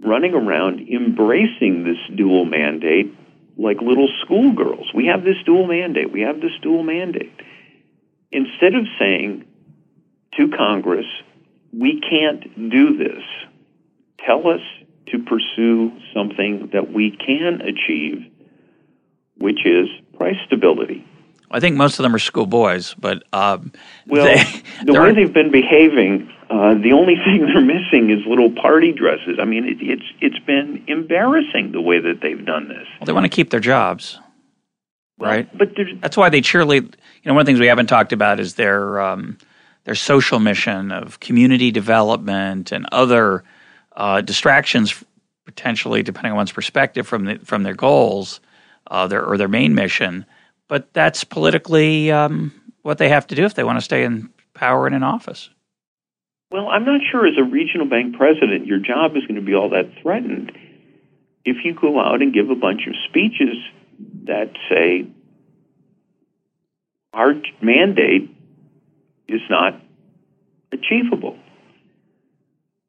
running 0.00 0.34
around 0.34 0.88
embracing 0.88 1.84
this 1.84 2.16
dual 2.16 2.44
mandate 2.44 3.14
like 3.58 3.80
little 3.80 4.08
schoolgirls. 4.22 4.92
We 4.94 5.06
have 5.06 5.24
this 5.24 5.36
dual 5.44 5.66
mandate. 5.66 6.12
We 6.12 6.22
have 6.22 6.40
this 6.40 6.52
dual 6.62 6.82
mandate. 6.82 7.32
Instead 8.30 8.74
of 8.74 8.84
saying 8.98 9.46
to 10.36 10.50
Congress, 10.50 11.06
we 11.72 12.00
can't 12.00 12.70
do 12.70 12.96
this, 12.98 13.22
tell 14.24 14.48
us 14.48 14.60
to 15.08 15.18
pursue 15.18 15.92
something 16.12 16.70
that 16.72 16.92
we 16.92 17.10
can 17.10 17.60
achieve, 17.60 18.26
which 19.38 19.64
is 19.64 19.88
price 20.16 20.36
stability. 20.46 21.06
I 21.50 21.60
think 21.60 21.76
most 21.76 21.98
of 21.98 22.02
them 22.02 22.14
are 22.14 22.18
schoolboys, 22.18 22.94
but 22.94 23.22
um, 23.32 23.72
well, 24.06 24.26
they, 24.26 24.62
the 24.84 25.00
way 25.00 25.14
they've 25.14 25.32
been 25.32 25.52
behaving, 25.52 26.30
uh, 26.50 26.74
the 26.74 26.92
only 26.92 27.14
thing 27.24 27.46
they're 27.46 27.60
missing 27.60 28.10
is 28.10 28.26
little 28.26 28.50
party 28.50 28.92
dresses. 28.92 29.38
I 29.40 29.44
mean, 29.44 29.64
it, 29.64 29.76
it's 29.80 30.06
it's 30.20 30.38
been 30.40 30.84
embarrassing 30.88 31.72
the 31.72 31.80
way 31.80 32.00
that 32.00 32.20
they've 32.20 32.44
done 32.44 32.68
this. 32.68 32.86
Well, 32.98 33.06
they 33.06 33.12
want 33.12 33.24
to 33.24 33.30
keep 33.30 33.50
their 33.50 33.60
jobs, 33.60 34.18
right? 35.18 35.48
Well, 35.56 35.68
but 35.76 36.00
that's 36.00 36.16
why 36.16 36.30
they 36.30 36.40
cheerlead. 36.40 36.82
You 36.82 37.26
know, 37.26 37.34
one 37.34 37.42
of 37.42 37.46
the 37.46 37.50
things 37.50 37.60
we 37.60 37.68
haven't 37.68 37.86
talked 37.86 38.12
about 38.12 38.40
is 38.40 38.54
their 38.54 39.00
um, 39.00 39.38
their 39.84 39.94
social 39.94 40.40
mission 40.40 40.90
of 40.90 41.20
community 41.20 41.70
development 41.70 42.72
and 42.72 42.88
other 42.90 43.44
uh, 43.96 44.20
distractions, 44.20 45.02
potentially 45.44 46.02
depending 46.02 46.32
on 46.32 46.36
one's 46.36 46.52
perspective 46.52 47.06
from 47.06 47.24
the, 47.24 47.38
from 47.38 47.62
their 47.62 47.74
goals, 47.74 48.40
uh, 48.88 49.06
their 49.06 49.24
or 49.24 49.36
their 49.36 49.48
main 49.48 49.74
mission 49.74 50.26
but 50.68 50.92
that's 50.92 51.24
politically 51.24 52.10
um, 52.10 52.52
what 52.82 52.98
they 52.98 53.08
have 53.08 53.26
to 53.28 53.34
do 53.34 53.44
if 53.44 53.54
they 53.54 53.64
want 53.64 53.78
to 53.78 53.84
stay 53.84 54.04
in 54.04 54.30
power 54.54 54.86
and 54.86 54.94
in 54.94 55.02
office. 55.02 55.50
Well, 56.50 56.68
I'm 56.68 56.84
not 56.84 57.00
sure 57.10 57.26
as 57.26 57.34
a 57.38 57.44
regional 57.44 57.88
bank 57.88 58.16
president, 58.16 58.66
your 58.66 58.78
job 58.78 59.16
is 59.16 59.22
going 59.22 59.36
to 59.36 59.42
be 59.42 59.54
all 59.54 59.70
that 59.70 59.90
threatened 60.02 60.52
if 61.44 61.64
you 61.64 61.74
go 61.74 62.00
out 62.00 62.22
and 62.22 62.32
give 62.32 62.50
a 62.50 62.54
bunch 62.54 62.86
of 62.86 62.94
speeches 63.08 63.56
that 64.24 64.52
say 64.68 65.06
our 67.12 67.34
mandate 67.60 68.30
is 69.28 69.40
not 69.48 69.80
achievable. 70.72 71.36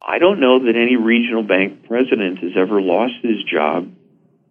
I 0.08 0.20
don't 0.20 0.40
know 0.40 0.60
that 0.60 0.76
any 0.78 0.96
regional 0.96 1.44
bank 1.44 1.86
president 1.86 2.40
has 2.40 2.54
ever 2.56 2.82
lost 2.82 3.16
his 3.22 3.44
job 3.44 3.94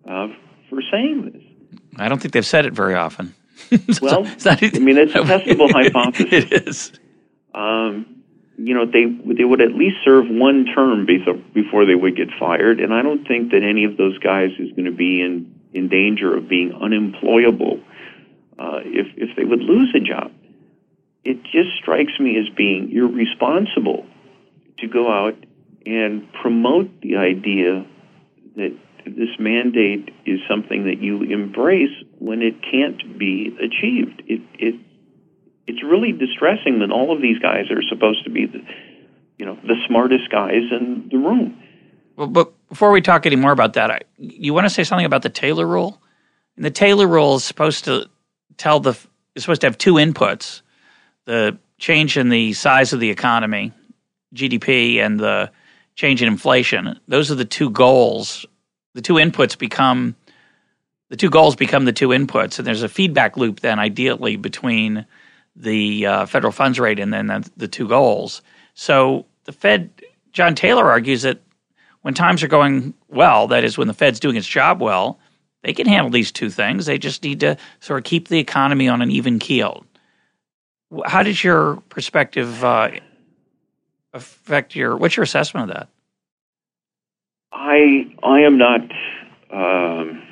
uh, 0.07 0.28
for 0.68 0.82
saying 0.92 1.30
this. 1.32 1.80
I 1.96 2.11
don't 2.11 2.20
think 2.20 2.34
they've 2.34 2.44
said 2.44 2.66
it 2.66 2.74
very 2.74 2.94
often. 2.94 3.34
well, 4.02 4.24
not, 4.44 4.62
I 4.62 4.78
mean, 4.78 4.98
it's 4.98 5.14
a 5.14 5.20
testable 5.20 5.72
hypothesis. 5.72 6.30
It 6.30 6.68
is. 6.68 6.92
Um, 7.54 8.22
you 8.59 8.74
know, 8.74 8.84
they 8.84 9.07
they 9.34 9.44
would 9.44 9.62
at 9.62 9.72
least 9.72 9.96
serve 10.04 10.26
one 10.28 10.66
term 10.66 11.07
before 11.07 11.86
they 11.86 11.94
would 11.94 12.16
get 12.16 12.28
fired, 12.38 12.80
and 12.80 12.92
I 12.92 13.00
don't 13.00 13.26
think 13.26 13.52
that 13.52 13.62
any 13.62 13.84
of 13.84 13.96
those 13.96 14.18
guys 14.18 14.50
is 14.59 14.70
going 14.72 14.84
to 14.84 14.92
be 14.92 15.22
in 15.22 15.54
in 15.72 15.88
danger 15.88 16.36
of 16.36 16.48
being 16.48 16.74
unemployable 16.74 17.80
uh, 18.59 18.80
if 18.84 19.07
if 19.16 19.36
they 19.36 19.44
would 19.44 19.61
lose 19.61 19.94
a 19.94 20.00
job. 20.00 20.32
It 21.24 21.42
just 21.44 21.76
strikes 21.80 22.20
me 22.20 22.38
as 22.38 22.48
being 22.54 22.92
irresponsible 22.92 24.07
to 24.79 24.89
go 24.89 25.11
out 25.11 25.37
and 25.85 26.31
promote 26.33 27.01
the 27.01 27.16
idea 27.16 27.87
that 28.57 28.77
this 29.07 29.39
mandate 29.39 30.12
is 30.24 30.41
something 30.49 30.85
that 30.85 31.01
you 31.01 31.22
embrace 31.22 31.93
when 32.18 32.43
it 32.43 32.55
can't 32.62 33.18
be 33.18 33.57
achieved. 33.61 34.22
It 34.27 34.43
it 34.59 34.74
it's 35.66 35.83
really 35.83 36.12
distressing 36.12 36.81
that 36.81 36.91
all 36.91 37.14
of 37.14 37.20
these 37.20 37.39
guys 37.39 37.70
are 37.70 37.83
supposed 37.89 38.24
to 38.24 38.31
be 38.31 38.47
the 38.47 38.61
you 39.39 39.47
know 39.47 39.59
the 39.62 39.77
smartest 39.87 40.31
guys 40.31 40.62
in 40.70 41.09
the 41.11 41.18
room. 41.18 41.62
Well, 42.16 42.29
but 42.29 42.53
before 42.68 42.91
we 42.91 43.01
talk 43.01 43.27
any 43.27 43.37
more 43.37 43.53
about 43.53 43.74
that, 43.74 43.91
I, 43.91 44.01
you 44.16 44.55
want 44.55 44.64
to 44.64 44.70
say 44.70 44.85
something 44.85 45.07
about 45.07 45.22
the 45.22 45.29
Taylor 45.29 45.66
rule? 45.66 46.01
And 46.57 46.64
the 46.64 46.70
Taylor 46.70 47.07
rule 47.07 47.37
is 47.37 47.45
supposed 47.45 47.85
to 47.85 48.09
tell 48.57 48.81
the 48.81 48.99
is 49.35 49.43
supposed 49.43 49.61
to 49.61 49.66
have 49.66 49.79
two 49.79 49.95
inputs: 49.95 50.62
the 51.27 51.59
change 51.79 52.16
in 52.16 52.29
the 52.31 52.55
size 52.55 52.93
of 52.93 53.01
the 53.01 53.11
economy, 53.11 53.72
GDP, 54.37 54.99
and 54.99 55.18
the 55.18 55.51
change 55.95 56.22
in 56.22 56.28
inflation. 56.28 57.01
Those 57.09 57.30
are 57.30 57.34
the 57.34 57.45
two 57.45 57.70
goals 57.70 58.47
the 58.97 59.03
two 59.03 59.14
inputs 59.14 59.57
become 59.59 60.16
the 61.11 61.16
two 61.16 61.30
goals 61.30 61.55
become 61.55 61.84
the 61.84 61.93
two 61.93 62.09
inputs, 62.09 62.59
and 62.59 62.66
there's 62.66 62.82
a 62.82 62.89
feedback 62.89 63.37
loop 63.37 63.61
then, 63.61 63.78
ideally, 63.78 64.37
between 64.37 65.07
the 65.55 66.05
uh, 66.05 66.26
federal 66.26 66.51
funds 66.51 66.80
rate 66.80 66.99
and 66.99 67.12
then 67.12 67.26
the, 67.28 67.51
the 67.57 67.68
two 67.68 67.87
goals. 67.87 68.43
So 68.74 69.26
the 69.45 69.53
Fed, 69.53 69.91
John 70.32 70.57
Taylor 70.57 70.91
argues 70.91 71.22
that 71.22 71.41
when 72.03 72.14
times 72.14 72.43
are 72.43 72.49
going 72.49 72.93
well, 73.09 73.47
that 73.49 73.62
is 73.62 73.78
when 73.78 73.87
the 73.87 73.95
Fed's 73.95 74.18
doing 74.18 74.34
its 74.34 74.49
job 74.49 74.80
well, 74.80 75.20
they 75.62 75.72
can 75.72 75.87
handle 75.87 76.11
these 76.11 76.32
two 76.32 76.51
things. 76.51 76.87
They 76.87 76.99
just 76.99 77.22
need 77.22 77.41
to 77.41 77.57
sort 77.78 77.99
of 77.99 78.05
keep 78.05 78.28
the 78.28 78.41
economy 78.41 78.89
on 78.89 79.01
an 79.01 79.11
even 79.11 79.39
keel. 79.39 79.84
How 81.05 81.22
does 81.22 81.45
your 81.45 81.76
perspective 81.91 82.64
uh, 82.64 82.93
affect 84.16 84.74
your? 84.74 84.96
What's 84.96 85.16
your 85.16 85.24
assessment 85.24 85.70
of 85.70 85.76
that? 85.76 85.88
I 87.52 88.12
I 88.22 88.40
am 88.40 88.58
not. 88.58 88.80
Um, 89.52 90.22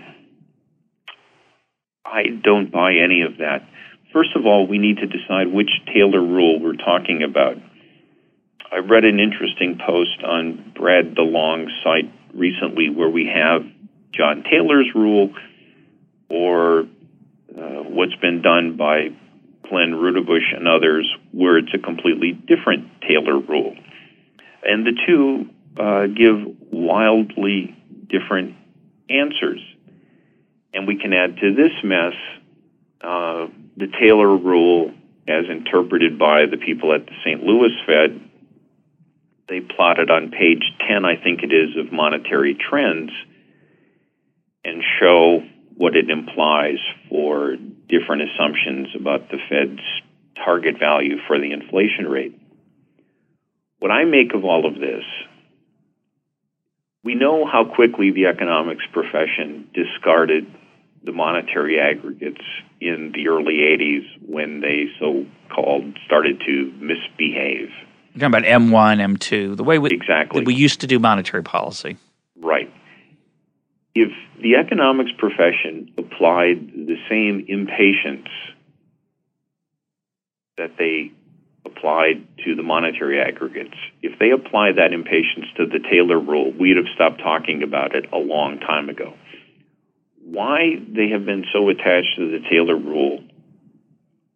I 2.04 2.24
don't 2.42 2.70
buy 2.70 2.94
any 2.94 3.22
of 3.22 3.38
that. 3.38 3.66
First 4.12 4.30
of 4.36 4.46
all, 4.46 4.66
we 4.66 4.78
need 4.78 4.98
to 4.98 5.06
decide 5.06 5.48
which 5.48 5.70
Taylor 5.92 6.20
rule 6.20 6.60
we're 6.60 6.76
talking 6.76 7.22
about. 7.22 7.56
I 8.70 8.78
read 8.78 9.04
an 9.04 9.20
interesting 9.20 9.78
post 9.84 10.22
on 10.24 10.72
Brad 10.76 11.14
DeLong's 11.14 11.72
site 11.82 12.12
recently 12.32 12.90
where 12.90 13.08
we 13.08 13.26
have 13.26 13.62
John 14.12 14.44
Taylor's 14.48 14.88
rule 14.94 15.32
or 16.28 16.80
uh, 17.56 17.82
what's 17.82 18.14
been 18.16 18.42
done 18.42 18.76
by 18.76 19.10
Glenn 19.68 19.92
Rudebusch 19.92 20.54
and 20.54 20.68
others, 20.68 21.10
where 21.32 21.58
it's 21.58 21.72
a 21.74 21.78
completely 21.78 22.32
different 22.32 22.88
Taylor 23.02 23.38
rule. 23.38 23.76
And 24.62 24.86
the 24.86 24.92
two 25.06 25.50
uh, 25.80 26.06
give 26.06 26.56
wildly 26.72 27.76
different 28.08 28.54
answers. 29.10 29.60
And 30.72 30.86
we 30.86 30.98
can 30.98 31.12
add 31.12 31.36
to 31.36 31.54
this 31.54 31.72
mess 31.82 32.14
uh, 33.00 33.46
the 33.76 33.88
Taylor 34.00 34.36
rule 34.36 34.92
as 35.26 35.44
interpreted 35.48 36.18
by 36.18 36.46
the 36.50 36.56
people 36.56 36.92
at 36.94 37.06
the 37.06 37.12
St. 37.24 37.42
Louis 37.42 37.72
Fed. 37.86 38.20
They 39.48 39.60
plotted 39.60 40.10
on 40.10 40.30
page 40.30 40.62
10, 40.88 41.04
I 41.04 41.16
think 41.16 41.42
it 41.42 41.52
is, 41.52 41.76
of 41.76 41.92
monetary 41.92 42.54
trends 42.54 43.10
and 44.64 44.82
show 44.98 45.42
what 45.76 45.96
it 45.96 46.10
implies 46.10 46.78
for 47.08 47.56
different 47.88 48.22
assumptions 48.22 48.88
about 48.98 49.30
the 49.30 49.38
Fed's 49.48 49.82
target 50.44 50.78
value 50.78 51.16
for 51.26 51.38
the 51.38 51.52
inflation 51.52 52.06
rate. 52.06 52.38
What 53.78 53.90
I 53.90 54.04
make 54.04 54.34
of 54.34 54.44
all 54.44 54.66
of 54.66 54.74
this 54.80 55.04
we 57.04 57.14
know 57.14 57.46
how 57.46 57.64
quickly 57.66 58.10
the 58.10 58.26
economics 58.26 58.84
profession 58.90 59.68
discarded 59.74 60.46
the 61.04 61.12
monetary 61.12 61.78
aggregates 61.78 62.40
in 62.80 63.12
the 63.14 63.28
early 63.28 63.58
80s 63.58 64.06
when 64.26 64.60
they 64.60 64.86
so 64.98 65.26
called 65.54 65.98
started 66.06 66.40
to 66.46 66.72
misbehave. 66.80 67.68
You're 68.14 68.20
talking 68.20 68.26
about 68.26 68.44
M1, 68.44 69.18
M2, 69.18 69.56
the 69.56 69.64
way 69.64 69.78
we, 69.78 69.90
exactly. 69.90 70.44
we 70.44 70.54
used 70.54 70.80
to 70.80 70.86
do 70.86 70.98
monetary 70.98 71.42
policy. 71.42 71.98
Right. 72.36 72.72
If 73.94 74.10
the 74.42 74.56
economics 74.56 75.12
profession 75.18 75.92
applied 75.96 76.72
the 76.74 76.96
same 77.08 77.44
impatience 77.48 78.28
that 80.56 80.72
they 80.78 81.12
applied 81.66 82.26
to 82.44 82.54
the 82.54 82.62
monetary 82.62 83.20
aggregates. 83.20 83.76
If 84.02 84.18
they 84.18 84.30
applied 84.30 84.76
that 84.76 84.92
impatience 84.92 85.46
to 85.56 85.66
the 85.66 85.78
Taylor 85.90 86.18
rule, 86.18 86.52
we'd 86.52 86.76
have 86.76 86.86
stopped 86.94 87.20
talking 87.20 87.62
about 87.62 87.94
it 87.94 88.04
a 88.12 88.18
long 88.18 88.60
time 88.60 88.88
ago. 88.88 89.14
Why 90.22 90.76
they 90.88 91.08
have 91.10 91.24
been 91.24 91.44
so 91.52 91.68
attached 91.68 92.16
to 92.16 92.30
the 92.30 92.46
Taylor 92.50 92.76
rule, 92.76 93.24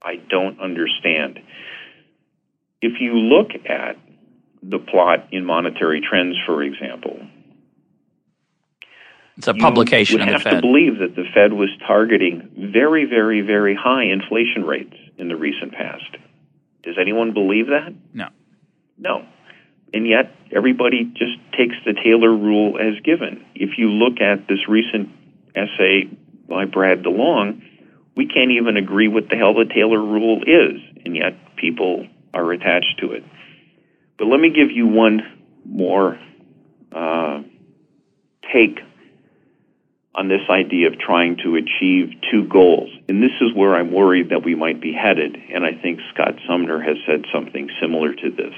I 0.02 0.16
don't 0.16 0.60
understand. 0.60 1.40
If 2.80 3.00
you 3.00 3.14
look 3.14 3.50
at 3.68 3.96
the 4.62 4.78
plot 4.78 5.28
in 5.32 5.44
Monetary 5.44 6.00
Trends, 6.00 6.36
for 6.46 6.62
example, 6.62 7.18
it's 9.38 9.46
a 9.46 9.54
publication 9.54 10.18
you 10.18 10.26
would 10.26 10.34
of 10.34 10.42
have 10.42 10.44
the 10.44 10.50
Fed. 10.50 10.56
to 10.56 10.60
believe 10.60 10.98
that 10.98 11.14
the 11.14 11.24
Fed 11.32 11.52
was 11.52 11.70
targeting 11.86 12.50
very, 12.72 13.04
very, 13.04 13.40
very 13.40 13.74
high 13.74 14.02
inflation 14.02 14.64
rates 14.64 14.96
in 15.16 15.28
the 15.28 15.36
recent 15.36 15.72
past. 15.72 16.16
Does 16.82 16.96
anyone 17.00 17.32
believe 17.32 17.68
that? 17.68 17.94
No. 18.12 18.28
No. 18.98 19.24
And 19.94 20.08
yet, 20.08 20.34
everybody 20.54 21.04
just 21.04 21.38
takes 21.56 21.76
the 21.86 21.94
Taylor 21.94 22.34
rule 22.34 22.78
as 22.78 23.00
given. 23.04 23.44
If 23.54 23.78
you 23.78 23.90
look 23.90 24.20
at 24.20 24.48
this 24.48 24.68
recent 24.68 25.10
essay 25.54 26.10
by 26.48 26.64
Brad 26.64 27.04
DeLong, 27.04 27.62
we 28.16 28.26
can't 28.26 28.50
even 28.50 28.76
agree 28.76 29.06
what 29.06 29.28
the 29.28 29.36
hell 29.36 29.54
the 29.54 29.72
Taylor 29.72 30.00
rule 30.00 30.42
is, 30.42 30.80
and 31.04 31.14
yet 31.14 31.34
people 31.56 32.08
are 32.34 32.50
attached 32.52 32.98
to 33.00 33.12
it. 33.12 33.24
But 34.18 34.26
let 34.26 34.40
me 34.40 34.50
give 34.50 34.72
you 34.72 34.88
one 34.88 35.22
more 35.64 36.18
uh, 36.90 37.42
take 38.52 38.80
on 40.14 40.28
this 40.28 40.40
idea 40.50 40.88
of 40.88 40.98
trying 40.98 41.36
to 41.44 41.56
achieve 41.56 42.12
two 42.30 42.48
goals. 42.48 42.90
And 43.08 43.22
this 43.22 43.32
is 43.40 43.54
where 43.54 43.74
I'm 43.76 43.92
worried 43.92 44.30
that 44.30 44.44
we 44.44 44.54
might 44.54 44.80
be 44.80 44.92
headed, 44.92 45.36
and 45.52 45.64
I 45.64 45.72
think 45.80 46.00
Scott 46.12 46.34
Sumner 46.48 46.80
has 46.80 46.96
said 47.06 47.24
something 47.32 47.68
similar 47.80 48.14
to 48.14 48.30
this. 48.30 48.54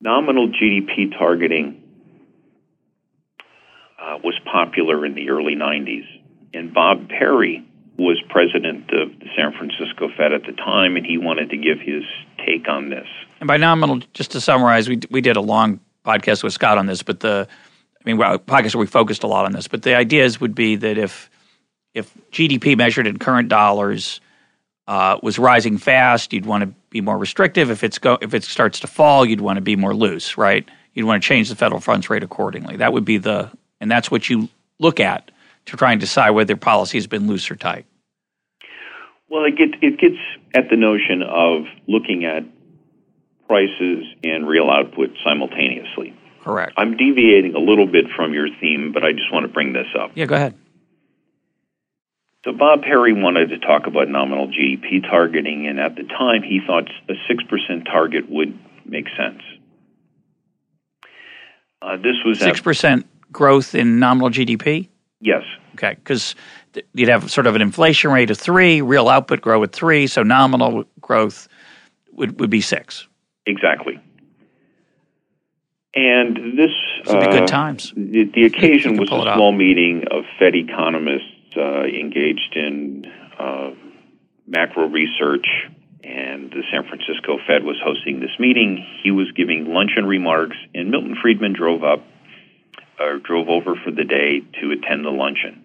Nominal 0.00 0.48
GDP 0.48 1.16
targeting 1.16 1.82
uh, 4.00 4.18
was 4.22 4.38
popular 4.50 5.06
in 5.06 5.14
the 5.14 5.30
early 5.30 5.54
90s, 5.54 6.06
and 6.52 6.74
Bob 6.74 7.08
Parry 7.08 7.66
was 7.98 8.20
president 8.28 8.90
of 8.90 9.18
the 9.18 9.26
San 9.36 9.52
Francisco 9.52 10.08
Fed 10.16 10.32
at 10.32 10.42
the 10.44 10.52
time, 10.52 10.96
and 10.96 11.06
he 11.06 11.18
wanted 11.18 11.50
to 11.50 11.56
give 11.56 11.78
his 11.78 12.02
take 12.44 12.68
on 12.68 12.90
this. 12.90 13.06
And 13.40 13.46
by 13.46 13.58
nominal, 13.58 14.00
just 14.12 14.32
to 14.32 14.40
summarize, 14.40 14.88
we 14.88 15.00
we 15.10 15.20
did 15.20 15.36
a 15.36 15.40
long 15.40 15.80
podcast 16.04 16.42
with 16.42 16.52
Scott 16.52 16.78
on 16.78 16.86
this, 16.86 17.02
but 17.02 17.20
the 17.20 17.46
I 18.04 18.08
mean, 18.08 18.16
well, 18.16 18.38
podcast 18.38 18.74
we 18.74 18.86
focused 18.86 19.22
a 19.22 19.28
lot 19.28 19.44
on 19.44 19.52
this, 19.52 19.68
but 19.68 19.82
the 19.82 19.94
ideas 19.94 20.40
would 20.40 20.54
be 20.54 20.76
that 20.76 20.98
if 20.98 21.30
if 21.94 22.12
GDP 22.32 22.76
measured 22.76 23.06
in 23.06 23.18
current 23.18 23.48
dollars 23.48 24.20
uh, 24.88 25.18
was 25.22 25.38
rising 25.38 25.78
fast, 25.78 26.32
you'd 26.32 26.46
want 26.46 26.62
to 26.62 26.74
be 26.90 27.00
more 27.00 27.16
restrictive. 27.16 27.70
If 27.70 27.84
it's 27.84 27.98
go 27.98 28.18
if 28.20 28.34
it 28.34 28.42
starts 28.42 28.80
to 28.80 28.86
fall, 28.86 29.24
you'd 29.24 29.40
want 29.40 29.56
to 29.56 29.60
be 29.60 29.76
more 29.76 29.94
loose, 29.94 30.36
right? 30.36 30.68
You'd 30.94 31.06
want 31.06 31.22
to 31.22 31.26
change 31.26 31.48
the 31.48 31.54
federal 31.56 31.80
funds 31.80 32.10
rate 32.10 32.22
accordingly. 32.22 32.76
That 32.76 32.92
would 32.92 33.04
be 33.04 33.18
the 33.18 33.50
and 33.80 33.90
that's 33.90 34.10
what 34.10 34.28
you 34.28 34.48
look 34.80 34.98
at 34.98 35.30
to 35.66 35.76
try 35.76 35.92
and 35.92 36.00
decide 36.00 36.30
whether 36.30 36.56
policy 36.56 36.98
has 36.98 37.06
been 37.06 37.28
loose 37.28 37.50
or 37.50 37.56
tight. 37.56 37.86
Well, 39.28 39.44
it 39.44 39.56
gets 39.56 39.74
it 39.80 39.98
gets 39.98 40.18
at 40.54 40.68
the 40.70 40.76
notion 40.76 41.22
of 41.22 41.66
looking 41.86 42.24
at 42.24 42.44
prices 43.46 44.04
and 44.24 44.46
real 44.48 44.68
output 44.70 45.10
simultaneously. 45.24 46.14
Correct. 46.42 46.72
I'm 46.76 46.96
deviating 46.96 47.54
a 47.54 47.58
little 47.60 47.86
bit 47.86 48.06
from 48.16 48.32
your 48.34 48.48
theme, 48.60 48.92
but 48.92 49.04
I 49.04 49.12
just 49.12 49.32
want 49.32 49.46
to 49.46 49.52
bring 49.52 49.72
this 49.72 49.86
up. 49.98 50.10
Yeah, 50.14 50.26
go 50.26 50.34
ahead. 50.34 50.54
So 52.44 52.52
Bob 52.52 52.82
Parry 52.82 53.12
wanted 53.12 53.50
to 53.50 53.58
talk 53.58 53.86
about 53.86 54.08
nominal 54.08 54.48
GDP 54.48 55.02
targeting, 55.02 55.68
and 55.68 55.78
at 55.78 55.94
the 55.94 56.02
time 56.02 56.42
he 56.42 56.60
thought 56.66 56.88
a 57.08 57.12
6% 57.12 57.84
target 57.84 58.28
would 58.28 58.58
make 58.84 59.06
sense. 59.16 59.40
Uh, 61.80 61.96
this 61.96 62.16
was 62.24 62.38
Six 62.40 62.60
percent 62.60 63.06
growth 63.32 63.74
in 63.74 63.98
nominal 63.98 64.30
GDP. 64.30 64.88
yes, 65.20 65.42
Okay, 65.74 65.94
because 65.94 66.34
you'd 66.94 67.08
have 67.08 67.30
sort 67.30 67.46
of 67.46 67.56
an 67.56 67.62
inflation 67.62 68.12
rate 68.12 68.30
of 68.30 68.38
three, 68.38 68.82
real 68.82 69.08
output 69.08 69.40
grow 69.40 69.62
at 69.62 69.72
three, 69.72 70.06
so 70.06 70.22
nominal 70.22 70.84
growth 71.00 71.48
would, 72.12 72.38
would 72.40 72.50
be 72.50 72.60
six. 72.60 73.06
exactly. 73.46 73.98
And 75.94 76.58
this 76.58 76.70
be 77.04 77.10
uh, 77.10 77.30
good 77.30 77.48
times. 77.48 77.92
The, 77.94 78.24
the 78.24 78.44
occasion 78.44 78.96
was 78.96 79.10
a 79.10 79.34
small 79.34 79.52
meeting 79.52 80.04
of 80.10 80.24
Fed 80.38 80.54
economists 80.54 81.56
uh, 81.56 81.82
engaged 81.82 82.56
in 82.56 83.04
uh, 83.38 83.72
macro 84.46 84.88
research, 84.88 85.46
and 86.02 86.50
the 86.50 86.62
San 86.70 86.84
Francisco 86.88 87.38
Fed 87.46 87.64
was 87.64 87.76
hosting 87.84 88.20
this 88.20 88.30
meeting. 88.38 88.86
He 89.02 89.10
was 89.10 89.30
giving 89.32 89.66
luncheon 89.66 90.06
remarks, 90.06 90.56
and 90.74 90.90
Milton 90.90 91.16
Friedman 91.20 91.52
drove 91.52 91.84
up, 91.84 92.02
or 92.98 93.18
drove 93.18 93.48
over 93.48 93.74
for 93.76 93.90
the 93.90 94.04
day 94.04 94.40
to 94.60 94.70
attend 94.70 95.04
the 95.04 95.10
luncheon. 95.10 95.62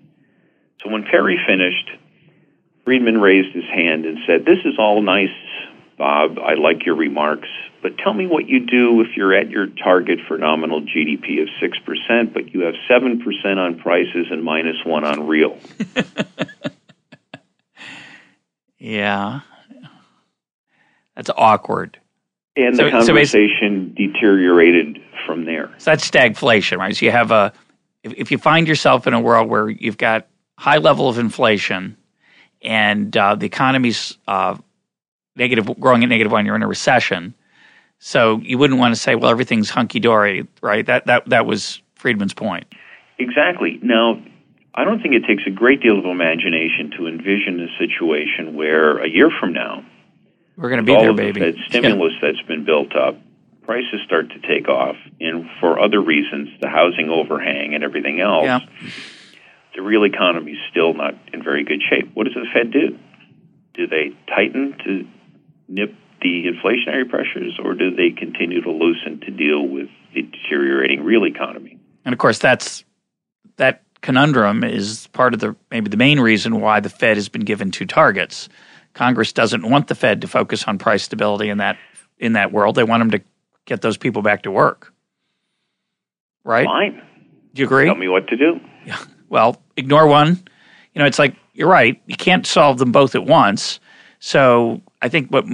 So 0.83 0.89
when 0.91 1.03
Parry 1.03 1.39
finished, 1.47 1.89
Friedman 2.83 3.19
raised 3.21 3.55
his 3.55 3.65
hand 3.65 4.05
and 4.05 4.17
said, 4.27 4.45
"This 4.45 4.59
is 4.65 4.77
all 4.77 5.01
nice, 5.01 5.29
Bob. 5.97 6.37
I 6.37 6.55
like 6.55 6.85
your 6.85 6.95
remarks." 6.95 7.49
But 7.81 7.97
tell 7.99 8.13
me 8.13 8.25
what 8.25 8.47
you 8.49 8.65
do 8.65 9.01
if 9.01 9.15
you're 9.15 9.33
at 9.33 9.49
your 9.49 9.67
target 9.67 10.19
for 10.27 10.37
nominal 10.37 10.81
GDP 10.81 11.41
of 11.41 11.47
6%, 11.61 12.33
but 12.33 12.53
you 12.53 12.61
have 12.61 12.73
7% 12.89 13.57
on 13.57 13.79
prices 13.79 14.27
and 14.31 14.43
minus 14.43 14.77
1 14.83 15.03
on 15.03 15.27
real. 15.27 15.57
Yeah, 18.79 19.41
that's 21.15 21.29
awkward. 21.35 21.99
And 22.55 22.75
So- 22.75 22.83
the 22.85 23.01
so 23.01 23.07
conversation 23.07 23.93
deteriorated 23.95 25.01
from 25.25 25.45
there. 25.45 25.71
So 25.77 25.91
that's 25.91 26.09
stagflation, 26.09 26.77
right? 26.77 26.95
So 26.95 27.05
you 27.05 27.11
have 27.11 27.31
a 27.31 27.53
if, 28.03 28.13
if 28.15 28.31
you 28.31 28.37
find 28.37 28.67
yourself 28.67 29.07
in 29.07 29.13
a 29.13 29.19
world 29.19 29.49
where 29.49 29.69
you've 29.69 29.97
got 29.97 30.27
high 30.57 30.77
level 30.77 31.09
of 31.09 31.17
inflation 31.17 31.97
and 32.61 33.15
uh, 33.17 33.35
the 33.35 33.45
economy's 33.45 34.17
uh, 34.27 34.55
negative, 35.35 35.79
growing 35.79 36.03
at 36.03 36.09
negative 36.09 36.31
one, 36.31 36.45
you're 36.45 36.55
in 36.55 36.63
a 36.63 36.67
recession. 36.67 37.33
So 37.99 38.39
you 38.43 38.57
wouldn't 38.57 38.79
want 38.79 38.93
to 38.93 38.99
say, 38.99 39.15
well, 39.15 39.29
everything's 39.31 39.69
hunky 39.69 39.99
dory, 39.99 40.47
right? 40.61 40.85
That 40.85 41.05
that 41.07 41.29
that 41.29 41.45
was 41.45 41.81
Friedman's 41.95 42.33
point. 42.33 42.65
Exactly. 43.19 43.79
Now, 43.81 44.21
I 44.75 44.83
don't 44.83 45.01
think 45.01 45.15
it 45.15 45.25
takes 45.25 45.43
a 45.47 45.49
great 45.49 45.81
deal 45.81 45.97
of 45.97 46.05
imagination 46.05 46.91
to 46.97 47.07
envision 47.07 47.59
a 47.59 47.67
situation 47.79 48.55
where 48.55 48.99
a 48.99 49.09
year 49.09 49.31
from 49.39 49.53
now, 49.53 49.83
We're 50.55 50.69
going 50.69 50.77
to 50.81 50.83
be 50.85 50.93
all 50.93 51.01
there, 51.01 51.09
of 51.11 51.15
baby. 51.17 51.39
the 51.39 51.51
Fed 51.53 51.63
stimulus 51.67 52.13
that's 52.21 52.41
been 52.43 52.63
built 52.63 52.95
up, 52.95 53.17
prices 53.65 54.01
start 54.05 54.29
to 54.29 54.39
take 54.47 54.67
off, 54.69 54.95
and 55.19 55.49
for 55.59 55.79
other 55.79 55.99
reasons, 55.99 56.49
the 56.61 56.69
housing 56.69 57.09
overhang 57.09 57.73
and 57.73 57.83
everything 57.83 58.21
else, 58.21 58.45
Yeah. 58.45 58.59
the 59.75 59.81
real 59.81 60.03
economy 60.05 60.51
is 60.51 60.59
still 60.69 60.93
not 60.93 61.15
in 61.33 61.41
very 61.43 61.63
good 61.63 61.81
shape. 61.89 62.11
What 62.13 62.25
does 62.25 62.35
the 62.35 62.45
Fed 62.53 62.69
do? 62.71 62.99
Do 63.73 63.87
they 63.87 64.11
tighten 64.27 64.75
to 64.85 65.07
nip 65.67 65.95
the 66.21 66.45
inflationary 66.45 67.07
pressures, 67.09 67.59
or 67.63 67.73
do 67.73 67.95
they 67.95 68.09
continue 68.09 68.61
to 68.61 68.71
loosen 68.71 69.19
to 69.21 69.31
deal 69.31 69.67
with 69.67 69.87
the 70.13 70.23
deteriorating 70.23 71.03
real 71.03 71.25
economy? 71.25 71.79
And 72.05 72.13
of 72.13 72.19
course, 72.19 72.39
that's 72.39 72.83
that 73.57 73.83
conundrum 74.01 74.63
is 74.63 75.07
part 75.13 75.33
of 75.33 75.39
the 75.39 75.55
maybe 75.71 75.89
the 75.89 75.97
main 75.97 76.19
reason 76.19 76.61
why 76.61 76.79
the 76.79 76.89
Fed 76.89 77.17
has 77.17 77.29
been 77.29 77.43
given 77.43 77.71
two 77.71 77.85
targets. 77.85 78.49
Congress 78.93 79.31
doesn't 79.31 79.69
want 79.69 79.87
the 79.87 79.95
Fed 79.95 80.21
to 80.21 80.27
focus 80.27 80.63
on 80.63 80.77
price 80.77 81.03
stability 81.03 81.49
in 81.49 81.59
that 81.59 81.77
in 82.17 82.33
that 82.33 82.51
world. 82.51 82.75
They 82.75 82.83
want 82.83 83.01
them 83.01 83.11
to 83.11 83.21
get 83.65 83.81
those 83.81 83.97
people 83.97 84.21
back 84.21 84.43
to 84.43 84.51
work. 84.51 84.93
Right? 86.43 86.65
Fine. 86.65 87.01
Do 87.53 87.61
you 87.61 87.65
agree? 87.65 87.85
Tell 87.85 87.95
me 87.95 88.07
what 88.07 88.27
to 88.29 88.37
do. 88.37 88.59
Well, 89.29 89.61
ignore 89.75 90.07
one. 90.07 90.41
You 90.93 90.99
know, 90.99 91.05
it's 91.05 91.19
like 91.19 91.35
you're 91.53 91.67
right. 91.67 92.01
You 92.07 92.15
can't 92.15 92.45
solve 92.45 92.77
them 92.77 92.91
both 92.91 93.13
at 93.13 93.25
once. 93.25 93.79
So 94.19 94.81
I 95.01 95.09
think 95.09 95.29
what 95.29 95.45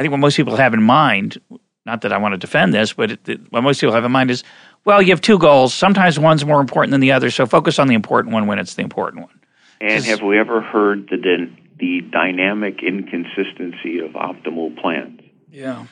I 0.00 0.02
think 0.02 0.12
what 0.12 0.20
most 0.20 0.38
people 0.38 0.56
have 0.56 0.72
in 0.72 0.82
mind, 0.82 1.38
not 1.84 2.00
that 2.00 2.12
I 2.12 2.16
want 2.16 2.32
to 2.32 2.38
defend 2.38 2.72
this, 2.72 2.94
but 2.94 3.10
it, 3.10 3.52
what 3.52 3.62
most 3.62 3.82
people 3.82 3.94
have 3.94 4.02
in 4.06 4.10
mind 4.10 4.30
is, 4.30 4.42
well, 4.86 5.02
you 5.02 5.10
have 5.10 5.20
two 5.20 5.38
goals. 5.38 5.74
Sometimes 5.74 6.18
one's 6.18 6.42
more 6.42 6.62
important 6.62 6.92
than 6.92 7.02
the 7.02 7.12
other, 7.12 7.30
so 7.30 7.44
focus 7.44 7.78
on 7.78 7.86
the 7.86 7.92
important 7.92 8.32
one 8.32 8.46
when 8.46 8.58
it's 8.58 8.76
the 8.76 8.82
important 8.82 9.24
one. 9.24 9.40
And 9.78 10.02
have 10.06 10.22
we 10.22 10.38
ever 10.38 10.62
heard 10.62 11.10
the 11.10 11.18
dy- 11.18 11.54
the 11.78 12.00
dynamic 12.10 12.82
inconsistency 12.82 13.98
of 13.98 14.12
optimal 14.12 14.74
plans? 14.80 15.20
Yeah. 15.50 15.84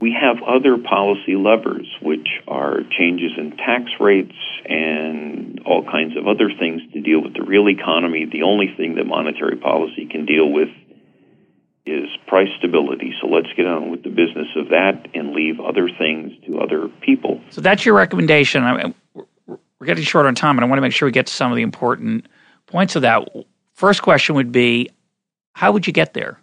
We 0.00 0.16
have 0.20 0.42
other 0.42 0.76
policy 0.76 1.36
levers, 1.36 1.86
which 2.02 2.26
are 2.48 2.80
changes 2.90 3.30
in 3.38 3.56
tax 3.56 3.92
rates 4.00 4.34
and 4.68 5.60
all 5.64 5.84
kinds 5.84 6.16
of 6.16 6.26
other 6.26 6.50
things 6.58 6.82
to 6.92 7.00
deal 7.00 7.22
with 7.22 7.34
the 7.34 7.44
real 7.44 7.68
economy. 7.68 8.26
The 8.30 8.42
only 8.42 8.74
thing 8.76 8.96
that 8.96 9.04
monetary 9.04 9.58
policy 9.58 10.06
can 10.06 10.26
deal 10.26 10.50
with 10.50 10.70
is 11.86 12.08
price 12.26 12.48
stability. 12.58 13.14
So 13.20 13.26
let's 13.28 13.52
get 13.56 13.66
on 13.66 13.90
with 13.90 14.02
the 14.02 14.08
business 14.08 14.48
of 14.56 14.70
that 14.70 15.08
and 15.14 15.32
leave 15.32 15.60
other 15.60 15.88
things 15.88 16.32
to 16.46 16.60
other 16.60 16.88
people. 17.00 17.40
So 17.50 17.60
that's 17.60 17.84
your 17.84 17.94
recommendation. 17.94 18.62
I, 18.62 18.94
we're- 19.14 19.26
getting 19.84 20.04
short 20.04 20.24
on 20.24 20.34
time, 20.34 20.56
and 20.56 20.64
I 20.64 20.68
want 20.68 20.78
to 20.78 20.82
make 20.82 20.94
sure 20.94 21.06
we 21.06 21.12
get 21.12 21.26
to 21.26 21.32
some 21.32 21.52
of 21.52 21.56
the 21.56 21.62
important 21.62 22.26
points 22.66 22.96
of 22.96 23.02
that. 23.02 23.28
First 23.74 24.00
question 24.00 24.34
would 24.34 24.50
be, 24.50 24.88
how 25.52 25.72
would 25.72 25.86
you 25.86 25.92
get 25.92 26.14
there? 26.14 26.38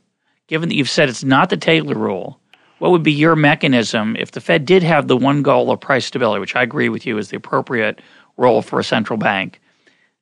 given 0.52 0.68
that 0.68 0.76
you've 0.76 0.90
said 0.90 1.08
it's 1.08 1.24
not 1.24 1.50
the 1.50 1.56
Taylor 1.56 1.96
rule, 1.96 2.38
what 2.80 2.92
would 2.92 3.04
be 3.04 3.12
your 3.14 3.38
mechanism 3.38 4.18
if 4.18 4.32
the 4.32 4.42
Fed 4.42 4.66
did 4.66 4.84
have 4.84 5.08
the 5.08 5.16
one 5.16 5.42
goal 5.44 5.72
of 5.72 5.80
price 5.80 6.06
stability, 6.06 6.42
which 6.42 6.58
I 6.58 6.62
agree 6.62 6.90
with 6.90 7.06
you 7.06 7.18
is 7.18 7.30
the 7.30 7.38
appropriate 7.38 8.02
role 8.36 8.62
for 8.62 8.78
a 8.78 8.84
central 8.84 9.16
bank? 9.16 9.62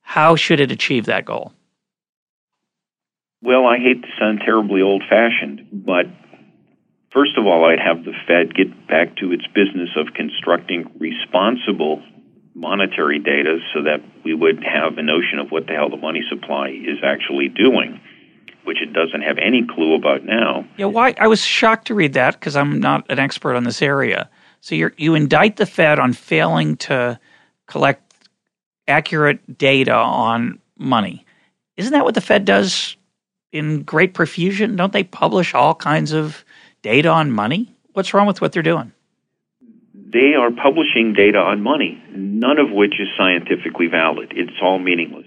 How 0.02 0.36
should 0.36 0.60
it 0.60 0.70
achieve 0.70 1.06
that 1.06 1.24
goal? 1.24 1.52
Well, 3.42 3.66
I 3.66 3.78
hate 3.78 4.02
to 4.02 4.08
sound 4.18 4.42
terribly 4.44 4.82
old 4.82 5.02
fashioned, 5.08 5.66
but 5.72 6.06
first 7.12 7.38
of 7.38 7.46
all, 7.46 7.64
I'd 7.64 7.80
have 7.80 8.04
the 8.04 8.12
Fed 8.26 8.54
get 8.54 8.86
back 8.86 9.16
to 9.16 9.32
its 9.32 9.46
business 9.48 9.90
of 9.96 10.14
constructing 10.14 10.90
responsible 10.98 12.02
monetary 12.54 13.18
data 13.18 13.58
so 13.72 13.82
that 13.82 14.02
we 14.24 14.34
would 14.34 14.62
have 14.62 14.98
a 14.98 15.02
notion 15.02 15.38
of 15.38 15.50
what 15.50 15.66
the 15.66 15.72
hell 15.72 15.88
the 15.88 15.96
money 15.96 16.22
supply 16.28 16.68
is 16.68 16.98
actually 17.02 17.48
doing, 17.48 18.00
which 18.64 18.82
it 18.82 18.92
doesn't 18.92 19.22
have 19.22 19.38
any 19.38 19.66
clue 19.66 19.94
about 19.94 20.24
now. 20.24 20.66
Yeah, 20.76 20.86
why? 20.86 21.14
I 21.18 21.26
was 21.26 21.42
shocked 21.42 21.86
to 21.86 21.94
read 21.94 22.12
that 22.14 22.34
because 22.34 22.56
I'm 22.56 22.80
not 22.80 23.06
an 23.08 23.18
expert 23.18 23.54
on 23.54 23.64
this 23.64 23.80
area. 23.80 24.28
So 24.60 24.74
you 24.74 24.90
you 24.98 25.14
indict 25.14 25.56
the 25.56 25.64
Fed 25.64 25.98
on 25.98 26.12
failing 26.12 26.76
to 26.78 27.18
collect 27.66 28.28
accurate 28.86 29.56
data 29.56 29.94
on 29.94 30.58
money. 30.76 31.24
Isn't 31.78 31.92
that 31.92 32.04
what 32.04 32.14
the 32.14 32.20
Fed 32.20 32.44
does 32.44 32.96
in 33.52 33.82
great 33.82 34.14
profusion? 34.14 34.76
Don't 34.76 34.92
they 34.92 35.04
publish 35.04 35.54
all 35.54 35.74
kinds 35.74 36.12
of 36.12 36.44
data 36.82 37.08
on 37.08 37.30
money? 37.30 37.74
What's 37.92 38.14
wrong 38.14 38.26
with 38.26 38.40
what 38.40 38.52
they're 38.52 38.62
doing? 38.62 38.92
They 40.12 40.34
are 40.34 40.50
publishing 40.50 41.12
data 41.12 41.38
on 41.38 41.62
money, 41.62 42.02
none 42.10 42.58
of 42.58 42.70
which 42.70 42.98
is 42.98 43.08
scientifically 43.16 43.86
valid. 43.86 44.32
It's 44.34 44.56
all 44.60 44.78
meaningless. 44.78 45.26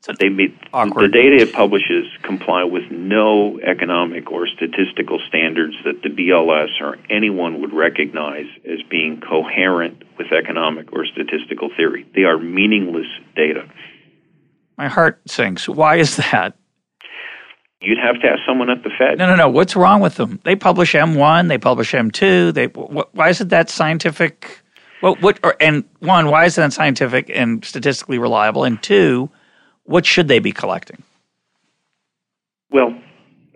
So 0.00 0.12
they 0.18 0.28
meet, 0.28 0.54
awkward. 0.72 1.04
The 1.04 1.08
data 1.08 1.36
it 1.36 1.54
publishes 1.54 2.06
comply 2.22 2.64
with 2.64 2.90
no 2.90 3.58
economic 3.60 4.30
or 4.30 4.46
statistical 4.46 5.18
standards 5.28 5.74
that 5.84 6.02
the 6.02 6.10
BLS 6.10 6.78
or 6.80 6.98
anyone 7.08 7.62
would 7.62 7.72
recognize 7.72 8.44
as 8.70 8.82
being 8.90 9.22
coherent 9.22 10.02
with 10.18 10.30
economic 10.30 10.92
or 10.92 11.06
statistical 11.06 11.70
theory. 11.74 12.06
They 12.14 12.24
are 12.24 12.36
meaningless 12.36 13.06
data. 13.34 13.66
My 14.76 14.88
heart 14.88 15.22
sinks. 15.26 15.70
Why 15.70 15.96
is 15.96 16.16
that? 16.16 16.54
You'd 17.80 17.98
have 17.98 18.20
to 18.22 18.28
ask 18.28 18.40
someone 18.46 18.70
at 18.70 18.82
the 18.82 18.90
Fed. 18.96 19.18
No, 19.18 19.26
no, 19.26 19.36
no. 19.36 19.48
What's 19.48 19.76
wrong 19.76 20.00
with 20.00 20.14
them? 20.14 20.40
They 20.44 20.56
publish 20.56 20.94
M1, 20.94 21.48
they 21.48 21.58
publish 21.58 21.92
M2. 21.92 22.54
They 22.54 22.66
wh- 22.66 23.14
why 23.14 23.28
is 23.28 23.40
it 23.40 23.50
that 23.50 23.68
scientific? 23.68 24.62
What 25.00 25.20
what 25.20 25.38
or, 25.42 25.54
and 25.60 25.84
one, 25.98 26.30
why 26.30 26.46
isn't 26.46 26.62
that 26.62 26.72
scientific 26.72 27.30
and 27.32 27.64
statistically 27.64 28.18
reliable? 28.18 28.64
And 28.64 28.82
two, 28.82 29.30
what 29.84 30.06
should 30.06 30.28
they 30.28 30.38
be 30.38 30.52
collecting? 30.52 31.02
Well, 32.70 32.98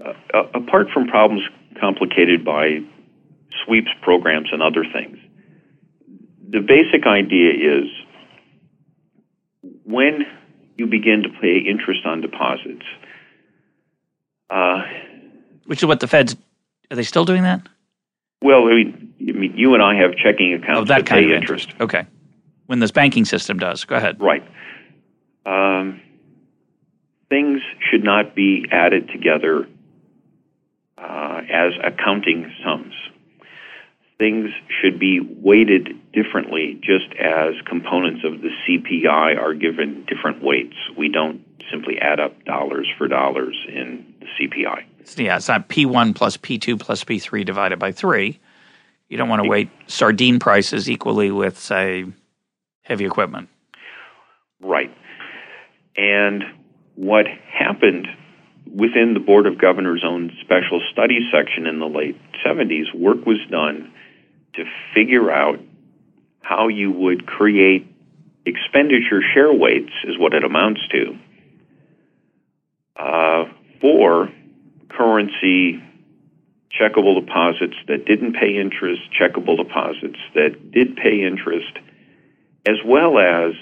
uh, 0.05 0.43
apart 0.55 0.89
from 0.93 1.09
problems 1.09 1.43
complicated 1.81 2.45
by 2.45 2.81
sweeps 3.65 3.91
programs 4.03 4.49
and 4.53 4.63
other 4.63 4.85
things, 4.93 5.19
the 6.51 6.61
basic 6.61 7.07
idea 7.07 7.83
is 7.83 7.87
when 9.85 10.27
you 10.77 10.87
begin 10.87 11.23
to 11.23 11.29
pay 11.41 11.59
interest 11.59 12.01
on 12.05 12.21
deposits 12.21 12.85
uh, 14.51 14.83
Which 15.67 15.81
is 15.81 15.87
what 15.87 16.01
the 16.01 16.07
Feds 16.07 16.37
are 16.91 16.97
they 16.97 17.03
still 17.03 17.25
doing 17.25 17.43
that? 17.43 17.69
Well, 18.43 18.67
I 18.69 18.75
mean, 18.75 19.15
I 19.21 19.33
mean 19.33 19.53
you 19.57 19.75
and 19.75 19.83
I 19.83 19.97
have 19.97 20.15
checking 20.17 20.55
accounts 20.55 20.81
oh, 20.81 20.85
that, 20.85 21.05
that 21.05 21.07
kind 21.07 21.27
pay 21.27 21.33
of 21.33 21.41
interest. 21.41 21.71
interest. 21.71 21.83
Okay, 21.83 22.07
when 22.67 22.79
this 22.79 22.91
banking 22.91 23.25
system 23.25 23.59
does, 23.59 23.85
go 23.85 23.97
ahead. 23.97 24.21
Right. 24.21 24.45
Um, 25.45 26.01
things 27.29 27.61
should 27.91 28.05
not 28.05 28.35
be 28.35 28.67
added 28.71 29.09
together 29.09 29.67
uh, 30.97 31.41
as 31.51 31.73
accounting 31.85 32.53
sums. 32.65 32.95
Things 34.19 34.51
should 34.81 34.99
be 34.99 35.21
weighted 35.21 36.13
differently, 36.13 36.81
just 36.83 37.13
as 37.21 37.55
components 37.67 38.23
of 38.25 38.41
the 38.43 38.51
CPI 38.67 39.39
are 39.39 39.55
given 39.55 40.05
different 40.07 40.43
weights. 40.43 40.75
We 40.97 41.09
don't 41.09 41.45
simply 41.71 41.99
add 42.01 42.19
up 42.19 42.45
dollars 42.45 42.89
for 42.99 43.07
dollars 43.07 43.57
in 43.69 44.15
CPI. 44.39 44.85
Yeah, 45.17 45.37
it's 45.37 45.49
not 45.49 45.69
P1 45.69 46.15
plus 46.15 46.37
P2 46.37 46.79
plus 46.79 47.05
P3 47.05 47.45
divided 47.45 47.79
by 47.79 47.93
3. 47.93 48.39
You 49.09 49.17
don't 49.17 49.29
want 49.29 49.43
to 49.43 49.49
weight 49.49 49.71
sardine 49.87 50.39
prices 50.39 50.91
equally 50.91 51.31
with, 51.31 51.59
say, 51.59 52.05
heavy 52.83 53.07
equipment. 53.07 53.49
Right. 54.61 54.95
And 55.97 56.45
what 56.95 57.27
happened 57.27 58.07
within 58.67 59.15
the 59.15 59.21
Board 59.21 59.47
of 59.47 59.59
Governors' 59.59 60.03
own 60.05 60.31
special 60.43 60.83
studies 60.93 61.23
section 61.33 61.67
in 61.67 61.79
the 61.79 61.87
late 61.87 62.21
70s, 62.45 62.95
work 62.95 63.25
was 63.25 63.39
done 63.51 63.93
to 64.55 64.65
figure 64.95 65.31
out 65.31 65.59
how 66.41 66.69
you 66.69 66.91
would 66.91 67.27
create 67.27 67.87
expenditure 68.45 69.23
share 69.35 69.53
weights, 69.53 69.93
is 70.05 70.19
what 70.19 70.35
it 70.35 70.45
amounts 70.45 70.81
to, 70.89 71.19
uh, 72.97 73.45
for 73.81 74.31
currency 74.89 75.83
checkable 76.79 77.19
deposits 77.21 77.75
that 77.87 78.05
didn't 78.05 78.35
pay 78.35 78.57
interest, 78.57 79.03
checkable 79.19 79.57
deposits 79.57 80.19
that 80.35 80.71
did 80.71 80.97
pay 80.97 81.25
interest, 81.25 81.79
as 82.67 82.77
well 82.85 83.19
as 83.19 83.53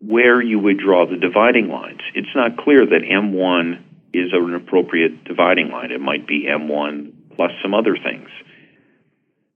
where 0.00 0.42
you 0.42 0.58
would 0.58 0.78
draw 0.78 1.06
the 1.06 1.16
dividing 1.16 1.68
lines. 1.68 2.00
It's 2.14 2.34
not 2.34 2.56
clear 2.56 2.86
that 2.86 3.02
M1 3.02 3.82
is 4.12 4.32
an 4.32 4.54
appropriate 4.54 5.24
dividing 5.24 5.70
line. 5.70 5.90
It 5.90 6.00
might 6.00 6.26
be 6.26 6.46
M1 6.48 7.12
plus 7.36 7.52
some 7.62 7.74
other 7.74 7.96
things. 7.96 8.28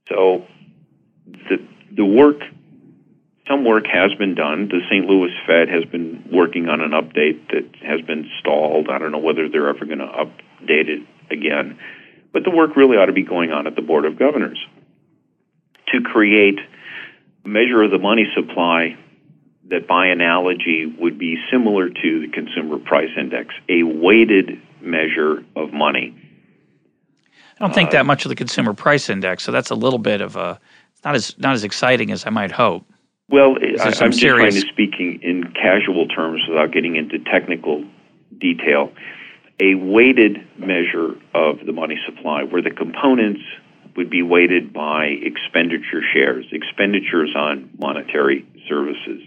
So 0.09 0.47
the 1.27 1.67
the 1.95 2.05
work 2.05 2.41
some 3.49 3.65
work 3.65 3.87
has 3.87 4.15
been 4.15 4.35
done. 4.35 4.69
The 4.69 4.81
St. 4.89 5.07
Louis 5.07 5.31
Fed 5.47 5.69
has 5.69 5.85
been 5.85 6.25
working 6.33 6.69
on 6.69 6.81
an 6.81 6.93
update 6.93 7.49
that 7.51 7.69
has 7.83 8.01
been 8.03 8.31
stalled. 8.39 8.89
I 8.89 8.99
don't 8.99 9.13
know 9.13 9.19
whether 9.19 9.49
they're 9.49 9.69
ever 9.69 9.85
going 9.85 9.99
to 9.99 10.07
update 10.07 10.89
it 10.89 11.03
again. 11.31 11.79
But 12.33 12.45
the 12.45 12.51
work 12.51 12.77
really 12.77 12.97
ought 12.97 13.07
to 13.07 13.13
be 13.13 13.25
going 13.25 13.51
on 13.51 13.67
at 13.67 13.75
the 13.75 13.83
Board 13.83 14.05
of 14.05 14.19
Governors 14.19 14.65
to 15.89 16.01
create 16.01 16.59
a 17.45 17.49
measure 17.49 17.83
of 17.83 17.91
the 17.91 17.99
money 17.99 18.27
supply 18.35 18.97
that, 19.69 19.87
by 19.89 20.07
analogy, 20.07 20.87
would 20.99 21.19
be 21.19 21.37
similar 21.51 21.89
to 21.89 22.21
the 22.21 22.29
Consumer 22.33 22.79
Price 22.79 23.11
Index, 23.19 23.55
a 23.69 23.83
weighted 23.83 24.61
measure 24.81 25.45
of 25.57 25.73
money. 25.73 26.17
I 27.59 27.67
don't 27.67 27.75
think 27.75 27.91
uh, 27.91 27.93
that 27.93 28.07
much 28.07 28.25
of 28.25 28.29
the 28.29 28.35
Consumer 28.35 28.73
Price 28.73 29.11
Index, 29.11 29.43
so 29.43 29.53
that's 29.53 29.71
a 29.71 29.75
little 29.75 29.99
bit 29.99 30.21
of 30.21 30.37
a 30.37 30.59
not 31.05 31.15
as 31.17 31.37
not 31.39 31.55
as 31.55 31.65
exciting 31.65 32.13
as 32.13 32.27
I 32.27 32.31
might 32.31 32.53
hope. 32.53 32.85
Well, 33.33 33.57
I, 33.63 33.87
am 34.05 34.13
just 34.13 34.21
trying 34.21 34.53
to 34.53 34.61
speaking 34.61 35.21
in 35.23 35.55
casual 35.55 36.07
terms 36.07 36.43
without 36.47 36.71
getting 36.71 36.97
into 36.97 37.19
technical 37.19 37.83
detail. 38.37 38.93
A 39.59 39.75
weighted 39.75 40.47
measure 40.59 41.15
of 41.33 41.65
the 41.65 41.73
money 41.73 41.99
supply, 42.05 42.43
where 42.43 42.61
the 42.61 42.71
components 42.71 43.41
would 43.97 44.11
be 44.11 44.23
weighted 44.23 44.75
by 44.75 45.07
expenditure 45.07 46.03
shares, 46.13 46.45
expenditures 46.53 47.35
on 47.35 47.71
monetary 47.79 48.47
services. 48.69 49.23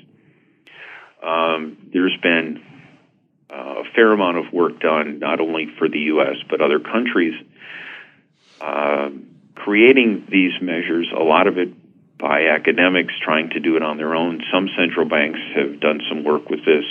Um, 1.24 1.76
there's 1.92 2.16
been 2.22 2.64
uh, 3.50 3.82
a 3.82 3.84
fair 3.96 4.12
amount 4.12 4.38
of 4.38 4.54
work 4.54 4.80
done, 4.82 5.18
not 5.18 5.40
only 5.40 5.68
for 5.80 5.90
the 5.90 6.00
U.S., 6.14 6.36
but 6.48 6.62
other 6.62 6.80
countries, 6.80 7.34
uh, 8.62 9.10
creating 9.56 10.28
these 10.30 10.54
measures, 10.62 11.08
a 11.12 11.24
lot 11.24 11.48
of 11.48 11.58
it 11.58 11.70
by 12.26 12.48
academics 12.48 13.14
trying 13.24 13.52
to 13.52 13.60
do 13.60 13.76
it 13.76 13.84
on 13.84 13.98
their 13.98 14.16
own. 14.16 14.42
Some 14.52 14.68
central 14.76 15.08
banks 15.08 15.40
have 15.56 15.80
done 15.80 16.02
some 16.10 16.24
work 16.24 16.50
with 16.50 16.66
this. 16.66 16.84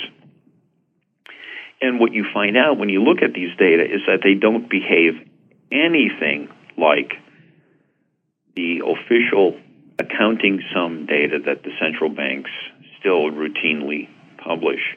And 1.81 1.99
what 1.99 2.13
you 2.13 2.25
find 2.33 2.55
out 2.55 2.77
when 2.77 2.87
you 2.87 3.03
look 3.03 3.21
at 3.21 3.33
these 3.33 3.49
data 3.57 3.83
is 3.83 3.99
that 4.07 4.21
they 4.23 4.35
don't 4.35 4.69
behave 4.69 5.15
anything 5.73 6.47
like 6.77 7.15
the 8.55 8.79
official 8.79 9.59
accounting 9.99 10.61
sum 10.73 11.05
data 11.05 11.39
that 11.47 11.63
the 11.63 11.71
central 11.81 12.09
banks 12.09 12.49
still 12.97 13.29
routinely 13.29 14.07
publish. 14.37 14.95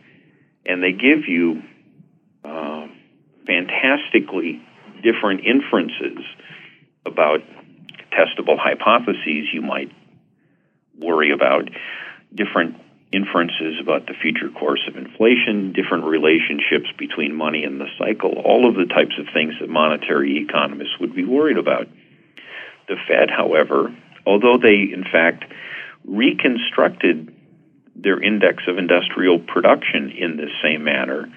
And 0.64 0.80
they 0.80 0.93
give 0.93 1.26
you 1.26 1.64
uh, 2.45 2.86
fantastically 3.45 4.62
different 5.03 5.41
inferences 5.45 6.22
about 7.05 7.41
testable 8.12 8.57
hypotheses 8.57 9.49
you 9.53 9.62
might 9.62 9.91
worry 10.99 11.33
about 11.33 11.69
different 12.35 12.77
inferences 13.13 13.81
about 13.81 14.07
the 14.07 14.15
future 14.21 14.51
course 14.51 14.83
of 14.87 14.97
inflation, 14.97 15.73
different 15.73 16.05
relationships 16.05 16.93
between 16.99 17.35
money 17.35 17.65
and 17.65 17.81
the 17.81 17.89
cycle, 17.99 18.35
all 18.45 18.69
of 18.69 18.75
the 18.75 18.93
types 18.93 19.15
of 19.19 19.27
things 19.33 19.55
that 19.61 19.69
monetary 19.69 20.39
economists 20.39 20.99
would 21.01 21.15
be 21.15 21.25
worried 21.25 21.57
about. 21.57 21.89
The 22.89 22.97
Fed, 23.09 23.31
however, 23.31 23.95
although 24.27 24.59
they 24.59 24.93
in 24.93 25.05
fact 25.11 25.45
reconstructed 26.05 27.35
their 27.97 28.23
index 28.23 28.65
of 28.69 28.79
industrial 28.79 29.39
production 29.41 30.11
in 30.11 30.37
this 30.37 30.51
same 30.63 30.85
manner, 30.85 31.29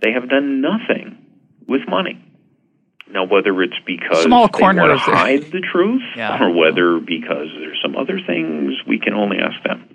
they 0.00 0.12
have 0.12 0.28
done 0.28 0.60
nothing 0.60 1.18
with 1.68 1.82
money. 1.88 2.20
Now, 3.10 3.24
whether 3.24 3.62
it's 3.62 3.78
because 3.84 4.22
Small 4.22 4.48
they 4.48 4.62
want 4.62 4.78
to 4.78 4.84
the- 4.84 4.96
hide 4.98 5.50
the 5.50 5.60
truth, 5.60 6.02
Yeah. 6.16 6.42
or 6.42 6.50
whether 6.50 6.98
because 6.98 7.48
there's 7.58 7.78
some 7.82 7.96
other 7.96 8.18
things, 8.26 8.74
we 8.86 8.98
can 8.98 9.12
only 9.14 9.38
ask 9.38 9.62
them. 9.64 9.88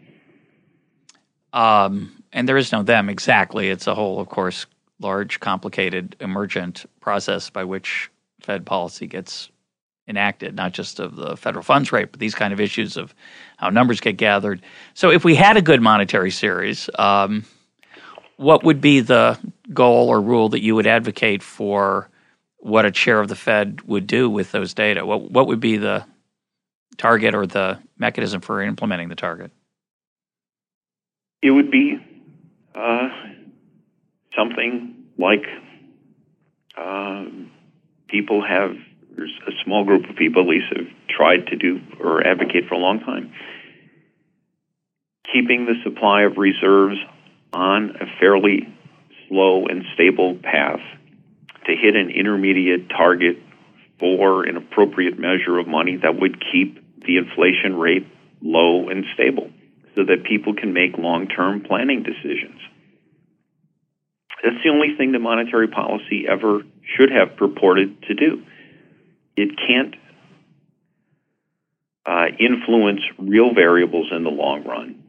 Um, 1.53 2.23
and 2.33 2.47
there 2.47 2.57
is 2.57 2.71
no 2.71 2.83
them 2.83 3.09
exactly. 3.09 3.69
It's 3.69 3.87
a 3.87 3.95
whole, 3.95 4.19
of 4.19 4.29
course, 4.29 4.65
large, 4.99 5.39
complicated, 5.39 6.15
emergent 6.19 6.85
process 6.99 7.49
by 7.49 7.63
which 7.63 8.09
Fed 8.41 8.65
policy 8.65 9.07
gets 9.07 9.49
enacted, 10.07 10.55
not 10.55 10.73
just 10.73 10.99
of 10.99 11.15
the 11.15 11.35
federal 11.35 11.63
funds 11.63 11.91
rate, 11.91 12.11
but 12.11 12.19
these 12.19 12.35
kind 12.35 12.53
of 12.53 12.59
issues 12.59 12.97
of 12.97 13.13
how 13.57 13.69
numbers 13.69 13.99
get 13.99 14.17
gathered. 14.17 14.61
So, 14.93 15.09
if 15.11 15.23
we 15.25 15.35
had 15.35 15.57
a 15.57 15.61
good 15.61 15.81
monetary 15.81 16.31
series, 16.31 16.89
um, 16.99 17.45
what 18.37 18.63
would 18.63 18.79
be 18.81 18.99
the 18.99 19.37
goal 19.73 20.09
or 20.09 20.21
rule 20.21 20.49
that 20.49 20.61
you 20.61 20.75
would 20.75 20.87
advocate 20.87 21.41
for 21.43 22.09
what 22.59 22.85
a 22.85 22.91
chair 22.91 23.19
of 23.19 23.27
the 23.27 23.35
Fed 23.35 23.81
would 23.83 24.07
do 24.07 24.29
with 24.29 24.51
those 24.51 24.73
data? 24.73 25.05
What 25.05 25.31
what 25.31 25.47
would 25.47 25.59
be 25.59 25.77
the 25.77 26.05
target 26.97 27.35
or 27.35 27.45
the 27.45 27.79
mechanism 27.97 28.41
for 28.41 28.61
implementing 28.61 29.09
the 29.09 29.15
target? 29.15 29.51
It 31.41 31.51
would 31.51 31.69
be 31.69 31.97
uh, 32.73 33.09
something 34.35 34.95
like 35.17 35.45
uh, 36.77 37.25
people 38.07 38.43
have, 38.45 38.71
a 39.17 39.51
small 39.63 39.83
group 39.83 40.07
of 40.09 40.15
people 40.15 40.43
at 40.43 40.47
least 40.47 40.67
have 40.75 40.85
tried 41.09 41.47
to 41.47 41.55
do 41.55 41.79
or 41.99 42.25
advocate 42.25 42.65
for 42.67 42.75
a 42.75 42.77
long 42.77 42.99
time. 42.99 43.31
Keeping 45.33 45.65
the 45.65 45.73
supply 45.83 46.23
of 46.23 46.37
reserves 46.37 46.97
on 47.51 47.95
a 47.99 48.05
fairly 48.19 48.67
slow 49.27 49.65
and 49.65 49.83
stable 49.93 50.35
path 50.35 50.81
to 51.67 51.75
hit 51.75 51.95
an 51.95 52.09
intermediate 52.09 52.89
target 52.89 53.37
for 53.99 54.43
an 54.43 54.57
appropriate 54.57 55.19
measure 55.19 55.57
of 55.59 55.67
money 55.67 55.97
that 55.97 56.19
would 56.19 56.43
keep 56.51 56.83
the 57.05 57.17
inflation 57.17 57.75
rate 57.75 58.07
low 58.41 58.89
and 58.89 59.05
stable 59.13 59.49
so 59.95 60.03
that 60.05 60.23
people 60.23 60.53
can 60.53 60.73
make 60.73 60.97
long 60.97 61.27
term 61.27 61.61
planning 61.61 62.03
decisions. 62.03 62.59
That's 64.43 64.63
the 64.63 64.69
only 64.69 64.95
thing 64.97 65.13
that 65.13 65.19
monetary 65.19 65.67
policy 65.67 66.25
ever 66.29 66.61
should 66.95 67.11
have 67.11 67.37
purported 67.37 68.01
to 68.03 68.13
do. 68.13 68.43
It 69.35 69.57
can't 69.57 69.95
uh, 72.05 72.27
influence 72.39 73.01
real 73.17 73.53
variables 73.53 74.07
in 74.11 74.23
the 74.23 74.29
long 74.29 74.63
run. 74.63 75.03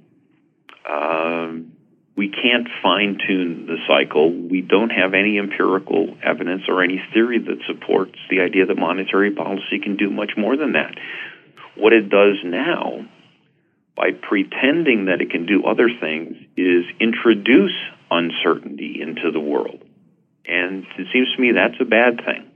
Um, 0.88 1.72
we 2.18 2.28
can't 2.28 2.66
fine 2.82 3.16
tune 3.24 3.66
the 3.66 3.76
cycle. 3.86 4.32
We 4.32 4.60
don't 4.60 4.90
have 4.90 5.14
any 5.14 5.38
empirical 5.38 6.16
evidence 6.20 6.62
or 6.66 6.82
any 6.82 7.00
theory 7.14 7.38
that 7.38 7.58
supports 7.68 8.18
the 8.28 8.40
idea 8.40 8.66
that 8.66 8.76
monetary 8.76 9.30
policy 9.30 9.78
can 9.80 9.96
do 9.96 10.10
much 10.10 10.32
more 10.36 10.56
than 10.56 10.72
that. 10.72 10.96
What 11.76 11.92
it 11.92 12.10
does 12.10 12.34
now, 12.44 13.06
by 13.96 14.10
pretending 14.10 15.04
that 15.04 15.20
it 15.20 15.30
can 15.30 15.46
do 15.46 15.62
other 15.64 15.88
things, 16.00 16.36
is 16.56 16.84
introduce 16.98 17.76
uncertainty 18.10 18.98
into 19.00 19.30
the 19.30 19.40
world. 19.40 19.80
And 20.44 20.84
it 20.98 21.06
seems 21.12 21.32
to 21.36 21.40
me 21.40 21.52
that's 21.52 21.80
a 21.80 21.84
bad 21.84 22.16
thing. 22.16 22.50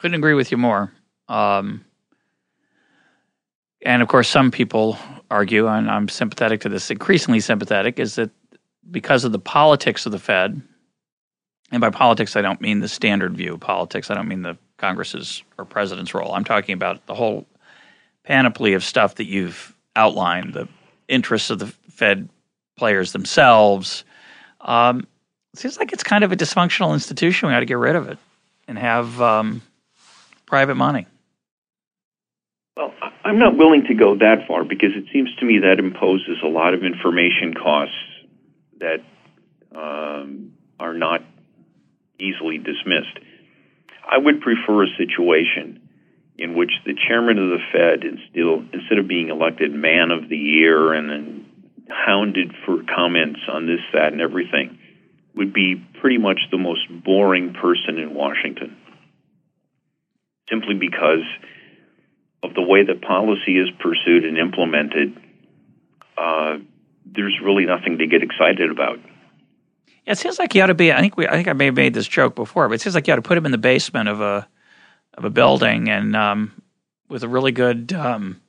Couldn't 0.00 0.16
agree 0.16 0.34
with 0.34 0.50
you 0.50 0.58
more. 0.58 0.92
Um, 1.28 1.84
and 3.84 4.02
of 4.02 4.08
course, 4.08 4.28
some 4.28 4.50
people 4.50 4.98
argue, 5.30 5.66
and 5.68 5.90
I'm 5.90 6.08
sympathetic 6.08 6.60
to 6.62 6.68
this, 6.68 6.90
increasingly 6.90 7.40
sympathetic, 7.40 7.98
is 7.98 8.16
that 8.16 8.30
because 8.90 9.24
of 9.24 9.32
the 9.32 9.38
politics 9.38 10.06
of 10.06 10.12
the 10.12 10.18
Fed, 10.18 10.60
and 11.70 11.80
by 11.80 11.90
politics, 11.90 12.36
I 12.36 12.42
don't 12.42 12.60
mean 12.60 12.80
the 12.80 12.88
standard 12.88 13.36
view 13.36 13.54
of 13.54 13.60
politics, 13.60 14.10
I 14.10 14.14
don't 14.14 14.28
mean 14.28 14.42
the 14.42 14.56
Congress's 14.76 15.42
or 15.58 15.64
president's 15.64 16.14
role. 16.14 16.34
I'm 16.34 16.44
talking 16.44 16.74
about 16.74 17.06
the 17.06 17.14
whole 17.14 17.46
panoply 18.24 18.74
of 18.74 18.84
stuff 18.84 19.16
that 19.16 19.26
you've 19.26 19.74
outlined, 19.96 20.54
the 20.54 20.68
interests 21.08 21.50
of 21.50 21.58
the 21.58 21.66
Fed 21.66 22.28
players 22.76 23.12
themselves. 23.12 24.04
Um, 24.60 25.06
seems 25.54 25.78
like 25.78 25.92
it's 25.92 26.02
kind 26.02 26.24
of 26.24 26.32
a 26.32 26.36
dysfunctional 26.36 26.92
institution. 26.92 27.48
We 27.48 27.54
ought 27.54 27.60
to 27.60 27.66
get 27.66 27.78
rid 27.78 27.96
of 27.96 28.08
it 28.08 28.18
and 28.66 28.78
have 28.78 29.20
um, 29.20 29.62
private 30.46 30.74
money. 30.74 31.06
I'm 33.24 33.38
not 33.38 33.56
willing 33.56 33.84
to 33.88 33.94
go 33.94 34.16
that 34.18 34.46
far 34.46 34.64
because 34.64 34.90
it 34.94 35.06
seems 35.10 35.34
to 35.36 35.46
me 35.46 35.60
that 35.60 35.78
imposes 35.78 36.38
a 36.44 36.46
lot 36.48 36.74
of 36.74 36.84
information 36.84 37.54
costs 37.54 37.96
that 38.80 39.00
um, 39.74 40.52
are 40.78 40.92
not 40.92 41.22
easily 42.20 42.58
dismissed. 42.58 43.18
I 44.08 44.18
would 44.18 44.42
prefer 44.42 44.84
a 44.84 44.96
situation 44.98 45.88
in 46.36 46.54
which 46.54 46.70
the 46.84 46.94
chairman 47.08 47.38
of 47.38 47.48
the 47.48 47.64
Fed, 47.72 48.04
instead, 48.04 48.74
instead 48.74 48.98
of 48.98 49.08
being 49.08 49.30
elected 49.30 49.72
man 49.72 50.10
of 50.10 50.28
the 50.28 50.36
year 50.36 50.92
and 50.92 51.08
then 51.08 51.46
hounded 51.88 52.52
for 52.66 52.82
comments 52.94 53.40
on 53.50 53.66
this, 53.66 53.80
that, 53.94 54.12
and 54.12 54.20
everything, 54.20 54.78
would 55.34 55.52
be 55.52 55.76
pretty 56.00 56.18
much 56.18 56.40
the 56.50 56.58
most 56.58 56.82
boring 57.04 57.54
person 57.54 57.98
in 57.98 58.12
Washington. 58.12 58.76
Simply 60.50 60.74
because 60.74 61.24
of 62.44 62.54
the 62.54 62.62
way 62.62 62.84
that 62.84 63.00
policy 63.00 63.58
is 63.58 63.68
pursued 63.80 64.24
and 64.24 64.36
implemented, 64.38 65.18
uh, 66.18 66.58
there's 67.06 67.38
really 67.42 67.64
nothing 67.64 67.98
to 67.98 68.06
get 68.06 68.22
excited 68.22 68.70
about. 68.70 68.98
It 70.06 70.18
seems 70.18 70.38
like 70.38 70.52
he 70.52 70.60
ought 70.60 70.66
to 70.66 70.74
be. 70.74 70.92
I 70.92 71.00
think 71.00 71.16
we. 71.16 71.26
I 71.26 71.32
think 71.32 71.48
I 71.48 71.54
may 71.54 71.66
have 71.66 71.76
made 71.76 71.94
this 71.94 72.06
joke 72.06 72.34
before, 72.34 72.68
but 72.68 72.74
it 72.74 72.80
seems 72.82 72.94
like 72.94 73.06
you 73.06 73.14
ought 73.14 73.16
to 73.16 73.22
put 73.22 73.38
him 73.38 73.46
in 73.46 73.52
the 73.52 73.58
basement 73.58 74.08
of 74.08 74.20
a 74.20 74.46
of 75.14 75.24
a 75.24 75.30
building 75.30 75.88
and 75.88 76.14
um, 76.14 76.62
with 77.08 77.22
a 77.22 77.28
really 77.28 77.52
good 77.52 77.92
um, 77.92 78.40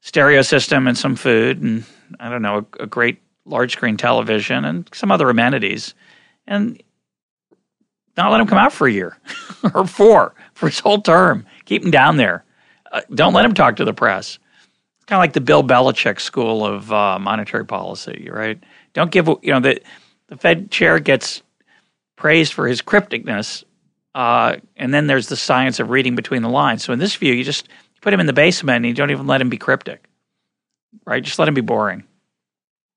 stereo 0.00 0.42
system 0.42 0.86
and 0.86 0.98
some 0.98 1.16
food 1.16 1.62
and 1.62 1.84
I 2.20 2.28
don't 2.28 2.42
know 2.42 2.66
a, 2.78 2.82
a 2.82 2.86
great 2.86 3.22
large 3.44 3.72
screen 3.72 3.96
television 3.96 4.64
and 4.64 4.88
some 4.92 5.10
other 5.10 5.30
amenities, 5.30 5.94
and 6.46 6.82
not 8.16 8.30
let 8.30 8.40
him 8.40 8.46
come 8.46 8.58
out 8.58 8.72
for 8.72 8.86
a 8.86 8.92
year 8.92 9.18
or 9.74 9.86
four 9.86 10.34
for 10.52 10.68
his 10.68 10.80
whole 10.80 11.00
term. 11.00 11.46
Keep 11.64 11.84
him 11.84 11.90
down 11.90 12.18
there. 12.18 12.44
Uh, 12.92 13.00
don't 13.14 13.32
let 13.32 13.44
him 13.44 13.54
talk 13.54 13.76
to 13.76 13.84
the 13.84 13.94
press. 13.94 14.38
It's 14.96 15.06
kind 15.06 15.16
of 15.16 15.22
like 15.22 15.32
the 15.32 15.40
Bill 15.40 15.64
Belichick 15.64 16.20
school 16.20 16.64
of 16.64 16.92
uh, 16.92 17.18
monetary 17.18 17.64
policy, 17.64 18.28
right? 18.30 18.62
Don't 18.92 19.10
give 19.10 19.26
you 19.42 19.52
know 19.52 19.60
the 19.60 19.80
the 20.28 20.36
Fed 20.36 20.70
chair 20.70 20.98
gets 20.98 21.42
praised 22.16 22.52
for 22.52 22.68
his 22.68 22.82
crypticness, 22.82 23.64
uh, 24.14 24.56
and 24.76 24.92
then 24.92 25.06
there's 25.06 25.28
the 25.28 25.36
science 25.36 25.80
of 25.80 25.90
reading 25.90 26.14
between 26.14 26.42
the 26.42 26.48
lines. 26.48 26.84
So 26.84 26.92
in 26.92 26.98
this 26.98 27.16
view, 27.16 27.32
you 27.32 27.42
just 27.42 27.68
put 28.00 28.12
him 28.12 28.20
in 28.20 28.26
the 28.26 28.32
basement 28.32 28.76
and 28.76 28.86
you 28.86 28.94
don't 28.94 29.10
even 29.10 29.26
let 29.26 29.40
him 29.40 29.48
be 29.48 29.56
cryptic, 29.56 30.06
right? 31.06 31.22
Just 31.22 31.38
let 31.38 31.48
him 31.48 31.54
be 31.54 31.62
boring. 31.62 32.04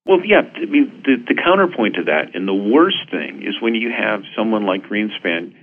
Well, 0.05 0.23
yeah, 0.23 0.41
I 0.55 0.65
mean, 0.65 1.01
the, 1.03 1.15
the 1.27 1.41
counterpoint 1.41 1.95
to 1.95 2.03
that, 2.03 2.35
and 2.35 2.47
the 2.47 2.53
worst 2.53 3.09
thing, 3.09 3.41
is 3.41 3.55
when 3.59 3.73
you 3.73 3.89
have 3.89 4.21
someone 4.37 4.65
like 4.65 4.83
Greenspan 4.83 5.55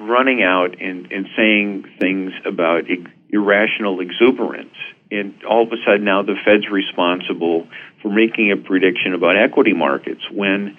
running 0.00 0.42
out 0.42 0.80
and, 0.80 1.10
and 1.12 1.26
saying 1.36 1.84
things 1.98 2.32
about 2.44 2.84
irrational 3.28 4.00
exuberance. 4.00 4.74
And 5.10 5.42
all 5.44 5.62
of 5.64 5.72
a 5.72 5.76
sudden 5.84 6.04
now 6.04 6.22
the 6.22 6.36
Fed's 6.44 6.68
responsible 6.70 7.68
for 8.02 8.10
making 8.10 8.52
a 8.52 8.56
prediction 8.56 9.14
about 9.14 9.36
equity 9.36 9.72
markets 9.72 10.22
when, 10.32 10.78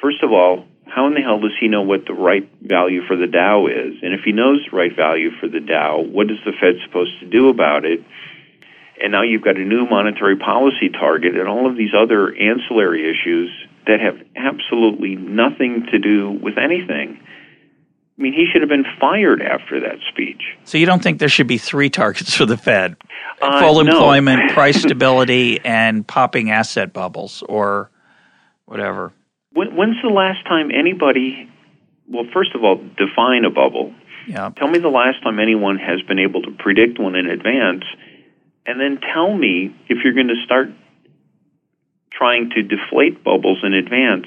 first 0.00 0.22
of 0.22 0.32
all, 0.32 0.64
how 0.86 1.06
in 1.06 1.14
the 1.14 1.20
hell 1.20 1.38
does 1.38 1.54
he 1.60 1.68
know 1.68 1.82
what 1.82 2.06
the 2.06 2.14
right 2.14 2.48
value 2.60 3.06
for 3.06 3.16
the 3.16 3.28
Dow 3.28 3.66
is? 3.66 3.94
And 4.02 4.12
if 4.12 4.22
he 4.24 4.32
knows 4.32 4.66
the 4.68 4.76
right 4.76 4.94
value 4.94 5.30
for 5.38 5.48
the 5.48 5.60
Dow, 5.60 6.02
what 6.02 6.30
is 6.30 6.38
the 6.44 6.52
Fed 6.60 6.74
supposed 6.84 7.20
to 7.20 7.26
do 7.26 7.48
about 7.48 7.84
it? 7.84 8.02
And 9.00 9.12
now 9.12 9.22
you've 9.22 9.42
got 9.42 9.56
a 9.56 9.64
new 9.64 9.86
monetary 9.86 10.36
policy 10.36 10.88
target 10.90 11.36
and 11.36 11.48
all 11.48 11.70
of 11.70 11.76
these 11.76 11.94
other 11.96 12.34
ancillary 12.34 13.08
issues 13.08 13.50
that 13.86 14.00
have 14.00 14.20
absolutely 14.36 15.16
nothing 15.16 15.86
to 15.92 15.98
do 15.98 16.30
with 16.30 16.58
anything. 16.58 17.20
I 18.20 18.22
mean, 18.22 18.34
he 18.34 18.44
should 18.52 18.60
have 18.60 18.68
been 18.68 18.84
fired 19.00 19.40
after 19.40 19.80
that 19.80 19.96
speech. 20.10 20.42
So 20.64 20.76
you 20.76 20.84
don't 20.84 21.02
think 21.02 21.20
there 21.20 21.28
should 21.30 21.46
be 21.46 21.56
three 21.56 21.88
targets 21.88 22.34
for 22.34 22.44
the 22.44 22.58
Fed? 22.58 22.96
Uh, 23.40 23.60
Full 23.60 23.82
no. 23.82 23.92
employment, 23.96 24.52
price 24.52 24.78
stability, 24.78 25.58
and 25.64 26.06
popping 26.06 26.50
asset 26.50 26.92
bubbles, 26.92 27.42
or 27.48 27.90
whatever. 28.66 29.14
When, 29.54 29.74
when's 29.74 29.96
the 30.02 30.10
last 30.10 30.44
time 30.44 30.70
anybody, 30.70 31.50
well, 32.08 32.26
first 32.30 32.54
of 32.54 32.62
all, 32.62 32.76
define 32.98 33.46
a 33.46 33.50
bubble. 33.50 33.94
Yeah. 34.28 34.50
Tell 34.54 34.68
me 34.68 34.78
the 34.80 34.88
last 34.88 35.22
time 35.22 35.40
anyone 35.40 35.78
has 35.78 36.02
been 36.02 36.18
able 36.18 36.42
to 36.42 36.50
predict 36.50 37.00
one 37.00 37.14
in 37.14 37.26
advance, 37.26 37.84
and 38.66 38.78
then 38.78 39.00
tell 39.00 39.34
me 39.34 39.74
if 39.88 40.04
you're 40.04 40.12
going 40.12 40.28
to 40.28 40.42
start 40.44 40.68
trying 42.12 42.50
to 42.50 42.62
deflate 42.62 43.24
bubbles 43.24 43.60
in 43.62 43.72
advance, 43.72 44.26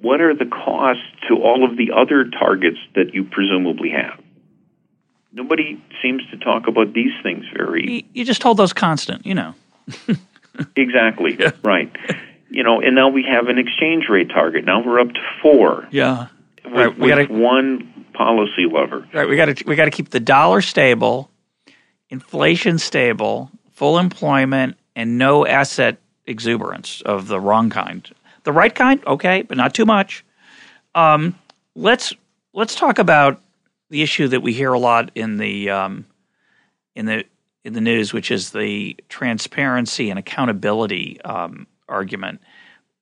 what 0.00 0.20
are 0.20 0.34
the 0.34 0.46
costs 0.46 1.02
to 1.28 1.34
all 1.36 1.64
of 1.64 1.76
the 1.76 1.92
other 1.92 2.24
targets 2.24 2.78
that 2.94 3.14
you 3.14 3.24
presumably 3.24 3.90
have? 3.90 4.20
Nobody 5.32 5.82
seems 6.02 6.22
to 6.30 6.38
talk 6.38 6.66
about 6.66 6.92
these 6.92 7.12
things 7.22 7.44
very 7.54 7.88
You, 7.88 8.02
you 8.12 8.24
just 8.24 8.42
hold 8.42 8.56
those 8.56 8.72
constant, 8.72 9.26
you 9.26 9.34
know. 9.34 9.54
exactly 10.76 11.38
right. 11.62 11.94
You 12.48 12.64
know, 12.64 12.80
and 12.80 12.96
now 12.96 13.08
we 13.08 13.24
have 13.24 13.46
an 13.46 13.58
exchange 13.58 14.06
rate 14.08 14.28
target. 14.30 14.64
Now 14.64 14.84
we're 14.84 15.00
up 15.00 15.12
to 15.12 15.20
four. 15.40 15.86
Yeah. 15.90 16.28
With, 16.64 16.74
right. 16.74 16.98
We 16.98 17.08
got 17.08 17.30
one 17.30 18.06
policy 18.12 18.66
lever. 18.66 19.06
Right. 19.12 19.28
We 19.28 19.36
got 19.36 19.56
to 19.56 19.64
we 19.66 19.76
got 19.76 19.84
to 19.84 19.90
keep 19.90 20.10
the 20.10 20.20
dollar 20.20 20.60
stable, 20.60 21.30
inflation 22.08 22.78
stable, 22.78 23.50
full 23.72 23.98
employment, 23.98 24.76
and 24.96 25.16
no 25.16 25.46
asset 25.46 25.98
exuberance 26.26 27.02
of 27.02 27.28
the 27.28 27.40
wrong 27.40 27.70
kind. 27.70 28.10
The 28.44 28.52
right 28.52 28.74
kind, 28.74 29.04
okay, 29.06 29.42
but 29.42 29.56
not 29.56 29.74
too 29.74 29.84
much. 29.84 30.24
Um, 30.94 31.38
let's 31.74 32.12
let's 32.52 32.74
talk 32.74 32.98
about 32.98 33.40
the 33.90 34.02
issue 34.02 34.28
that 34.28 34.40
we 34.40 34.52
hear 34.52 34.72
a 34.72 34.78
lot 34.78 35.10
in 35.14 35.36
the 35.36 35.70
um, 35.70 36.06
in 36.94 37.06
the 37.06 37.24
in 37.64 37.74
the 37.74 37.80
news, 37.80 38.12
which 38.12 38.30
is 38.30 38.50
the 38.50 38.96
transparency 39.08 40.10
and 40.10 40.18
accountability 40.18 41.20
um, 41.22 41.66
argument. 41.88 42.40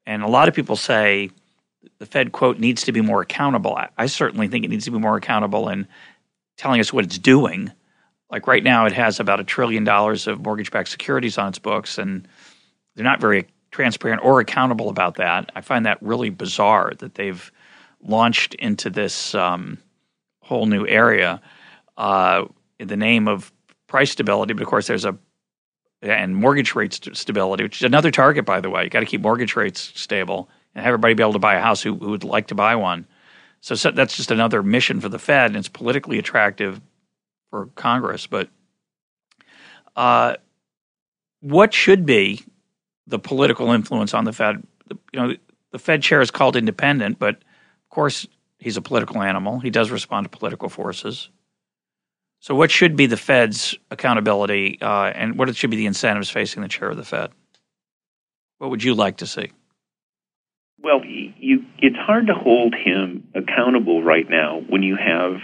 And 0.06 0.22
a 0.22 0.28
lot 0.28 0.48
of 0.48 0.54
people 0.54 0.76
say 0.76 1.30
the 1.98 2.06
Fed 2.06 2.32
quote 2.32 2.58
needs 2.58 2.82
to 2.84 2.92
be 2.92 3.00
more 3.00 3.20
accountable. 3.20 3.76
I, 3.76 3.88
I 3.96 4.06
certainly 4.06 4.48
think 4.48 4.64
it 4.64 4.68
needs 4.68 4.86
to 4.86 4.90
be 4.90 4.98
more 4.98 5.16
accountable 5.16 5.68
in 5.68 5.86
telling 6.56 6.80
us 6.80 6.92
what 6.92 7.04
it's 7.04 7.18
doing. 7.18 7.70
Like 8.30 8.46
right 8.46 8.64
now, 8.64 8.86
it 8.86 8.92
has 8.92 9.20
about 9.20 9.40
a 9.40 9.44
trillion 9.44 9.84
dollars 9.84 10.26
of 10.26 10.42
mortgage-backed 10.44 10.88
securities 10.88 11.38
on 11.38 11.48
its 11.48 11.58
books, 11.58 11.98
and 11.98 12.26
they're 12.94 13.04
not 13.04 13.20
very 13.20 13.46
transparent 13.70 14.24
or 14.24 14.40
accountable 14.40 14.88
about 14.88 15.16
that. 15.16 15.50
I 15.54 15.60
find 15.60 15.86
that 15.86 16.02
really 16.02 16.30
bizarre 16.30 16.92
that 16.98 17.14
they've 17.14 17.50
launched 18.02 18.54
into 18.54 18.90
this 18.90 19.34
um, 19.34 19.78
whole 20.42 20.66
new 20.66 20.86
area 20.86 21.40
uh, 21.96 22.44
in 22.78 22.88
the 22.88 22.96
name 22.96 23.28
of 23.28 23.52
price 23.86 24.10
stability. 24.10 24.54
But 24.54 24.62
of 24.62 24.68
course, 24.68 24.86
there's 24.86 25.04
a 25.04 25.18
and 26.00 26.36
mortgage 26.36 26.74
rate 26.74 27.08
stability, 27.12 27.64
which 27.64 27.80
is 27.80 27.84
another 27.84 28.10
target, 28.10 28.44
by 28.44 28.60
the 28.60 28.70
way. 28.70 28.84
You 28.84 28.90
got 28.90 29.00
to 29.00 29.06
keep 29.06 29.20
mortgage 29.20 29.56
rates 29.56 29.92
stable 29.96 30.48
and 30.74 30.84
have 30.84 30.92
everybody 30.92 31.14
be 31.14 31.22
able 31.22 31.32
to 31.32 31.40
buy 31.40 31.56
a 31.56 31.60
house 31.60 31.82
who, 31.82 31.96
who 31.96 32.10
would 32.10 32.24
like 32.24 32.46
to 32.48 32.54
buy 32.54 32.76
one. 32.76 33.06
So, 33.60 33.74
so, 33.74 33.90
that's 33.90 34.16
just 34.16 34.30
another 34.30 34.62
mission 34.62 35.00
for 35.00 35.08
the 35.08 35.18
Fed, 35.18 35.50
and 35.50 35.56
it's 35.56 35.68
politically 35.68 36.18
attractive 36.18 36.80
for 37.50 37.66
Congress. 37.74 38.28
But 38.28 38.48
uh, 39.96 40.36
what 41.40 41.74
should 41.74 42.06
be 42.06 42.44
the 43.08 43.18
political 43.18 43.72
influence 43.72 44.14
on 44.14 44.24
the 44.24 44.32
Fed? 44.32 44.62
You 45.12 45.20
know, 45.20 45.34
the 45.72 45.78
Fed 45.78 46.02
chair 46.02 46.20
is 46.20 46.30
called 46.30 46.56
independent, 46.56 47.18
but 47.18 47.36
of 47.36 47.88
course 47.90 48.26
he's 48.58 48.76
a 48.76 48.82
political 48.82 49.22
animal. 49.22 49.58
He 49.60 49.70
does 49.70 49.90
respond 49.90 50.24
to 50.24 50.38
political 50.38 50.68
forces. 50.68 51.30
So, 52.40 52.54
what 52.54 52.70
should 52.70 52.94
be 52.94 53.06
the 53.06 53.16
Fed's 53.16 53.76
accountability, 53.90 54.78
uh, 54.80 55.06
and 55.14 55.36
what 55.36 55.54
should 55.56 55.70
be 55.70 55.76
the 55.76 55.86
incentives 55.86 56.30
facing 56.30 56.62
the 56.62 56.68
chair 56.68 56.88
of 56.88 56.96
the 56.96 57.04
Fed? 57.04 57.30
What 58.58 58.70
would 58.70 58.84
you 58.84 58.94
like 58.94 59.18
to 59.18 59.26
see? 59.26 59.50
Well, 60.80 61.04
you, 61.04 61.64
it's 61.78 61.96
hard 61.96 62.28
to 62.28 62.34
hold 62.34 62.74
him 62.74 63.26
accountable 63.34 64.02
right 64.02 64.28
now 64.28 64.60
when 64.68 64.84
you 64.84 64.96
have 64.96 65.40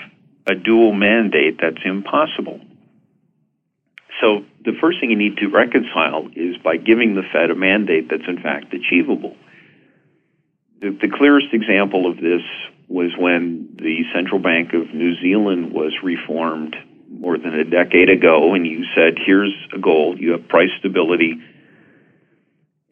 a 0.47 0.55
dual 0.55 0.93
mandate 0.93 1.59
that's 1.61 1.85
impossible. 1.85 2.61
So, 4.21 4.45
the 4.65 4.73
first 4.81 5.01
thing 5.01 5.11
you 5.11 5.17
need 5.17 5.39
to 5.39 5.49
reconcile 5.49 6.29
is 6.35 6.57
by 6.59 6.77
giving 6.77 7.15
the 7.15 7.23
Fed 7.33 7.51
a 7.51 7.55
mandate 7.55 8.09
that's 8.09 8.27
in 8.27 8.41
fact 8.41 8.73
achievable. 8.73 9.37
The, 10.81 10.91
the 10.91 11.09
clearest 11.09 11.49
example 11.53 12.11
of 12.11 12.17
this 12.17 12.43
was 12.89 13.11
when 13.19 13.77
the 13.77 14.05
Central 14.15 14.39
Bank 14.39 14.73
of 14.73 14.95
New 14.95 15.21
Zealand 15.21 15.73
was 15.73 15.93
reformed 16.03 16.77
more 17.11 17.39
than 17.39 17.55
a 17.55 17.65
decade 17.65 18.09
ago, 18.09 18.55
and 18.55 18.67
you 18.67 18.85
said, 18.95 19.15
here's 19.25 19.55
a 19.75 19.79
goal, 19.79 20.19
you 20.19 20.33
have 20.33 20.49
price 20.49 20.71
stability, 20.79 21.41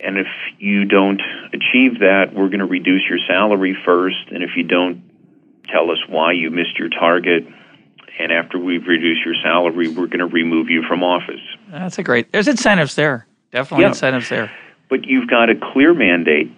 and 0.01 0.19
if 0.19 0.27
you 0.59 0.85
don't 0.85 1.21
achieve 1.53 2.01
that, 2.01 2.35
we're 2.35 2.49
going 2.49 2.59
to 2.59 2.67
reduce 2.67 3.03
your 3.09 3.19
salary 3.29 3.77
first, 3.85 4.31
and 4.31 4.43
if 4.43 4.51
you 4.57 4.65
don't 4.65 5.03
tell 5.69 5.91
us 5.91 5.99
why 6.09 6.33
you 6.33 6.51
missed 6.51 6.79
your 6.79 6.89
target, 6.89 7.45
and 8.19 8.33
after 8.33 8.59
we've 8.59 8.87
reduced 8.87 9.25
your 9.25 9.35
salary, 9.43 9.89
we're 9.89 10.07
going 10.07 10.19
to 10.19 10.27
remove 10.27 10.69
you 10.69 10.83
from 10.87 11.03
office. 11.03 11.41
That's 11.71 11.99
a 11.99 12.03
great, 12.03 12.33
there's 12.33 12.49
incentives 12.49 12.95
there. 12.95 13.27
Definitely 13.51 13.83
yeah. 13.83 13.89
incentives 13.89 14.29
there. 14.29 14.51
But 14.89 15.05
you've 15.05 15.29
got 15.29 15.51
a 15.51 15.55
clear 15.55 15.95
mandate 15.95 16.51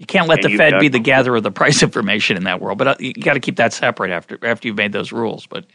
you 0.00 0.06
can't 0.06 0.28
let 0.28 0.40
the 0.40 0.56
Fed 0.56 0.80
be 0.80 0.88
the 0.88 0.98
gatherer 0.98 1.36
of 1.36 1.42
the 1.42 1.50
price 1.50 1.82
information 1.84 2.38
in 2.38 2.44
that 2.44 2.58
world, 2.58 2.78
but 2.78 2.88
uh, 2.88 2.94
you 2.98 3.12
got 3.12 3.34
to 3.34 3.40
keep 3.40 3.56
that 3.56 3.74
separate 3.74 4.10
after 4.10 4.38
after 4.42 4.66
you've 4.66 4.78
made 4.78 4.92
those 4.92 5.12
rules. 5.12 5.46
But 5.46 5.66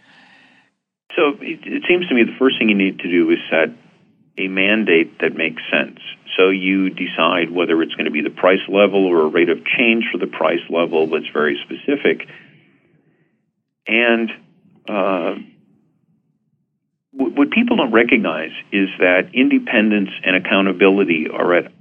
so 1.15 1.33
it, 1.39 1.59
it 1.63 1.83
seems 1.87 2.07
to 2.09 2.15
me 2.15 2.23
the 2.23 2.35
first 2.39 2.57
thing 2.57 2.67
you 2.67 2.75
need 2.75 2.97
to 2.99 3.09
do 3.09 3.29
is 3.29 3.37
set 3.51 3.69
a 4.39 4.47
mandate 4.47 5.19
that 5.19 5.35
makes 5.35 5.61
sense. 5.71 5.99
So 6.35 6.49
you 6.49 6.89
decide 6.89 7.51
whether 7.51 7.81
it's 7.83 7.93
going 7.93 8.05
to 8.05 8.11
be 8.11 8.21
the 8.21 8.31
price 8.31 8.67
level 8.67 9.05
or 9.05 9.21
a 9.21 9.27
rate 9.27 9.49
of 9.49 9.63
change 9.63 10.05
for 10.11 10.17
the 10.17 10.27
price 10.27 10.59
level 10.69 11.05
that's 11.05 11.29
very 11.31 11.57
specific. 11.63 12.27
And 13.87 14.31
uh, 14.87 15.35
what 17.11 17.49
people 17.51 17.77
don't 17.77 17.91
recognize 17.91 18.51
is 18.71 18.89
that 18.99 19.29
independence 19.33 20.09
and 20.23 20.35
accountability 20.35 21.27
are 21.31 21.53
at 21.53 21.71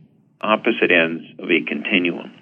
opposite 0.40 0.90
ends 0.90 1.24
of 1.38 1.50
a 1.50 1.60
continuum. 1.62 2.32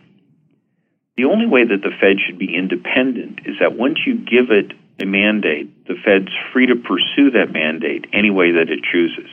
The 1.17 1.25
only 1.25 1.47
way 1.47 1.65
that 1.65 1.83
the 1.83 1.91
Fed 2.01 2.17
should 2.25 2.39
be 2.39 2.55
independent 2.55 3.41
is 3.47 3.57
that 3.61 3.77
once 3.77 3.99
you 4.07 4.19
give 4.19 4.51
it 4.51 4.73
a 5.01 5.07
mandate, 5.07 5.87
the 5.87 5.95
Fed's 6.05 6.33
free 6.53 6.67
to 6.67 6.77
pursue 6.77 7.31
that 7.33 7.53
mandate 7.53 8.07
any 8.13 8.31
way 8.31 8.53
that 8.53 8.71
it 8.71 8.81
chooses. 8.83 9.29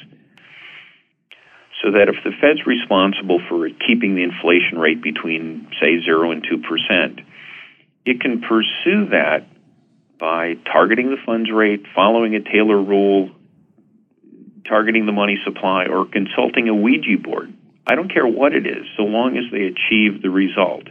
So 1.84 1.92
that 1.92 2.10
if 2.10 2.16
the 2.24 2.32
Fed's 2.42 2.66
responsible 2.66 3.42
for 3.48 3.70
keeping 3.88 4.16
the 4.16 4.24
inflation 4.24 4.78
rate 4.78 5.02
between, 5.02 5.68
say, 5.80 6.04
0 6.04 6.32
and 6.32 6.46
2%, 6.46 7.26
it 8.06 8.20
can 8.20 8.42
pursue 8.42 9.08
that 9.12 9.48
by 10.20 10.56
targeting 10.72 11.10
the 11.10 11.18
funds 11.26 11.50
rate, 11.52 11.86
following 11.96 12.36
a 12.36 12.42
Taylor 12.42 12.82
rule, 12.82 13.32
targeting 14.68 15.06
the 15.06 15.12
money 15.12 15.38
supply, 15.46 15.86
or 15.86 16.06
consulting 16.06 16.68
a 16.68 16.76
Ouija 16.76 17.18
board. 17.24 17.54
I 17.88 17.96
don't 17.96 18.14
care 18.14 18.28
what 18.28 18.54
it 18.54 18.68
is, 18.68 18.86
so 18.98 19.04
long 19.04 19.38
as 19.38 19.46
they 19.52 19.64
achieve 19.64 20.22
the 20.22 20.30
result. 20.30 20.84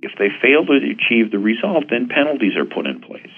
If 0.00 0.12
they 0.18 0.28
fail 0.42 0.64
to 0.66 0.74
achieve 0.74 1.30
the 1.30 1.38
result, 1.38 1.84
then 1.90 2.08
penalties 2.08 2.56
are 2.56 2.64
put 2.64 2.86
in 2.86 3.00
place. 3.00 3.32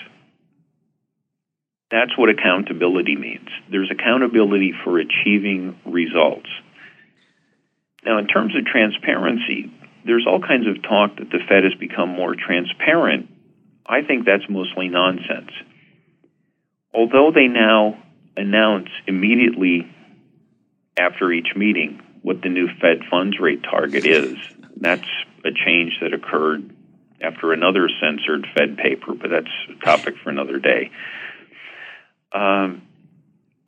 That's 1.91 2.16
what 2.16 2.29
accountability 2.29 3.16
means. 3.16 3.49
There's 3.70 3.91
accountability 3.91 4.74
for 4.85 4.99
achieving 4.99 5.79
results. 5.87 6.49
Now, 8.05 8.18
in 8.18 8.26
terms 8.26 8.55
of 8.57 8.64
transparency, 8.64 9.72
there's 10.05 10.26
all 10.26 10.41
kinds 10.41 10.66
of 10.66 10.83
talk 10.83 11.16
that 11.16 11.31
the 11.31 11.41
Fed 11.49 11.64
has 11.64 11.74
become 11.74 12.11
more 12.11 12.35
transparent. 12.35 13.29
I 13.89 14.03
think 14.03 14.26
that's 14.26 14.45
mostly 14.49 14.89
nonsense. 14.89 15.51
Although 16.93 17.32
they 17.34 17.49
now 17.49 18.03
announce 18.36 18.89
immediately 19.07 19.91
after 20.99 21.32
each 21.32 21.55
meeting 21.57 22.03
what 22.22 22.43
the 22.43 22.49
new 22.49 22.68
Fed 22.80 23.01
funds 23.11 23.39
rate 23.41 23.62
target 23.62 24.07
is. 24.07 24.36
That's 24.76 25.09
a 25.45 25.51
change 25.64 25.99
that 26.01 26.12
occurred 26.12 26.74
after 27.20 27.53
another 27.53 27.89
censored 28.01 28.47
Fed 28.57 28.76
paper, 28.76 29.14
but 29.14 29.30
that's 29.30 29.47
a 29.70 29.84
topic 29.84 30.14
for 30.22 30.30
another 30.30 30.59
day. 30.59 30.91
Um, 32.32 32.82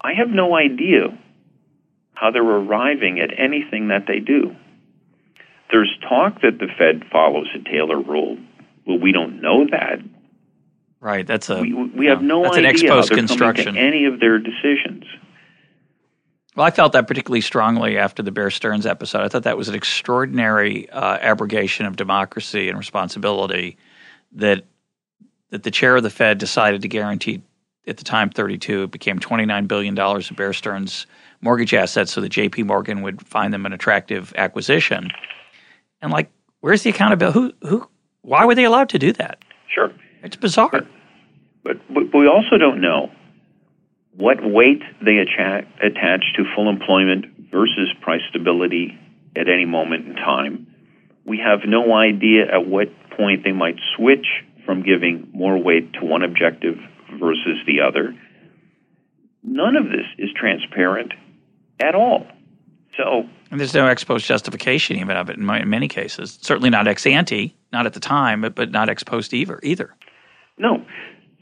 I 0.00 0.14
have 0.14 0.28
no 0.28 0.54
idea 0.54 1.18
how 2.14 2.30
they're 2.30 2.42
arriving 2.42 3.18
at 3.20 3.30
anything 3.38 3.88
that 3.88 4.04
they 4.06 4.20
do. 4.20 4.54
There's 5.70 5.92
talk 6.08 6.42
that 6.42 6.58
the 6.58 6.68
Fed 6.78 7.04
follows 7.10 7.48
a 7.54 7.68
Taylor 7.68 7.98
rule. 7.98 8.38
Well, 8.86 8.98
we 8.98 9.12
don't 9.12 9.40
know 9.40 9.66
that. 9.70 10.00
Right. 11.00 11.26
That's 11.26 11.48
a 11.48 11.60
we, 11.60 11.72
we 11.72 12.06
have 12.06 12.22
no 12.22 12.42
that's 12.42 12.56
idea 12.56 12.68
an 12.68 12.74
ex 12.74 12.82
post 12.82 13.10
construction. 13.10 13.76
any 13.76 14.04
of 14.04 14.20
their 14.20 14.38
decisions. 14.38 15.04
Well, 16.56 16.66
I 16.66 16.70
felt 16.70 16.92
that 16.92 17.06
particularly 17.06 17.40
strongly 17.40 17.96
after 17.96 18.22
the 18.22 18.32
Bear 18.32 18.50
Stearns 18.50 18.84
episode. 18.84 19.22
I 19.22 19.28
thought 19.28 19.44
that 19.44 19.56
was 19.56 19.68
an 19.68 19.74
extraordinary 19.74 20.90
uh, 20.90 21.16
abrogation 21.20 21.86
of 21.86 21.96
democracy 21.96 22.68
and 22.68 22.76
responsibility 22.76 23.78
that 24.32 24.64
that 25.50 25.62
the 25.62 25.70
chair 25.70 25.96
of 25.96 26.02
the 26.02 26.10
Fed 26.10 26.38
decided 26.38 26.82
to 26.82 26.88
guarantee 26.88 27.42
at 27.86 27.96
the 27.96 28.04
time 28.04 28.30
32 28.30 28.84
it 28.84 28.90
became 28.90 29.18
29 29.18 29.66
billion 29.66 29.94
dollars 29.94 30.30
of 30.30 30.36
Bear 30.36 30.52
Stearns 30.52 31.06
mortgage 31.40 31.72
assets 31.72 32.12
so 32.12 32.20
that 32.20 32.30
JP 32.30 32.66
Morgan 32.66 33.00
would 33.02 33.26
find 33.26 33.54
them 33.54 33.64
an 33.64 33.72
attractive 33.72 34.34
acquisition. 34.36 35.10
And 36.02 36.12
like 36.12 36.30
where's 36.60 36.82
the 36.82 36.90
accountability 36.90 37.54
who 37.62 37.68
who 37.68 37.88
why 38.30 38.44
were 38.44 38.54
they 38.54 38.62
allowed 38.64 38.88
to 38.90 38.98
do 39.00 39.12
that? 39.14 39.38
Sure. 39.74 39.90
It's 40.22 40.36
bizarre. 40.36 40.70
But, 40.70 40.86
but, 41.64 42.12
but 42.12 42.14
we 42.16 42.28
also 42.28 42.58
don't 42.58 42.80
know 42.80 43.10
what 44.14 44.38
weight 44.40 44.82
they 45.04 45.18
attach 45.18 46.22
to 46.36 46.44
full 46.54 46.68
employment 46.70 47.26
versus 47.50 47.88
price 48.00 48.20
stability 48.30 48.96
at 49.34 49.48
any 49.48 49.64
moment 49.64 50.06
in 50.06 50.14
time. 50.14 50.68
We 51.24 51.38
have 51.38 51.62
no 51.66 51.92
idea 51.92 52.44
at 52.44 52.68
what 52.68 52.88
point 53.16 53.42
they 53.42 53.50
might 53.50 53.80
switch 53.96 54.26
from 54.64 54.84
giving 54.84 55.28
more 55.32 55.58
weight 55.58 55.92
to 55.94 56.04
one 56.04 56.22
objective 56.22 56.76
versus 57.18 57.58
the 57.66 57.80
other. 57.80 58.14
None 59.42 59.74
of 59.74 59.86
this 59.86 60.06
is 60.18 60.30
transparent 60.36 61.14
at 61.82 61.96
all. 61.96 62.28
So, 62.96 63.24
and 63.50 63.58
there's 63.58 63.74
no 63.74 63.86
ex 63.86 64.04
post 64.04 64.26
justification 64.26 64.96
even 64.96 65.16
of 65.16 65.28
it 65.30 65.36
in, 65.36 65.44
my, 65.44 65.60
in 65.60 65.68
many 65.68 65.88
cases. 65.88 66.38
Certainly 66.40 66.70
not 66.70 66.86
ex 66.88 67.06
ante, 67.06 67.56
not 67.72 67.86
at 67.86 67.94
the 67.94 68.00
time, 68.00 68.40
but, 68.40 68.54
but 68.54 68.70
not 68.70 68.88
ex 68.88 69.02
post 69.02 69.34
either. 69.34 69.60
Either. 69.62 69.94
No. 70.58 70.84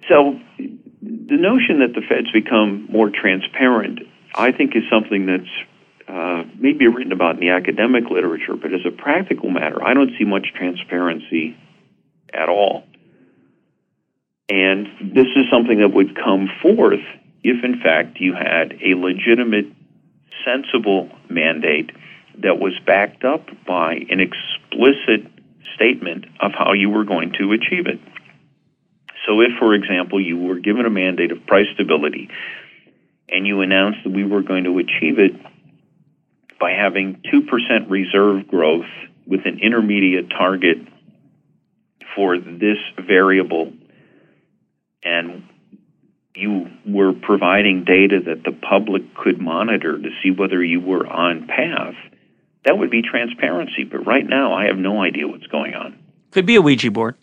So, 0.09 0.39
the 0.59 1.37
notion 1.37 1.81
that 1.81 1.93
the 1.95 2.03
Fed's 2.09 2.33
become 2.33 2.87
more 2.91 3.11
transparent, 3.11 4.01
I 4.35 4.53
think, 4.53 4.75
is 4.75 4.83
something 4.91 5.27
that's 5.27 6.09
uh, 6.09 6.45
maybe 6.59 6.87
written 6.87 7.13
about 7.13 7.35
in 7.35 7.41
the 7.41 7.51
academic 7.51 8.05
literature, 8.11 8.57
but 8.57 8.73
as 8.73 8.81
a 8.87 8.91
practical 8.91 9.51
matter, 9.51 9.85
I 9.85 9.93
don't 9.93 10.11
see 10.19 10.25
much 10.25 10.55
transparency 10.55 11.57
at 12.33 12.49
all. 12.49 12.85
And 14.49 14.87
this 15.03 15.27
is 15.37 15.45
something 15.51 15.81
that 15.81 15.93
would 15.93 16.17
come 16.17 16.49
forth 16.63 17.05
if, 17.45 17.63
in 17.63 17.81
fact, 17.83 18.19
you 18.21 18.33
had 18.33 18.79
a 18.83 18.95
legitimate, 18.95 19.67
sensible 20.45 21.11
mandate 21.29 21.91
that 22.43 22.59
was 22.59 22.73
backed 22.87 23.25
up 23.25 23.47
by 23.67 23.95
an 24.11 24.21
explicit 24.21 25.31
statement 25.75 26.25
of 26.41 26.53
how 26.53 26.73
you 26.73 26.91
were 26.91 27.05
going 27.05 27.33
to 27.39 27.53
achieve 27.53 27.87
it. 27.87 28.01
So, 29.27 29.41
if, 29.41 29.51
for 29.59 29.75
example, 29.75 30.21
you 30.21 30.39
were 30.39 30.59
given 30.59 30.87
a 30.87 30.91
mandate 30.91 31.33
of 31.33 31.47
price 31.47 31.67
stability 31.75 32.31
and 33.29 33.47
you 33.47 33.61
announced 33.61 33.99
that 34.05 34.11
we 34.11 34.25
were 34.25 34.43
going 34.43 34.65
to 34.65 34.79
achieve 34.79 35.19
it 35.19 35.33
by 36.59 36.73
having 36.73 37.23
2% 37.33 37.91
reserve 37.91 38.49
growth 38.49 38.87
with 39.27 39.41
an 39.45 39.61
intermediate 39.61 40.31
target 40.31 40.79
for 42.17 42.39
this 42.39 42.79
variable 42.99 43.73
and 45.03 45.45
you 46.35 46.67
were 46.87 47.13
providing 47.13 47.85
data 47.85 48.21
that 48.27 48.45
the 48.45 48.53
public 48.53 49.15
could 49.15 49.41
monitor 49.41 49.99
to 49.99 50.09
see 50.23 50.31
whether 50.31 50.63
you 50.63 50.81
were 50.81 51.07
on 51.07 51.47
path, 51.47 51.95
that 52.65 52.79
would 52.79 52.91
be 52.91 53.03
transparency. 53.03 53.85
But 53.85 54.07
right 54.07 54.27
now, 54.27 54.53
I 54.55 54.67
have 54.67 54.77
no 54.77 55.03
idea 55.03 55.27
what's 55.27 55.47
going 55.47 55.75
on. 55.75 55.99
Could 56.31 56.47
be 56.47 56.57
a 56.57 56.63
Ouija 56.63 56.91
board. 56.91 57.17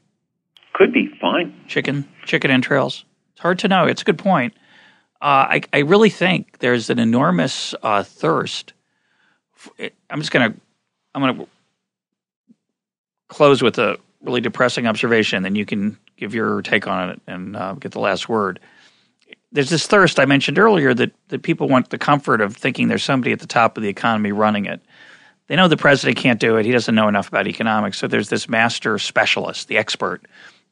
Could 0.74 0.92
be 0.92 1.10
fine. 1.22 1.54
Chicken, 1.68 2.08
chicken 2.26 2.52
entrails. 2.52 3.06
It's 3.34 3.42
hard 3.42 3.60
to 3.60 3.68
know. 3.68 3.86
It's 3.86 4.02
a 4.02 4.06
good 4.06 4.18
point. 4.18 4.54
Uh, 5.22 5.48
I, 5.50 5.62
I 5.74 5.80
really 5.80 6.10
think 6.10 6.60
there's 6.60 6.90
an 6.90 7.00
enormous 7.00 7.74
uh, 7.82 8.04
thirst. 8.04 8.74
I'm 10.10 10.20
just 10.20 10.32
gonna, 10.32 10.54
I'm 11.14 11.22
gonna 11.22 11.48
close 13.28 13.62
with 13.62 13.80
a 13.80 13.98
really 14.22 14.42
depressing 14.42 14.88
observation, 14.88 15.38
and 15.38 15.46
then 15.46 15.56
you 15.56 15.66
can 15.66 15.98
give 16.18 16.34
your 16.34 16.62
take 16.62 16.88
on 16.88 17.10
it 17.10 17.22
and 17.28 17.56
uh, 17.56 17.74
get 17.74 17.92
the 17.92 18.00
last 18.00 18.28
word. 18.28 18.60
There's 19.52 19.70
this 19.70 19.88
thirst 19.88 20.20
I 20.20 20.26
mentioned 20.26 20.60
earlier 20.60 20.94
that, 20.94 21.12
that 21.30 21.44
people 21.44 21.68
want 21.68 21.90
the 21.90 21.98
comfort 21.98 22.42
of 22.42 22.56
thinking 22.56 22.88
there's 22.88 23.04
somebody 23.04 23.32
at 23.32 23.40
the 23.40 23.48
top 23.48 23.78
of 23.78 23.84
the 23.84 23.90
economy 23.90 24.32
running 24.32 24.66
it. 24.66 24.82
They 25.48 25.56
know 25.56 25.68
the 25.68 25.78
president 25.78 26.18
can't 26.18 26.40
do 26.40 26.58
it. 26.58 26.66
He 26.66 26.72
doesn't 26.72 26.96
know 26.96 27.08
enough 27.08 27.28
about 27.28 27.48
economics. 27.48 27.98
So 27.98 28.08
there's 28.08 28.30
this 28.30 28.50
master 28.50 28.98
specialist, 28.98 29.68
the 29.68 29.78
expert, 29.78 30.26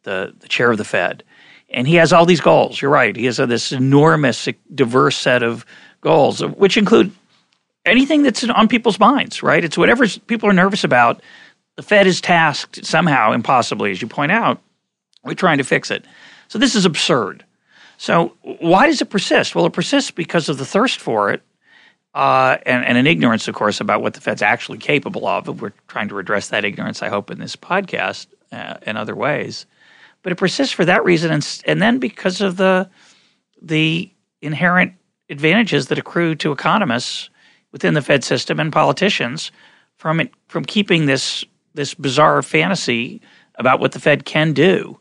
the, 0.03 0.33
the 0.39 0.47
chair 0.47 0.71
of 0.71 0.77
the 0.77 0.83
Fed. 0.83 1.23
And 1.69 1.87
he 1.87 1.95
has 1.95 2.11
all 2.13 2.25
these 2.25 2.41
goals. 2.41 2.81
You're 2.81 2.91
right. 2.91 3.15
He 3.15 3.25
has 3.25 3.39
a, 3.39 3.45
this 3.45 3.71
enormous, 3.71 4.47
diverse 4.73 5.17
set 5.17 5.43
of 5.43 5.65
goals, 6.01 6.43
which 6.43 6.77
include 6.77 7.11
anything 7.85 8.23
that's 8.23 8.43
on 8.43 8.67
people's 8.67 8.99
minds, 8.99 9.43
right? 9.43 9.63
It's 9.63 9.77
whatever 9.77 10.07
people 10.07 10.49
are 10.49 10.53
nervous 10.53 10.83
about 10.83 11.21
the 11.75 11.83
Fed 11.83 12.05
is 12.05 12.21
tasked 12.21 12.85
somehow, 12.85 13.31
impossibly, 13.31 13.91
as 13.91 14.01
you 14.01 14.07
point 14.07 14.31
out, 14.31 14.61
we're 15.23 15.33
trying 15.33 15.57
to 15.57 15.63
fix 15.63 15.89
it. 15.89 16.05
So 16.47 16.59
this 16.59 16.75
is 16.75 16.85
absurd. 16.85 17.43
So 17.97 18.35
why 18.41 18.87
does 18.87 19.01
it 19.01 19.09
persist? 19.09 19.55
Well, 19.55 19.65
it 19.65 19.73
persists 19.73 20.11
because 20.11 20.49
of 20.49 20.57
the 20.57 20.65
thirst 20.65 20.99
for 20.99 21.31
it, 21.31 21.41
uh, 22.13 22.57
and, 22.65 22.85
and, 22.85 22.97
an 22.97 23.07
ignorance, 23.07 23.47
of 23.47 23.55
course, 23.55 23.81
about 23.81 24.01
what 24.01 24.13
the 24.13 24.21
Fed's 24.21 24.43
actually 24.43 24.77
capable 24.77 25.27
of. 25.27 25.61
We're 25.61 25.73
trying 25.87 26.09
to 26.09 26.19
address 26.19 26.49
that 26.49 26.63
ignorance, 26.63 27.01
I 27.01 27.09
hope, 27.09 27.31
in 27.31 27.39
this 27.39 27.55
podcast 27.55 28.27
uh, 28.51 28.75
and 28.83 28.97
other 28.97 29.15
ways. 29.15 29.65
But 30.21 30.31
it 30.31 30.35
persists 30.35 30.73
for 30.73 30.85
that 30.85 31.03
reason, 31.03 31.31
and, 31.31 31.61
and 31.65 31.81
then 31.81 31.99
because 31.99 32.39
of 32.39 32.57
the 32.57 32.89
the 33.61 34.11
inherent 34.41 34.93
advantages 35.29 35.87
that 35.87 35.97
accrue 35.97 36.35
to 36.35 36.51
economists 36.51 37.29
within 37.71 37.93
the 37.93 38.01
Fed 38.01 38.23
system 38.23 38.59
and 38.59 38.71
politicians 38.71 39.51
from 39.97 40.19
it, 40.19 40.31
from 40.47 40.65
keeping 40.65 41.05
this 41.05 41.43
this 41.73 41.93
bizarre 41.93 42.41
fantasy 42.41 43.21
about 43.55 43.79
what 43.79 43.91
the 43.91 43.99
Fed 43.99 44.25
can 44.25 44.53
do. 44.53 44.99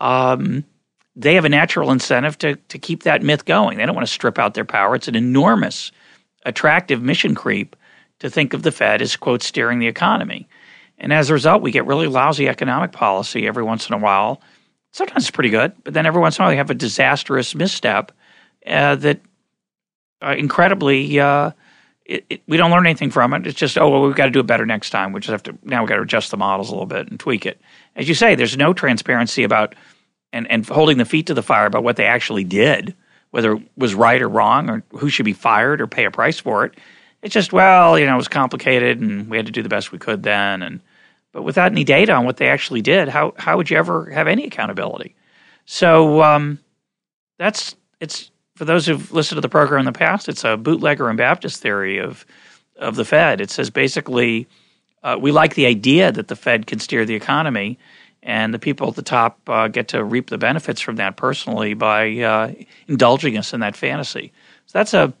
Um, 0.00 0.64
they 1.16 1.34
have 1.34 1.44
a 1.44 1.48
natural 1.48 1.90
incentive 1.90 2.38
to 2.38 2.56
to 2.56 2.78
keep 2.78 3.04
that 3.04 3.22
myth 3.22 3.44
going. 3.44 3.78
They 3.78 3.86
don't 3.86 3.94
want 3.94 4.06
to 4.06 4.12
strip 4.12 4.38
out 4.38 4.54
their 4.54 4.64
power. 4.64 4.94
It's 4.94 5.08
an 5.08 5.14
enormous, 5.14 5.92
attractive 6.44 7.02
mission 7.02 7.34
creep 7.34 7.76
to 8.20 8.30
think 8.30 8.54
of 8.54 8.62
the 8.62 8.72
Fed 8.72 9.02
as 9.02 9.16
quote 9.16 9.42
steering 9.42 9.78
the 9.78 9.86
economy. 9.86 10.48
And 10.98 11.12
as 11.12 11.30
a 11.30 11.32
result, 11.32 11.62
we 11.62 11.70
get 11.70 11.86
really 11.86 12.06
lousy 12.06 12.48
economic 12.48 12.92
policy 12.92 13.46
every 13.46 13.62
once 13.62 13.88
in 13.88 13.94
a 13.94 13.98
while. 13.98 14.40
Sometimes 14.92 15.24
it's 15.24 15.30
pretty 15.30 15.50
good, 15.50 15.72
but 15.82 15.92
then 15.94 16.06
every 16.06 16.20
once 16.20 16.38
in 16.38 16.42
a 16.42 16.44
while 16.44 16.52
we 16.52 16.56
have 16.56 16.70
a 16.70 16.74
disastrous 16.74 17.54
misstep 17.54 18.12
uh, 18.66 18.94
that 18.96 19.20
uh, 20.22 20.34
incredibly 20.38 21.18
uh, 21.18 21.50
it, 22.04 22.24
it, 22.28 22.42
we 22.46 22.56
don't 22.56 22.70
learn 22.70 22.86
anything 22.86 23.10
from 23.10 23.32
it. 23.32 23.46
It's 23.46 23.58
just, 23.58 23.78
oh, 23.78 23.88
well, 23.88 24.02
we've 24.02 24.14
got 24.14 24.26
to 24.26 24.30
do 24.30 24.40
it 24.40 24.46
better 24.46 24.66
next 24.66 24.90
time. 24.90 25.12
We 25.12 25.20
just 25.20 25.30
have 25.30 25.42
to, 25.44 25.58
now 25.62 25.82
we've 25.82 25.88
got 25.88 25.96
to 25.96 26.02
adjust 26.02 26.30
the 26.30 26.36
models 26.36 26.68
a 26.68 26.72
little 26.72 26.86
bit 26.86 27.08
and 27.08 27.18
tweak 27.18 27.46
it. 27.46 27.60
As 27.96 28.08
you 28.08 28.14
say, 28.14 28.34
there's 28.34 28.56
no 28.56 28.74
transparency 28.74 29.42
about 29.42 29.74
and, 30.32 30.50
and 30.50 30.66
holding 30.66 30.98
the 30.98 31.04
feet 31.04 31.26
to 31.28 31.34
the 31.34 31.42
fire 31.42 31.66
about 31.66 31.84
what 31.84 31.96
they 31.96 32.06
actually 32.06 32.44
did, 32.44 32.94
whether 33.34 33.54
it 33.54 33.62
was 33.76 33.96
right 33.96 34.22
or 34.22 34.28
wrong, 34.28 34.70
or 34.70 34.84
who 34.92 35.08
should 35.08 35.24
be 35.24 35.32
fired 35.32 35.80
or 35.80 35.88
pay 35.88 36.04
a 36.04 36.10
price 36.10 36.38
for 36.38 36.64
it. 36.64 36.74
It's 37.20 37.34
just, 37.34 37.52
well, 37.52 37.98
you 37.98 38.06
know, 38.06 38.14
it 38.14 38.16
was 38.16 38.28
complicated 38.28 39.00
and 39.00 39.28
we 39.28 39.36
had 39.36 39.46
to 39.46 39.52
do 39.52 39.62
the 39.62 39.68
best 39.68 39.90
we 39.90 39.98
could 39.98 40.22
then. 40.22 40.62
And, 40.62 40.80
but 41.32 41.42
without 41.42 41.72
any 41.72 41.82
data 41.82 42.12
on 42.12 42.24
what 42.24 42.36
they 42.36 42.48
actually 42.48 42.80
did, 42.80 43.08
how, 43.08 43.34
how 43.36 43.56
would 43.56 43.70
you 43.70 43.76
ever 43.76 44.08
have 44.10 44.28
any 44.28 44.44
accountability? 44.44 45.16
So 45.66 46.22
um, 46.22 46.60
that's, 47.38 47.74
it's, 47.98 48.30
for 48.54 48.64
those 48.64 48.86
who've 48.86 49.10
listened 49.10 49.38
to 49.38 49.40
the 49.40 49.48
program 49.48 49.80
in 49.80 49.86
the 49.86 49.98
past, 49.98 50.28
it's 50.28 50.44
a 50.44 50.56
bootlegger 50.56 51.08
and 51.08 51.18
Baptist 51.18 51.60
theory 51.60 51.98
of 51.98 52.24
of 52.76 52.96
the 52.96 53.04
Fed. 53.04 53.40
It 53.40 53.50
says 53.50 53.70
basically 53.70 54.46
uh, 55.02 55.16
we 55.20 55.32
like 55.32 55.54
the 55.54 55.66
idea 55.66 56.12
that 56.12 56.28
the 56.28 56.36
Fed 56.36 56.66
can 56.66 56.78
steer 56.78 57.04
the 57.04 57.14
economy, 57.14 57.78
and 58.24 58.52
the 58.52 58.58
people 58.58 58.88
at 58.88 58.96
the 58.96 59.02
top 59.02 59.38
uh, 59.48 59.68
get 59.68 59.88
to 59.88 60.02
reap 60.02 60.30
the 60.30 60.38
benefits 60.38 60.80
from 60.80 60.96
that 60.96 61.16
personally 61.16 61.74
by 61.74 62.18
uh, 62.20 62.52
indulging 62.88 63.36
us 63.36 63.52
in 63.52 63.60
that 63.60 63.76
fantasy. 63.76 64.32
So 64.66 64.78
that's 64.78 64.94
a 64.94 65.14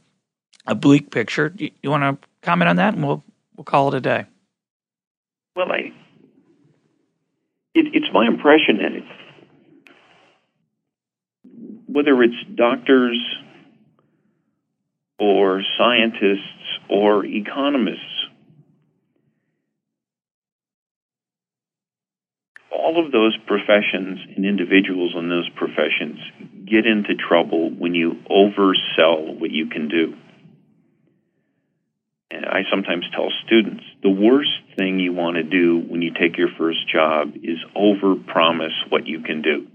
a 0.66 0.74
bleak 0.74 1.10
picture. 1.10 1.52
You, 1.56 1.70
you 1.82 1.90
want 1.90 2.20
to 2.20 2.28
comment 2.40 2.70
on 2.70 2.76
that, 2.76 2.94
and 2.94 3.06
we'll 3.06 3.22
we'll 3.56 3.64
call 3.64 3.88
it 3.88 3.94
a 3.94 4.00
day. 4.00 4.24
Well, 5.54 5.70
I 5.70 5.92
it, 7.74 7.86
it's 7.92 8.06
my 8.12 8.26
impression 8.26 8.78
that 8.78 8.92
it, 8.92 9.04
whether 11.86 12.22
it's 12.22 12.34
doctors 12.54 13.18
or 15.18 15.62
scientists 15.78 16.78
or 16.88 17.24
economists, 17.24 18.23
all 22.84 23.02
of 23.02 23.12
those 23.12 23.34
professions 23.46 24.18
and 24.36 24.44
individuals 24.44 25.14
in 25.16 25.30
those 25.30 25.48
professions 25.56 26.18
get 26.66 26.84
into 26.84 27.14
trouble 27.14 27.70
when 27.70 27.94
you 27.94 28.16
oversell 28.30 29.40
what 29.40 29.50
you 29.50 29.68
can 29.68 29.88
do. 29.88 30.14
And 32.30 32.44
I 32.44 32.64
sometimes 32.70 33.06
tell 33.14 33.30
students 33.46 33.84
the 34.02 34.10
worst 34.10 34.50
thing 34.76 34.98
you 35.00 35.14
want 35.14 35.36
to 35.36 35.42
do 35.42 35.78
when 35.78 36.02
you 36.02 36.12
take 36.12 36.36
your 36.36 36.50
first 36.58 36.86
job 36.92 37.32
is 37.36 37.56
overpromise 37.74 38.76
what 38.90 39.06
you 39.06 39.20
can 39.22 39.40
do. 39.40 39.66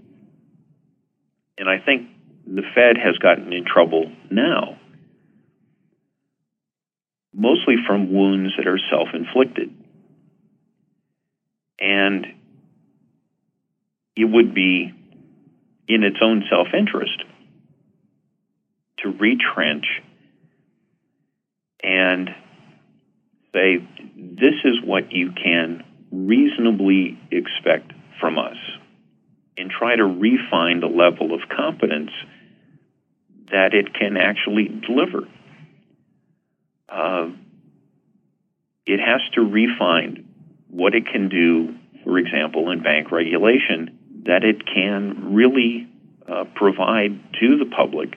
And 1.58 1.68
I 1.68 1.78
think 1.84 2.10
the 2.46 2.62
Fed 2.74 2.96
has 2.96 3.18
gotten 3.18 3.52
in 3.52 3.64
trouble 3.64 4.12
now, 4.30 4.78
mostly 7.34 7.74
from 7.88 8.12
wounds 8.12 8.52
that 8.56 8.68
are 8.68 8.78
self 8.88 9.08
inflicted. 9.14 9.74
And 11.80 12.39
it 14.16 14.24
would 14.24 14.54
be 14.54 14.92
in 15.88 16.02
its 16.04 16.18
own 16.22 16.44
self 16.50 16.68
interest 16.76 17.24
to 18.98 19.10
retrench 19.10 19.86
and 21.82 22.30
say, 23.54 23.78
this 24.16 24.54
is 24.64 24.80
what 24.84 25.12
you 25.12 25.32
can 25.32 25.84
reasonably 26.12 27.18
expect 27.30 27.92
from 28.20 28.38
us 28.38 28.56
and 29.56 29.70
try 29.70 29.96
to 29.96 30.04
refine 30.04 30.80
the 30.80 30.86
level 30.86 31.34
of 31.34 31.40
competence 31.48 32.10
that 33.50 33.74
it 33.74 33.92
can 33.94 34.16
actually 34.16 34.68
deliver. 34.86 35.26
Uh, 36.88 37.30
it 38.86 39.00
has 39.00 39.20
to 39.34 39.42
refine 39.42 40.28
what 40.68 40.94
it 40.94 41.06
can 41.06 41.28
do, 41.28 41.74
for 42.04 42.18
example, 42.18 42.70
in 42.70 42.82
bank 42.82 43.10
regulation, 43.10 43.98
that 44.24 44.44
it 44.44 44.66
can 44.66 45.34
really 45.34 45.88
uh, 46.28 46.44
provide 46.54 47.34
to 47.40 47.58
the 47.58 47.66
public 47.66 48.14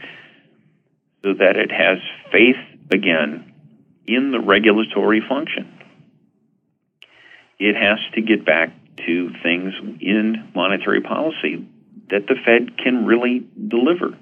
so 1.24 1.34
that 1.34 1.56
it 1.56 1.72
has 1.72 2.00
faith 2.32 2.58
again 2.92 3.54
in 4.06 4.32
the 4.32 4.40
regulatory 4.40 5.22
function. 5.28 5.80
It 7.60 7.76
has 7.76 8.00
to 8.16 8.22
get 8.22 8.46
back 8.46 8.74
to 9.06 9.32
things 9.42 9.74
in 10.02 10.52
monetary 10.54 11.02
policy 11.02 11.68
that 12.10 12.28
the 12.28 12.36
Fed 12.46 12.78
can 12.78 13.06
really 13.06 13.48
deliver. 13.68 14.18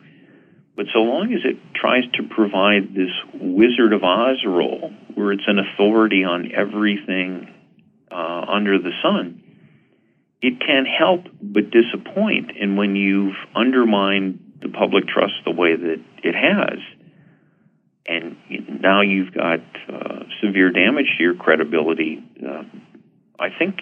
But 0.75 0.85
so 0.93 0.99
long 0.99 1.33
as 1.33 1.41
it 1.43 1.57
tries 1.73 2.03
to 2.13 2.23
provide 2.23 2.93
this 2.93 3.11
Wizard 3.33 3.93
of 3.93 4.03
Oz 4.03 4.43
role, 4.45 4.93
where 5.15 5.31
it's 5.31 5.47
an 5.47 5.59
authority 5.59 6.23
on 6.23 6.51
everything 6.55 7.53
uh, 8.09 8.45
under 8.47 8.77
the 8.79 8.91
sun, 9.01 9.43
it 10.41 10.59
can't 10.59 10.87
help 10.87 11.25
but 11.41 11.71
disappoint. 11.71 12.51
And 12.59 12.77
when 12.77 12.95
you've 12.95 13.35
undermined 13.55 14.39
the 14.61 14.69
public 14.69 15.07
trust 15.07 15.33
the 15.45 15.51
way 15.51 15.75
that 15.75 16.01
it 16.23 16.35
has, 16.35 16.79
and 18.07 18.35
now 18.81 19.01
you've 19.01 19.33
got 19.33 19.59
uh, 19.87 20.23
severe 20.43 20.71
damage 20.71 21.15
to 21.17 21.23
your 21.23 21.35
credibility, 21.35 22.23
uh, 22.45 22.63
I 23.39 23.49
think 23.57 23.81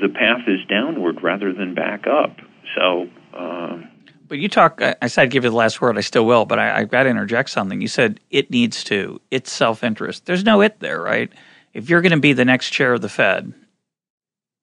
the 0.00 0.08
path 0.08 0.42
is 0.46 0.60
downward 0.68 1.22
rather 1.22 1.52
than 1.52 1.74
back 1.74 2.06
up. 2.06 2.36
So. 2.76 3.08
Uh, 3.32 3.78
but 4.26 4.38
you 4.38 4.48
talk, 4.48 4.80
I 4.80 5.06
said 5.06 5.22
I'd 5.22 5.30
give 5.30 5.44
you 5.44 5.50
the 5.50 5.56
last 5.56 5.80
word. 5.80 5.98
I 5.98 6.00
still 6.00 6.24
will, 6.24 6.46
but 6.46 6.58
I, 6.58 6.80
have 6.80 6.90
got 6.90 7.02
to 7.02 7.10
interject 7.10 7.50
something. 7.50 7.80
You 7.80 7.88
said 7.88 8.20
it 8.30 8.50
needs 8.50 8.82
to. 8.84 9.20
It's 9.30 9.52
self 9.52 9.84
interest. 9.84 10.24
There's 10.24 10.44
no 10.44 10.62
it 10.62 10.80
there, 10.80 11.00
right? 11.00 11.30
If 11.74 11.90
you're 11.90 12.00
going 12.00 12.12
to 12.12 12.20
be 12.20 12.32
the 12.32 12.44
next 12.44 12.70
chair 12.70 12.94
of 12.94 13.02
the 13.02 13.08
Fed, 13.08 13.52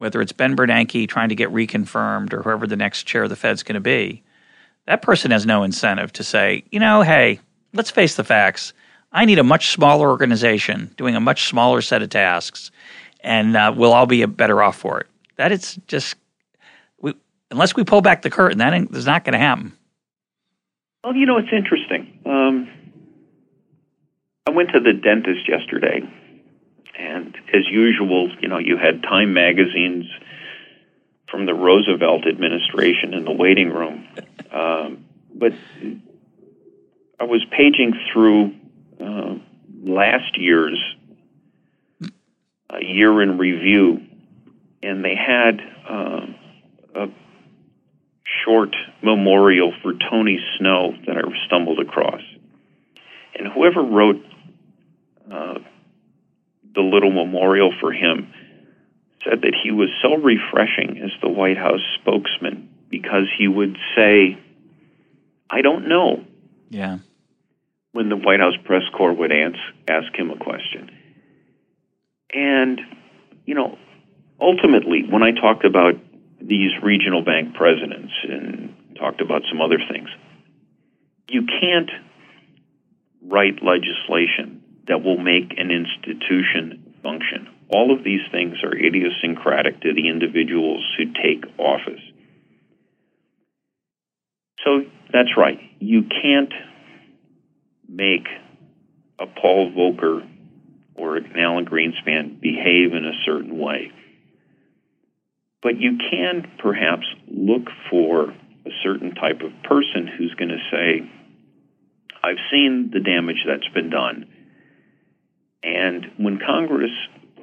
whether 0.02 0.20
it's 0.20 0.32
Ben 0.32 0.56
Bernanke 0.56 1.08
trying 1.08 1.30
to 1.30 1.36
get 1.36 1.54
reconfirmed 1.54 2.34
or 2.34 2.42
whoever 2.42 2.66
the 2.66 2.76
next 2.76 3.04
chair 3.04 3.22
of 3.22 3.30
the 3.30 3.36
Fed's 3.36 3.62
going 3.62 3.76
to 3.76 3.80
be, 3.80 4.24
that 4.88 5.04
person 5.04 5.30
has 5.30 5.46
no 5.46 5.62
incentive 5.62 6.12
to 6.14 6.24
say, 6.24 6.64
you 6.72 6.80
know, 6.80 7.04
hey, 7.04 7.40
let's 7.74 7.92
face 7.92 8.16
the 8.16 8.24
facts. 8.24 8.74
I 9.12 9.26
need 9.26 9.38
a 9.38 9.44
much 9.44 9.70
smaller 9.70 10.10
organization 10.10 10.90
doing 10.98 11.16
a 11.16 11.20
much 11.20 11.48
smaller 11.48 11.84
set 11.84 12.02
of 12.02 12.10
tasks, 12.10 12.72
and 13.20 13.56
uh, 13.56 13.72
we'll 13.78 13.94
all 13.94 14.08
be 14.08 14.26
better 14.26 14.64
off 14.64 14.76
for 14.76 15.02
it. 15.02 15.08
That 15.36 15.52
is 15.52 15.80
just, 15.86 16.16
we, 17.00 17.14
unless 17.52 17.76
we 17.76 17.84
pull 17.84 18.02
back 18.02 18.24
the 18.24 18.32
curtain, 18.32 18.58
that 18.58 18.74
is 18.74 19.06
not 19.06 19.24
going 19.24 19.34
to 19.34 19.40
happen. 19.40 19.72
Well, 21.04 21.16
you 21.16 21.28
know, 21.28 21.38
it's 21.38 21.54
interesting. 21.54 22.20
Um, 22.26 22.68
I 24.48 24.52
went 24.52 24.70
to 24.72 24.80
the 24.80 24.94
dentist 24.94 25.48
yesterday 25.48 26.02
and 27.02 27.36
as 27.54 27.68
usual, 27.68 28.30
you 28.42 28.48
know, 28.48 28.60
you 28.60 28.78
had 28.78 29.02
Time 29.02 29.34
magazines 29.34 30.06
from 31.30 31.46
the 31.46 31.54
Roosevelt 31.54 32.28
administration 32.28 33.14
in 33.14 33.26
the 33.26 33.32
waiting 33.32 33.70
room. 33.70 34.08
Um, 34.52 35.06
but 35.34 35.54
I 37.20 37.24
was 37.24 37.44
paging 37.50 37.94
through 38.12 38.54
uh, 39.00 39.36
last 39.84 40.38
year's 40.38 40.80
uh, 42.04 42.78
year 42.80 43.22
in 43.22 43.38
review, 43.38 44.02
and 44.84 45.04
they 45.04 45.16
had 45.16 45.60
uh, 45.90 46.26
a 46.96 47.08
short 48.46 48.76
memorial 49.02 49.74
for 49.82 49.94
Tony 50.10 50.40
Snow 50.58 50.94
that 51.08 51.18
I 51.18 51.22
stumbled 51.48 51.80
across. 51.80 52.22
And 53.34 53.48
whoever 53.48 53.82
wrote 53.82 54.24
uh, 55.32 55.60
the 56.74 56.82
little 56.82 57.12
memorial 57.12 57.74
for 57.80 57.92
him, 57.92 58.34
said 59.24 59.42
that 59.42 59.56
he 59.62 59.72
was 59.72 59.90
so 60.02 60.16
refreshing 60.16 61.00
as 61.04 61.12
the 61.22 61.30
White 61.30 61.58
House 61.58 61.82
spokesman 62.00 62.70
because 62.90 63.28
he 63.38 63.48
would 63.48 63.78
say, 63.96 64.38
I 65.50 65.62
don't 65.62 65.88
know. 65.88 66.24
Yeah. 66.70 67.00
When 67.92 68.10
the 68.10 68.16
White 68.16 68.40
House 68.40 68.56
press 68.64 68.84
corps 68.96 69.14
would 69.14 69.32
ask, 69.32 69.58
ask 69.88 70.16
him 70.16 70.32
a 70.32 70.38
question. 70.38 70.90
And, 72.34 72.80
you 73.46 73.56
know, 73.56 73.78
ultimately, 74.40 75.04
when 75.10 75.24
I 75.24 75.32
talked 75.32 75.66
about 75.66 75.96
these 76.40 76.72
regional 76.82 77.24
bank 77.24 77.54
presidents 77.54 78.14
and 78.24 78.76
talked 78.98 79.22
about 79.22 79.44
some 79.50 79.62
other 79.62 79.80
things, 79.92 80.10
you 81.30 81.46
can't 81.46 81.92
write 83.22 83.62
legislation 83.62 84.61
that 84.88 85.04
will 85.04 85.18
make 85.18 85.54
an 85.58 85.72
institution 85.72 86.96
function. 87.04 87.48
All 87.70 87.94
of 87.94 88.04
these 88.04 88.22
things 88.32 88.58
are 88.64 88.76
idiosyncratic 88.76 89.82
to 89.82 89.94
the 89.94 90.10
individuals 90.10 90.84
who 90.98 91.06
take 91.14 91.46
office. 91.58 92.02
So 94.64 94.84
that's 95.12 95.38
right. 95.38 95.60
You 95.80 96.04
can't 96.04 96.54
make 97.88 98.28
a 99.20 99.26
Paul 99.26 99.72
Volcker 99.72 100.28
or 100.96 101.18
an 101.18 101.34
Alan 101.38 101.66
Greenspan 101.66 102.40
behave 102.42 102.94
in 102.94 103.06
a 103.06 103.24
certain 103.26 103.58
way. 103.58 103.92
But 105.64 105.80
you 105.80 105.98
can 106.10 106.52
perhaps 106.60 107.06
look 107.28 107.68
for 107.90 108.30
a 108.66 108.70
certain 108.84 109.16
type 109.16 109.42
of 109.42 109.52
person 109.64 110.08
who's 110.08 110.34
going 110.36 110.50
to 110.50 110.58
say, 110.72 111.10
I've 112.24 112.38
seen 112.52 112.92
the 112.94 113.00
damage 113.00 113.44
that's 113.48 113.68
been 113.74 113.90
done. 113.90 114.28
And 115.64 116.06
when 116.18 116.40
Congress 116.40 116.92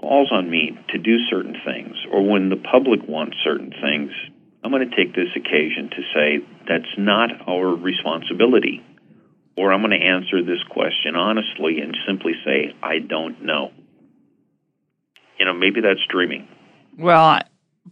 calls 0.01 0.31
on 0.33 0.51
me 0.51 0.79
to 0.91 0.99
do 0.99 1.19
certain 1.31 1.57
things, 1.65 1.97
or 2.11 2.27
when 2.29 2.49
the 2.49 2.57
public 2.57 3.01
wants 3.09 3.37
certain 3.43 3.71
things, 3.71 4.11
I'm 4.63 4.71
going 4.71 4.89
to 4.89 4.97
take 4.97 5.15
this 5.15 5.29
occasion 5.37 5.91
to 5.91 6.03
say 6.15 6.39
that's 6.69 6.93
not 6.97 7.31
our 7.49 7.69
responsibility. 7.69 8.85
Or 9.57 9.73
I'm 9.73 9.81
going 9.83 9.99
to 9.99 10.07
answer 10.07 10.43
this 10.43 10.63
question 10.71 11.17
honestly 11.17 11.81
and 11.81 11.97
simply 12.07 12.33
say, 12.45 12.75
I 12.83 12.99
don't 12.99 13.43
know. 13.43 13.73
You 15.39 15.47
know, 15.47 15.53
maybe 15.53 15.81
that's 15.81 16.05
dreaming. 16.09 16.49
Well, 16.97 17.41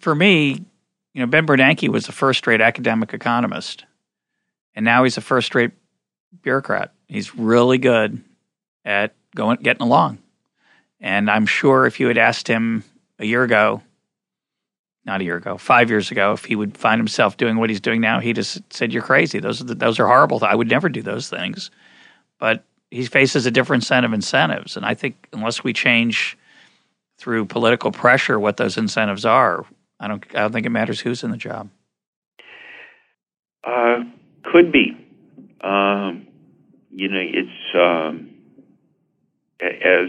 for 0.00 0.14
me, 0.14 0.64
you 1.14 1.20
know, 1.20 1.26
Ben 1.26 1.46
Bernanke 1.46 1.88
was 1.88 2.08
a 2.08 2.12
first 2.12 2.46
rate 2.46 2.60
academic 2.60 3.14
economist, 3.14 3.84
and 4.74 4.84
now 4.84 5.04
he's 5.04 5.16
a 5.16 5.20
first 5.20 5.54
rate 5.54 5.72
bureaucrat. 6.42 6.92
He's 7.08 7.34
really 7.34 7.78
good 7.78 8.22
at 8.86 9.14
going 9.34 9.58
getting 9.58 9.82
along. 9.82 10.18
And 11.00 11.30
I'm 11.30 11.44
sure 11.44 11.84
if 11.84 12.00
you 12.00 12.06
had 12.08 12.16
asked 12.16 12.48
him 12.48 12.84
a 13.18 13.26
year 13.26 13.42
ago, 13.42 13.82
not 15.04 15.20
a 15.20 15.24
year 15.24 15.36
ago, 15.36 15.58
five 15.58 15.90
years 15.90 16.10
ago, 16.10 16.32
if 16.32 16.44
he 16.46 16.56
would 16.56 16.78
find 16.78 16.98
himself 16.98 17.36
doing 17.36 17.58
what 17.58 17.68
he's 17.68 17.80
doing 17.80 18.00
now, 18.00 18.18
he 18.20 18.32
just 18.32 18.62
said, 18.72 18.92
"You're 18.92 19.02
crazy. 19.02 19.38
Those 19.38 19.60
are 19.60 19.64
the, 19.64 19.74
those 19.74 20.00
are 20.00 20.06
horrible. 20.06 20.42
I 20.42 20.54
would 20.54 20.68
never 20.68 20.88
do 20.88 21.02
those 21.02 21.28
things." 21.28 21.70
But 22.38 22.64
he 22.90 23.04
faces 23.04 23.44
a 23.44 23.50
different 23.50 23.84
set 23.84 24.04
of 24.04 24.12
incentives, 24.12 24.76
and 24.76 24.86
I 24.86 24.94
think 24.94 25.28
unless 25.32 25.62
we 25.62 25.72
change 25.72 26.38
through 27.18 27.46
political 27.46 27.92
pressure 27.92 28.38
what 28.38 28.56
those 28.56 28.76
incentives 28.76 29.24
are, 29.24 29.64
I 30.00 30.08
don't 30.08 30.24
I 30.30 30.40
don't 30.40 30.52
think 30.52 30.66
it 30.66 30.70
matters 30.70 31.00
who's 31.00 31.22
in 31.22 31.30
the 31.30 31.36
job. 31.36 31.68
Uh, 33.64 34.04
could 34.44 34.72
be. 34.72 34.96
Um, 35.60 36.26
you 36.90 37.08
know, 37.08 37.20
it's 37.20 37.74
um, 37.74 38.35
as 39.60 40.08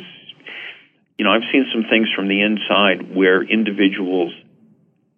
you 1.17 1.25
know, 1.25 1.31
I've 1.31 1.49
seen 1.51 1.65
some 1.73 1.83
things 1.89 2.07
from 2.15 2.27
the 2.27 2.41
inside 2.41 3.15
where 3.15 3.41
individuals 3.41 4.33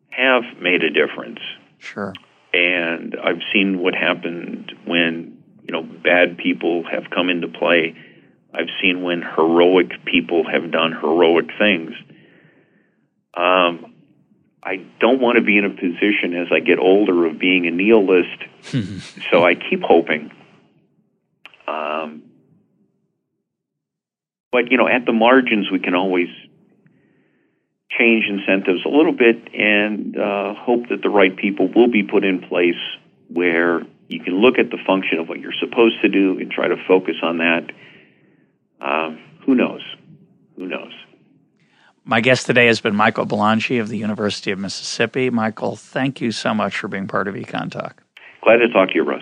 have 0.09 0.43
made 0.61 0.83
a 0.83 0.89
difference. 0.89 1.39
Sure. 1.77 2.13
And 2.53 3.15
I've 3.21 3.41
seen 3.53 3.79
what 3.79 3.93
happened 3.93 4.71
when, 4.85 5.43
you 5.63 5.71
know, 5.71 5.83
bad 5.83 6.37
people 6.37 6.83
have 6.89 7.09
come 7.09 7.29
into 7.29 7.47
play. 7.47 7.95
I've 8.53 8.69
seen 8.81 9.03
when 9.03 9.21
heroic 9.21 10.05
people 10.05 10.43
have 10.49 10.71
done 10.71 10.93
heroic 10.93 11.47
things. 11.59 11.91
Um, 13.35 13.93
I 14.63 14.85
don't 14.99 15.21
want 15.21 15.37
to 15.37 15.43
be 15.43 15.57
in 15.57 15.65
a 15.65 15.69
position 15.69 16.35
as 16.35 16.47
I 16.51 16.59
get 16.59 16.79
older 16.79 17.25
of 17.25 17.39
being 17.39 17.67
a 17.67 17.71
nihilist, 17.71 19.23
so 19.31 19.45
I 19.45 19.55
keep 19.55 19.81
hoping. 19.81 20.31
Um, 21.67 22.23
but, 24.51 24.71
you 24.71 24.77
know, 24.77 24.87
at 24.87 25.05
the 25.05 25.13
margins, 25.13 25.69
we 25.71 25.79
can 25.79 25.95
always 25.95 26.27
change 27.89 28.25
incentives 28.25 28.85
a 28.85 28.89
little 28.89 29.13
bit 29.13 29.53
and 29.53 30.17
uh, 30.17 30.53
hope 30.53 30.89
that 30.89 31.01
the 31.01 31.09
right 31.09 31.35
people 31.35 31.67
will 31.75 31.89
be 31.89 32.03
put 32.03 32.23
in 32.23 32.39
place 32.41 32.79
where 33.27 33.81
you 34.07 34.19
can 34.19 34.35
look 34.35 34.57
at 34.57 34.69
the 34.69 34.77
function 34.85 35.19
of 35.19 35.27
what 35.27 35.39
you're 35.39 35.53
supposed 35.59 36.01
to 36.01 36.09
do 36.09 36.39
and 36.39 36.51
try 36.51 36.67
to 36.67 36.75
focus 36.87 37.15
on 37.21 37.37
that. 37.37 37.71
Uh, 38.81 39.15
who 39.45 39.55
knows? 39.55 39.81
Who 40.55 40.67
knows? 40.67 40.93
My 42.05 42.21
guest 42.21 42.47
today 42.47 42.67
has 42.67 42.81
been 42.81 42.95
Michael 42.95 43.25
Belongia 43.25 43.81
of 43.81 43.89
the 43.89 43.97
University 43.97 44.51
of 44.51 44.57
Mississippi. 44.57 45.29
Michael, 45.29 45.75
thank 45.75 46.21
you 46.21 46.31
so 46.31 46.53
much 46.53 46.77
for 46.77 46.87
being 46.87 47.07
part 47.07 47.27
of 47.27 47.35
Econ 47.35 47.71
Talk. 47.71 48.01
Glad 48.43 48.57
to 48.57 48.69
talk 48.69 48.89
to 48.89 48.95
you, 48.95 49.03
Russ. 49.03 49.21